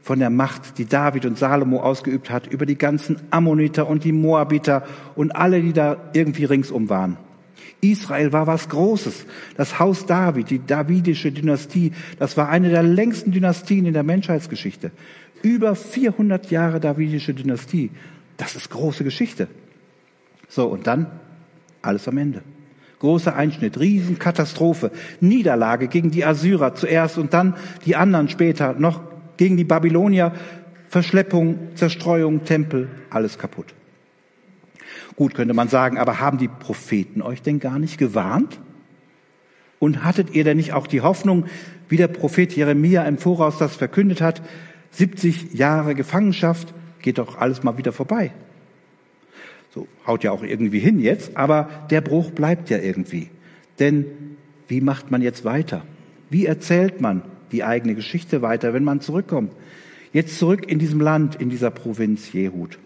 von 0.00 0.20
der 0.20 0.30
Macht, 0.30 0.78
die 0.78 0.84
David 0.84 1.26
und 1.26 1.36
Salomo 1.36 1.80
ausgeübt 1.80 2.30
hat 2.30 2.46
über 2.46 2.66
die 2.66 2.78
ganzen 2.78 3.16
Ammoniter 3.32 3.88
und 3.88 4.04
die 4.04 4.12
Moabiter 4.12 4.86
und 5.16 5.32
alle, 5.32 5.60
die 5.60 5.72
da 5.72 5.96
irgendwie 6.12 6.44
ringsum 6.44 6.88
waren. 6.88 7.16
Israel 7.80 8.32
war 8.32 8.46
was 8.46 8.68
Großes. 8.68 9.26
Das 9.56 9.78
Haus 9.78 10.06
David, 10.06 10.50
die 10.50 10.64
davidische 10.64 11.30
Dynastie, 11.30 11.92
das 12.18 12.36
war 12.36 12.48
eine 12.48 12.70
der 12.70 12.82
längsten 12.82 13.30
Dynastien 13.30 13.86
in 13.86 13.92
der 13.92 14.02
Menschheitsgeschichte. 14.02 14.90
Über 15.42 15.74
400 15.74 16.50
Jahre 16.50 16.80
davidische 16.80 17.34
Dynastie. 17.34 17.90
Das 18.36 18.56
ist 18.56 18.70
große 18.70 19.04
Geschichte. 19.04 19.48
So, 20.48 20.66
und 20.66 20.86
dann 20.86 21.06
alles 21.82 22.08
am 22.08 22.18
Ende. 22.18 22.42
Großer 23.00 23.36
Einschnitt, 23.36 23.78
Riesenkatastrophe, 23.78 24.90
Niederlage 25.20 25.86
gegen 25.88 26.10
die 26.10 26.24
Assyrer 26.24 26.74
zuerst 26.74 27.16
und 27.16 27.32
dann 27.32 27.54
die 27.84 27.94
anderen 27.94 28.28
später, 28.28 28.74
noch 28.74 29.00
gegen 29.36 29.56
die 29.56 29.64
Babylonier, 29.64 30.32
Verschleppung, 30.88 31.76
Zerstreuung, 31.76 32.44
Tempel, 32.44 32.88
alles 33.10 33.38
kaputt. 33.38 33.74
Gut, 35.16 35.34
könnte 35.34 35.54
man 35.54 35.68
sagen, 35.68 35.98
aber 35.98 36.20
haben 36.20 36.38
die 36.38 36.48
Propheten 36.48 37.22
euch 37.22 37.42
denn 37.42 37.60
gar 37.60 37.78
nicht 37.78 37.98
gewarnt? 37.98 38.58
Und 39.78 40.02
hattet 40.02 40.34
ihr 40.34 40.42
denn 40.42 40.56
nicht 40.56 40.72
auch 40.72 40.88
die 40.88 41.02
Hoffnung, 41.02 41.44
wie 41.88 41.96
der 41.96 42.08
Prophet 42.08 42.54
Jeremia 42.56 43.04
im 43.04 43.18
Voraus 43.18 43.58
das 43.58 43.76
verkündet 43.76 44.20
hat, 44.20 44.42
70 44.92 45.54
Jahre 45.54 45.94
Gefangenschaft, 45.94 46.74
geht 47.00 47.18
doch 47.18 47.38
alles 47.38 47.62
mal 47.62 47.78
wieder 47.78 47.92
vorbei. 47.92 48.32
So, 49.74 49.86
haut 50.06 50.24
ja 50.24 50.32
auch 50.32 50.42
irgendwie 50.42 50.78
hin 50.80 50.98
jetzt, 50.98 51.36
aber 51.36 51.68
der 51.90 52.00
Bruch 52.00 52.30
bleibt 52.30 52.70
ja 52.70 52.78
irgendwie. 52.78 53.30
Denn 53.78 54.06
wie 54.66 54.80
macht 54.80 55.10
man 55.10 55.22
jetzt 55.22 55.44
weiter? 55.44 55.84
Wie 56.30 56.46
erzählt 56.46 57.00
man 57.00 57.22
die 57.52 57.64
eigene 57.64 57.94
Geschichte 57.94 58.42
weiter, 58.42 58.74
wenn 58.74 58.84
man 58.84 59.00
zurückkommt. 59.00 59.52
Jetzt 60.12 60.38
zurück 60.38 60.70
in 60.70 60.78
diesem 60.78 61.00
Land, 61.00 61.36
in 61.36 61.50
dieser 61.50 61.70
Provinz 61.70 62.32
Jehud. 62.32 62.78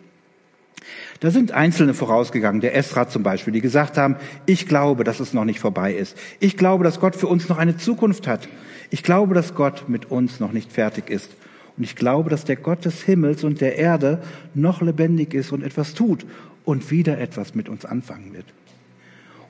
Da 1.20 1.30
sind 1.30 1.52
Einzelne 1.52 1.94
vorausgegangen, 1.94 2.60
der 2.60 2.74
Esra 2.74 3.08
zum 3.08 3.22
Beispiel, 3.22 3.52
die 3.52 3.60
gesagt 3.60 3.96
haben, 3.96 4.16
ich 4.46 4.66
glaube, 4.66 5.04
dass 5.04 5.20
es 5.20 5.32
noch 5.32 5.44
nicht 5.44 5.60
vorbei 5.60 5.94
ist. 5.94 6.16
Ich 6.40 6.56
glaube, 6.56 6.82
dass 6.82 6.98
Gott 6.98 7.14
für 7.14 7.28
uns 7.28 7.48
noch 7.48 7.58
eine 7.58 7.76
Zukunft 7.76 8.26
hat. 8.26 8.48
Ich 8.90 9.04
glaube, 9.04 9.34
dass 9.34 9.54
Gott 9.54 9.88
mit 9.88 10.10
uns 10.10 10.40
noch 10.40 10.52
nicht 10.52 10.72
fertig 10.72 11.08
ist. 11.10 11.30
Und 11.76 11.84
ich 11.84 11.96
glaube, 11.96 12.30
dass 12.30 12.44
der 12.44 12.56
Gott 12.56 12.84
des 12.84 13.02
Himmels 13.02 13.44
und 13.44 13.60
der 13.60 13.76
Erde 13.76 14.22
noch 14.54 14.82
lebendig 14.82 15.34
ist 15.34 15.52
und 15.52 15.62
etwas 15.62 15.94
tut 15.94 16.26
und 16.64 16.90
wieder 16.90 17.18
etwas 17.18 17.54
mit 17.54 17.68
uns 17.68 17.84
anfangen 17.84 18.34
wird. 18.34 18.46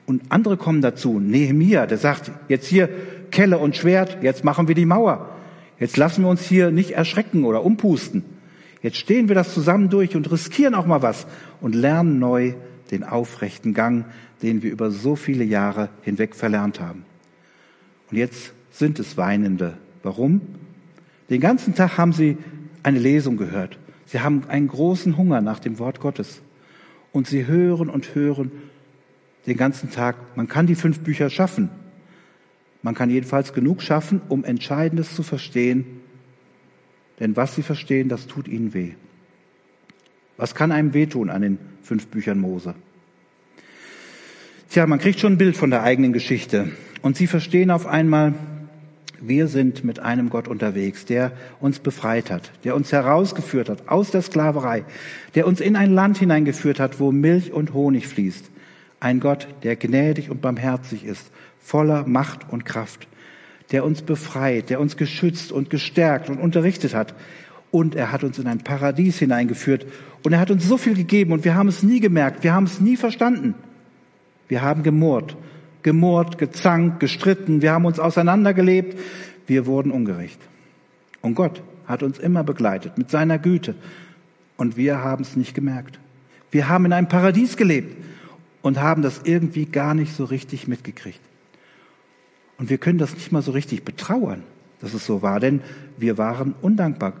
Und 0.05 0.23
andere 0.29 0.57
kommen 0.57 0.81
dazu. 0.81 1.19
Nehemia, 1.19 1.85
der 1.85 1.97
sagt, 1.97 2.31
jetzt 2.49 2.67
hier 2.67 2.89
Kelle 3.31 3.57
und 3.57 3.75
Schwert, 3.75 4.21
jetzt 4.21 4.43
machen 4.43 4.67
wir 4.67 4.75
die 4.75 4.85
Mauer. 4.85 5.29
Jetzt 5.79 5.97
lassen 5.97 6.23
wir 6.23 6.29
uns 6.29 6.43
hier 6.43 6.71
nicht 6.71 6.91
erschrecken 6.91 7.45
oder 7.45 7.63
umpusten. 7.63 8.23
Jetzt 8.81 8.97
stehen 8.97 9.27
wir 9.27 9.35
das 9.35 9.53
zusammen 9.53 9.89
durch 9.89 10.15
und 10.15 10.29
riskieren 10.31 10.75
auch 10.75 10.85
mal 10.85 11.01
was 11.01 11.25
und 11.61 11.73
lernen 11.73 12.19
neu 12.19 12.53
den 12.91 13.03
aufrechten 13.03 13.73
Gang, 13.73 14.05
den 14.41 14.61
wir 14.61 14.71
über 14.71 14.91
so 14.91 15.15
viele 15.15 15.45
Jahre 15.45 15.89
hinweg 16.01 16.35
verlernt 16.35 16.79
haben. 16.79 17.05
Und 18.11 18.17
jetzt 18.17 18.53
sind 18.71 18.99
es 18.99 19.17
Weinende. 19.17 19.77
Warum? 20.03 20.41
Den 21.33 21.41
ganzen 21.41 21.73
Tag 21.73 21.97
haben 21.97 22.13
sie 22.13 22.37
eine 22.83 22.99
Lesung 22.99 23.37
gehört. 23.37 23.79
Sie 24.05 24.19
haben 24.19 24.43
einen 24.49 24.67
großen 24.67 25.17
Hunger 25.17 25.41
nach 25.41 25.57
dem 25.57 25.79
Wort 25.79 25.99
Gottes. 25.99 26.43
Und 27.11 27.25
sie 27.25 27.47
hören 27.47 27.89
und 27.89 28.13
hören 28.13 28.51
den 29.47 29.57
ganzen 29.57 29.89
Tag. 29.89 30.15
Man 30.35 30.47
kann 30.47 30.67
die 30.67 30.75
fünf 30.75 30.99
Bücher 30.99 31.31
schaffen. 31.31 31.71
Man 32.83 32.93
kann 32.93 33.09
jedenfalls 33.09 33.51
genug 33.51 33.81
schaffen, 33.81 34.21
um 34.29 34.43
Entscheidendes 34.43 35.15
zu 35.15 35.23
verstehen. 35.23 36.01
Denn 37.19 37.35
was 37.35 37.55
sie 37.55 37.63
verstehen, 37.63 38.09
das 38.09 38.27
tut 38.27 38.47
ihnen 38.47 38.75
weh. 38.75 38.91
Was 40.37 40.53
kann 40.53 40.71
einem 40.71 40.93
wehtun 40.93 41.31
an 41.31 41.41
den 41.41 41.57
fünf 41.81 42.09
Büchern 42.09 42.37
Mose? 42.37 42.75
Tja, 44.69 44.85
man 44.85 44.99
kriegt 44.99 45.19
schon 45.19 45.33
ein 45.33 45.37
Bild 45.39 45.57
von 45.57 45.71
der 45.71 45.81
eigenen 45.81 46.13
Geschichte. 46.13 46.73
Und 47.01 47.17
sie 47.17 47.25
verstehen 47.25 47.71
auf 47.71 47.87
einmal, 47.87 48.35
wir 49.25 49.47
sind 49.47 49.83
mit 49.83 49.99
einem 49.99 50.29
Gott 50.29 50.47
unterwegs, 50.47 51.05
der 51.05 51.31
uns 51.59 51.79
befreit 51.79 52.29
hat, 52.29 52.51
der 52.63 52.75
uns 52.75 52.91
herausgeführt 52.91 53.69
hat 53.69 53.87
aus 53.87 54.11
der 54.11 54.21
Sklaverei, 54.21 54.83
der 55.35 55.47
uns 55.47 55.61
in 55.61 55.75
ein 55.75 55.93
Land 55.93 56.17
hineingeführt 56.17 56.79
hat, 56.79 56.99
wo 56.99 57.11
Milch 57.11 57.51
und 57.51 57.73
Honig 57.73 58.07
fließt, 58.07 58.49
ein 58.99 59.19
Gott, 59.19 59.47
der 59.63 59.75
gnädig 59.75 60.29
und 60.29 60.41
barmherzig 60.41 61.05
ist, 61.05 61.31
voller 61.59 62.05
Macht 62.07 62.49
und 62.49 62.65
Kraft, 62.65 63.07
der 63.71 63.85
uns 63.85 64.01
befreit, 64.01 64.69
der 64.69 64.79
uns 64.79 64.97
geschützt 64.97 65.51
und 65.51 65.69
gestärkt 65.69 66.29
und 66.29 66.39
unterrichtet 66.39 66.93
hat. 66.93 67.13
Und 67.71 67.95
er 67.95 68.11
hat 68.11 68.23
uns 68.23 68.37
in 68.37 68.47
ein 68.47 68.59
Paradies 68.59 69.17
hineingeführt. 69.17 69.85
Und 70.23 70.33
er 70.33 70.39
hat 70.39 70.51
uns 70.51 70.67
so 70.67 70.77
viel 70.77 70.93
gegeben 70.93 71.31
und 71.31 71.43
wir 71.43 71.55
haben 71.55 71.69
es 71.69 71.81
nie 71.81 71.99
gemerkt, 71.99 72.43
wir 72.43 72.53
haben 72.53 72.65
es 72.65 72.79
nie 72.79 72.97
verstanden. 72.97 73.55
Wir 74.47 74.61
haben 74.61 74.83
gemurrt, 74.83 75.35
gemurrt, 75.83 76.37
gezankt, 76.37 76.99
gestritten, 76.99 77.61
wir 77.61 77.71
haben 77.71 77.85
uns 77.85 77.99
auseinandergelebt, 77.99 78.97
wir 79.47 79.65
wurden 79.65 79.91
ungerecht. 79.91 80.39
Und 81.21 81.35
Gott 81.35 81.61
hat 81.85 82.03
uns 82.03 82.19
immer 82.19 82.43
begleitet 82.43 82.97
mit 82.97 83.09
seiner 83.09 83.37
Güte. 83.39 83.75
Und 84.57 84.77
wir 84.77 85.03
haben 85.03 85.23
es 85.23 85.35
nicht 85.35 85.53
gemerkt. 85.53 85.99
Wir 86.51 86.69
haben 86.69 86.85
in 86.85 86.93
einem 86.93 87.07
Paradies 87.07 87.57
gelebt 87.57 87.97
und 88.61 88.79
haben 88.79 89.01
das 89.01 89.21
irgendwie 89.23 89.65
gar 89.65 89.93
nicht 89.93 90.15
so 90.15 90.23
richtig 90.23 90.67
mitgekriegt. 90.67 91.19
Und 92.57 92.69
wir 92.69 92.77
können 92.77 92.99
das 92.99 93.13
nicht 93.13 93.31
mal 93.31 93.41
so 93.41 93.51
richtig 93.51 93.83
betrauern, 93.83 94.43
dass 94.79 94.93
es 94.93 95.05
so 95.05 95.21
war, 95.21 95.39
denn 95.39 95.61
wir 95.97 96.17
waren 96.17 96.55
undankbar. 96.61 97.13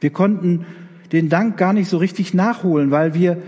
Wir 0.00 0.10
konnten 0.10 0.66
den 1.12 1.28
Dank 1.28 1.56
gar 1.56 1.72
nicht 1.72 1.88
so 1.88 1.98
richtig 1.98 2.34
nachholen, 2.34 2.90
weil 2.90 3.14
wir, 3.14 3.40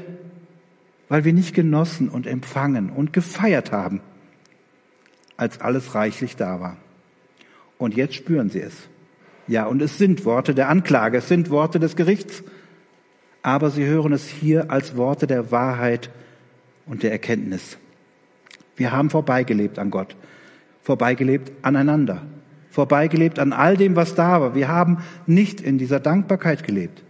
weil 1.09 1.25
wir 1.25 1.33
nicht 1.33 1.55
genossen 1.55 2.09
und 2.09 2.27
empfangen 2.27 2.91
und 2.91 3.13
gefeiert 3.13 3.73
haben, 3.73 4.01
als 5.37 5.61
alles 5.61 5.95
reichlich 5.95 6.37
da 6.37 6.61
war. 6.61 6.77
Und 7.79 7.95
jetzt 7.95 8.15
spüren 8.15 8.51
sie 8.51 8.61
es. 8.61 8.75
Ja, 9.47 9.67
und 9.67 9.83
es 9.83 9.99
sind 9.99 10.25
Worte 10.25 10.55
der 10.55 10.69
Anklage, 10.69 11.19
es 11.19 11.29
sind 11.29 11.51
Worte 11.51 11.79
des 11.79 11.97
Gerichts, 11.97 12.43
aber 13.43 13.71
sie 13.71 13.85
hören 13.85 14.13
es 14.13 14.27
hier 14.27 14.71
als 14.71 14.97
Worte 14.97 15.27
der 15.27 15.51
Wahrheit 15.51 16.09
und 16.87 17.03
der 17.03 17.13
Erkenntnis. 17.13 17.77
Wir 18.77 18.93
haben 18.93 19.11
vorbeigelebt 19.11 19.79
an 19.79 19.91
Gott, 19.91 20.17
vorbeigelebt 20.83 21.53
aneinander, 21.63 22.23
vorbeigelebt 22.71 23.39
an 23.39 23.53
all 23.53 23.77
dem, 23.77 23.97
was 23.97 24.15
da 24.15 24.41
war. 24.41 24.55
Wir 24.55 24.69
haben 24.69 24.99
nicht 25.27 25.61
in 25.61 25.77
dieser 25.77 26.01
Dankbarkeit 26.01 26.65
gelebt, 26.65 27.03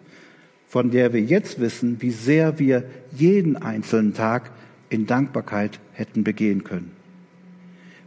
von 0.75 0.91
der 0.91 1.12
wir 1.12 1.20
jetzt 1.20 1.61
wissen, 1.61 2.03
wie 2.03 2.11
sehr 2.11 2.59
wir 2.59 2.83
jeden 3.12 3.57
einzelnen 3.57 4.12
Tag 4.12 4.51
in 4.89 5.07
Dankbarkeit 5.07 5.79
hätten 5.93 6.25
begehen 6.25 6.64
können. 6.64 6.91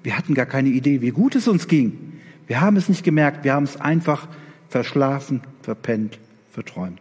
Wir 0.03 0.17
hatten 0.17 0.33
gar 0.33 0.47
keine 0.47 0.67
Idee, 0.67 0.99
wie 0.99 1.11
gut 1.11 1.37
es 1.37 1.47
uns 1.47 1.69
ging. 1.69 2.19
Wir 2.45 2.59
haben 2.59 2.75
es 2.75 2.89
nicht 2.89 3.05
gemerkt, 3.05 3.45
wir 3.45 3.53
haben 3.53 3.63
es 3.63 3.79
einfach 3.79 4.27
verschlafen, 4.67 5.43
verpennt, 5.61 6.19
verträumt. 6.51 6.99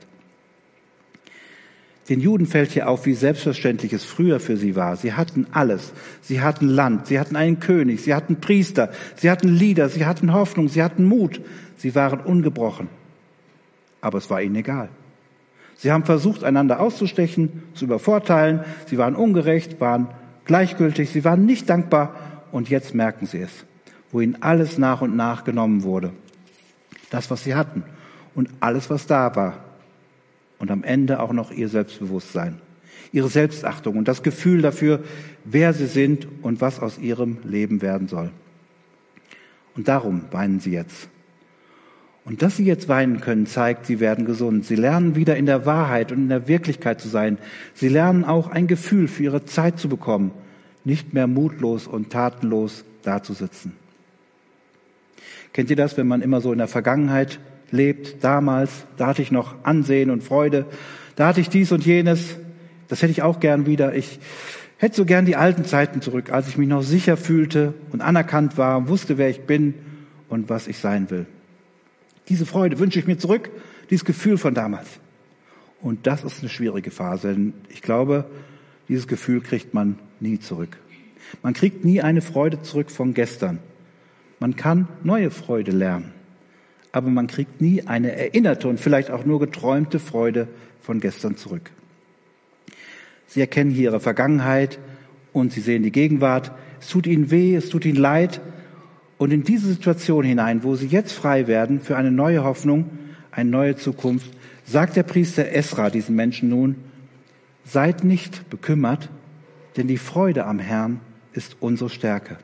Den 2.08 2.20
Juden 2.20 2.46
fällt 2.46 2.70
hier 2.70 2.88
auf, 2.88 3.04
wie 3.04 3.14
selbstverständlich 3.14 3.92
es 3.92 4.04
früher 4.04 4.38
für 4.38 4.56
sie 4.56 4.76
war. 4.76 4.94
Sie 4.94 5.14
hatten 5.14 5.48
alles. 5.50 5.92
Sie 6.22 6.40
hatten 6.40 6.68
Land, 6.68 7.08
sie 7.08 7.18
hatten 7.18 7.34
einen 7.34 7.58
König, 7.58 8.02
sie 8.02 8.14
hatten 8.14 8.36
Priester, 8.36 8.92
sie 9.16 9.32
hatten 9.32 9.48
Lieder, 9.48 9.88
sie 9.88 10.06
hatten 10.06 10.32
Hoffnung, 10.32 10.68
sie 10.68 10.84
hatten 10.84 11.04
Mut. 11.04 11.40
Sie 11.76 11.96
waren 11.96 12.20
ungebrochen. 12.20 12.86
Aber 14.00 14.18
es 14.18 14.30
war 14.30 14.40
ihnen 14.40 14.54
egal. 14.54 14.90
Sie 15.76 15.92
haben 15.92 16.04
versucht, 16.04 16.42
einander 16.42 16.80
auszustechen, 16.80 17.62
zu 17.74 17.84
übervorteilen. 17.84 18.60
Sie 18.86 18.98
waren 18.98 19.14
ungerecht, 19.14 19.80
waren 19.80 20.08
gleichgültig, 20.44 21.10
sie 21.10 21.24
waren 21.24 21.44
nicht 21.44 21.68
dankbar. 21.68 22.14
Und 22.50 22.70
jetzt 22.70 22.94
merken 22.94 23.26
sie 23.26 23.40
es, 23.40 23.50
wo 24.10 24.20
ihnen 24.20 24.42
alles 24.42 24.78
nach 24.78 25.02
und 25.02 25.16
nach 25.16 25.44
genommen 25.44 25.82
wurde. 25.82 26.12
Das, 27.10 27.30
was 27.30 27.44
sie 27.44 27.54
hatten 27.54 27.82
und 28.34 28.48
alles, 28.60 28.90
was 28.90 29.06
da 29.06 29.34
war, 29.36 29.54
und 30.58 30.70
am 30.70 30.84
Ende 30.84 31.20
auch 31.20 31.32
noch 31.32 31.50
ihr 31.50 31.68
Selbstbewusstsein, 31.68 32.60
ihre 33.12 33.28
Selbstachtung 33.28 33.96
und 33.96 34.08
das 34.08 34.22
Gefühl 34.22 34.62
dafür, 34.62 35.00
wer 35.44 35.72
sie 35.72 35.86
sind 35.86 36.26
und 36.42 36.60
was 36.60 36.80
aus 36.80 36.98
ihrem 36.98 37.38
Leben 37.44 37.82
werden 37.82 38.08
soll. 38.08 38.30
Und 39.74 39.88
darum 39.88 40.22
weinen 40.30 40.60
sie 40.60 40.72
jetzt. 40.72 41.08
Und 42.26 42.42
dass 42.42 42.56
sie 42.56 42.64
jetzt 42.64 42.88
weinen 42.88 43.20
können, 43.20 43.46
zeigt, 43.46 43.86
sie 43.86 44.00
werden 44.00 44.24
gesund. 44.24 44.66
Sie 44.66 44.74
lernen 44.74 45.14
wieder 45.14 45.36
in 45.36 45.46
der 45.46 45.64
Wahrheit 45.64 46.10
und 46.10 46.18
in 46.18 46.28
der 46.28 46.48
Wirklichkeit 46.48 47.00
zu 47.00 47.08
sein. 47.08 47.38
Sie 47.72 47.88
lernen 47.88 48.24
auch 48.24 48.48
ein 48.48 48.66
Gefühl 48.66 49.06
für 49.06 49.22
ihre 49.22 49.44
Zeit 49.44 49.78
zu 49.78 49.88
bekommen, 49.88 50.32
nicht 50.84 51.14
mehr 51.14 51.28
mutlos 51.28 51.86
und 51.86 52.10
tatenlos 52.10 52.84
dazusitzen. 53.04 53.74
Kennt 55.52 55.70
ihr 55.70 55.76
das, 55.76 55.96
wenn 55.96 56.08
man 56.08 56.20
immer 56.20 56.40
so 56.40 56.50
in 56.50 56.58
der 56.58 56.66
Vergangenheit 56.66 57.38
lebt 57.70 58.24
damals. 58.24 58.86
Da 58.96 59.06
hatte 59.06 59.22
ich 59.22 59.30
noch 59.30 59.54
Ansehen 59.64 60.10
und 60.10 60.24
Freude. 60.24 60.66
Da 61.14 61.28
hatte 61.28 61.40
ich 61.40 61.48
dies 61.48 61.70
und 61.70 61.86
jenes. 61.86 62.38
Das 62.88 63.02
hätte 63.02 63.12
ich 63.12 63.22
auch 63.22 63.38
gern 63.38 63.66
wieder. 63.66 63.94
Ich 63.94 64.18
hätte 64.78 64.96
so 64.96 65.04
gern 65.04 65.26
die 65.26 65.36
alten 65.36 65.64
Zeiten 65.64 66.00
zurück, 66.00 66.32
als 66.32 66.48
ich 66.48 66.58
mich 66.58 66.68
noch 66.68 66.82
sicher 66.82 67.16
fühlte 67.16 67.72
und 67.92 68.00
anerkannt 68.00 68.58
war, 68.58 68.88
wusste, 68.88 69.16
wer 69.16 69.30
ich 69.30 69.42
bin 69.42 69.74
und 70.28 70.50
was 70.50 70.66
ich 70.66 70.78
sein 70.78 71.08
will. 71.08 71.26
Diese 72.28 72.46
Freude 72.46 72.78
wünsche 72.78 72.98
ich 72.98 73.06
mir 73.06 73.18
zurück, 73.18 73.50
dieses 73.90 74.04
Gefühl 74.04 74.38
von 74.38 74.54
damals. 74.54 74.88
Und 75.80 76.06
das 76.06 76.24
ist 76.24 76.40
eine 76.40 76.48
schwierige 76.48 76.90
Phase, 76.90 77.28
denn 77.28 77.54
ich 77.68 77.82
glaube, 77.82 78.24
dieses 78.88 79.06
Gefühl 79.06 79.40
kriegt 79.40 79.74
man 79.74 79.98
nie 80.20 80.38
zurück. 80.40 80.76
Man 81.42 81.54
kriegt 81.54 81.84
nie 81.84 82.00
eine 82.00 82.22
Freude 82.22 82.62
zurück 82.62 82.90
von 82.90 83.14
gestern. 83.14 83.58
Man 84.38 84.56
kann 84.56 84.88
neue 85.02 85.30
Freude 85.30 85.72
lernen, 85.72 86.12
aber 86.92 87.10
man 87.10 87.26
kriegt 87.26 87.60
nie 87.60 87.82
eine 87.86 88.12
erinnerte 88.12 88.68
und 88.68 88.80
vielleicht 88.80 89.10
auch 89.10 89.24
nur 89.24 89.40
geträumte 89.40 89.98
Freude 89.98 90.48
von 90.82 91.00
gestern 91.00 91.36
zurück. 91.36 91.70
Sie 93.26 93.40
erkennen 93.40 93.70
hier 93.70 93.90
ihre 93.90 94.00
Vergangenheit 94.00 94.78
und 95.32 95.52
sie 95.52 95.60
sehen 95.60 95.82
die 95.82 95.92
Gegenwart. 95.92 96.52
Es 96.80 96.88
tut 96.88 97.06
ihnen 97.06 97.30
weh, 97.30 97.54
es 97.56 97.68
tut 97.68 97.84
ihnen 97.84 97.98
leid. 97.98 98.40
Und 99.18 99.32
in 99.32 99.44
diese 99.44 99.68
Situation 99.68 100.24
hinein, 100.24 100.62
wo 100.62 100.74
sie 100.74 100.86
jetzt 100.86 101.12
frei 101.12 101.46
werden 101.46 101.80
für 101.80 101.96
eine 101.96 102.10
neue 102.10 102.44
Hoffnung, 102.44 102.90
eine 103.30 103.50
neue 103.50 103.76
Zukunft, 103.76 104.30
sagt 104.64 104.96
der 104.96 105.04
Priester 105.04 105.52
Esra 105.52 105.90
diesen 105.90 106.16
Menschen 106.16 106.48
nun, 106.48 106.76
seid 107.64 108.04
nicht 108.04 108.50
bekümmert, 108.50 109.08
denn 109.76 109.88
die 109.88 109.98
Freude 109.98 110.44
am 110.44 110.58
Herrn 110.58 111.00
ist 111.32 111.56
unsere 111.60 111.90
Stärke. 111.90 112.38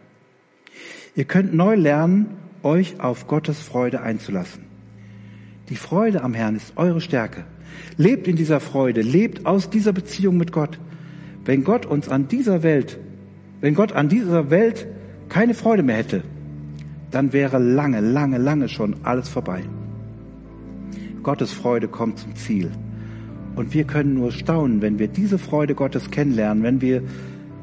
Ihr 1.15 1.25
könnt 1.25 1.55
neu 1.55 1.75
lernen, 1.75 2.37
euch 2.63 3.01
auf 3.01 3.27
Gottes 3.27 3.61
Freude 3.61 4.01
einzulassen. 4.01 4.65
Die 5.69 5.77
Freude 5.77 6.23
am 6.23 6.35
Herrn 6.35 6.57
ist 6.57 6.73
eure 6.77 7.01
Stärke. 7.01 7.45
Lebt 7.97 8.29
in 8.29 8.37
dieser 8.37 8.61
Freude, 8.61 9.03
lebt 9.03 9.47
aus 9.47 9.71
dieser 9.71 9.93
Beziehung 9.93 10.37
mit 10.37 10.53
Gott. 10.53 10.79
Wenn 11.45 11.65
Gott 11.65 11.87
uns 11.87 12.09
an 12.09 12.29
dieser 12.29 12.63
Welt, 12.63 12.99
wenn 13.61 13.75
Gott 13.75 13.93
an 13.93 14.09
dieser 14.09 14.51
Welt 14.51 14.87
keine 15.29 15.55
Freude 15.55 15.83
mehr 15.83 15.97
hätte, 15.97 16.23
dann 17.13 17.33
wäre 17.33 17.59
lange, 17.59 18.01
lange, 18.01 18.39
lange 18.39 18.69
schon 18.69 18.97
alles 19.05 19.29
vorbei. 19.29 19.63
Gottes 21.23 21.53
Freude 21.53 21.87
kommt 21.87 22.19
zum 22.19 22.35
Ziel. 22.35 22.71
Und 23.55 23.75
wir 23.75 23.85
können 23.85 24.15
nur 24.15 24.33
staunen, 24.33 24.83
wenn 24.83 24.99
wir 24.99 25.09
diese 25.09 25.39
Freude 25.39 25.75
Gottes 25.75 26.11
kennenlernen, 26.11 26.65
wenn 26.65 26.81
wir 26.81 27.03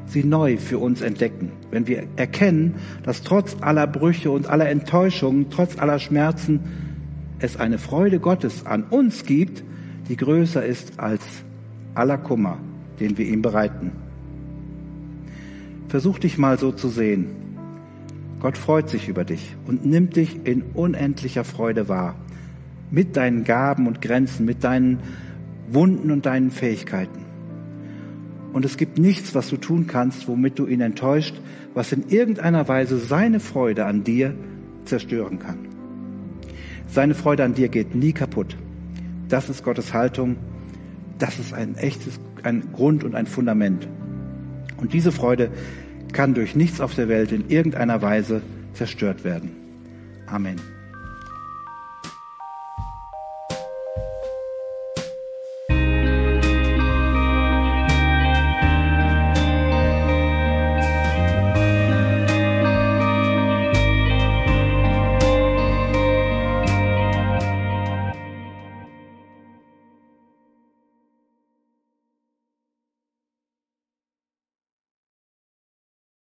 sie 0.06 0.24
neu 0.24 0.56
für 0.56 0.78
uns 0.78 1.02
entdecken, 1.02 1.50
wenn 1.70 1.86
wir 1.86 2.04
erkennen, 2.16 2.76
dass 3.02 3.22
trotz 3.22 3.56
aller 3.60 3.86
Brüche 3.86 4.30
und 4.30 4.48
aller 4.48 4.68
Enttäuschungen, 4.68 5.50
trotz 5.50 5.78
aller 5.78 5.98
Schmerzen, 5.98 6.60
es 7.40 7.56
eine 7.56 7.78
Freude 7.78 8.20
Gottes 8.20 8.66
an 8.66 8.84
uns 8.84 9.24
gibt, 9.24 9.64
die 10.08 10.16
größer 10.16 10.64
ist 10.64 10.98
als 10.98 11.22
aller 11.94 12.18
Kummer, 12.18 12.58
den 13.00 13.18
wir 13.18 13.26
ihm 13.26 13.42
bereiten. 13.42 13.92
Versuch 15.88 16.18
dich 16.18 16.38
mal 16.38 16.58
so 16.58 16.70
zu 16.70 16.88
sehen. 16.88 17.39
Gott 18.40 18.56
freut 18.56 18.88
sich 18.88 19.08
über 19.08 19.24
dich 19.24 19.54
und 19.66 19.84
nimmt 19.84 20.16
dich 20.16 20.46
in 20.46 20.62
unendlicher 20.74 21.44
Freude 21.44 21.88
wahr. 21.88 22.16
Mit 22.90 23.16
deinen 23.16 23.44
Gaben 23.44 23.86
und 23.86 24.00
Grenzen, 24.00 24.46
mit 24.46 24.64
deinen 24.64 25.00
Wunden 25.70 26.10
und 26.10 26.26
deinen 26.26 26.50
Fähigkeiten. 26.50 27.26
Und 28.52 28.64
es 28.64 28.76
gibt 28.76 28.98
nichts, 28.98 29.34
was 29.34 29.48
du 29.48 29.58
tun 29.58 29.86
kannst, 29.86 30.26
womit 30.26 30.58
du 30.58 30.66
ihn 30.66 30.80
enttäuscht, 30.80 31.40
was 31.74 31.92
in 31.92 32.08
irgendeiner 32.08 32.66
Weise 32.66 32.98
seine 32.98 33.38
Freude 33.38 33.84
an 33.84 34.02
dir 34.02 34.34
zerstören 34.86 35.38
kann. 35.38 35.58
Seine 36.86 37.14
Freude 37.14 37.44
an 37.44 37.54
dir 37.54 37.68
geht 37.68 37.94
nie 37.94 38.12
kaputt. 38.12 38.56
Das 39.28 39.48
ist 39.48 39.62
Gottes 39.62 39.94
Haltung. 39.94 40.36
Das 41.18 41.38
ist 41.38 41.52
ein 41.54 41.76
echtes, 41.76 42.18
ein 42.42 42.72
Grund 42.72 43.04
und 43.04 43.14
ein 43.14 43.26
Fundament. 43.26 43.86
Und 44.78 44.94
diese 44.94 45.12
Freude 45.12 45.50
kann 46.12 46.34
durch 46.34 46.54
nichts 46.54 46.80
auf 46.80 46.94
der 46.94 47.08
Welt 47.08 47.32
in 47.32 47.48
irgendeiner 47.48 48.02
Weise 48.02 48.42
zerstört 48.74 49.24
werden. 49.24 49.50
Amen. 50.26 50.60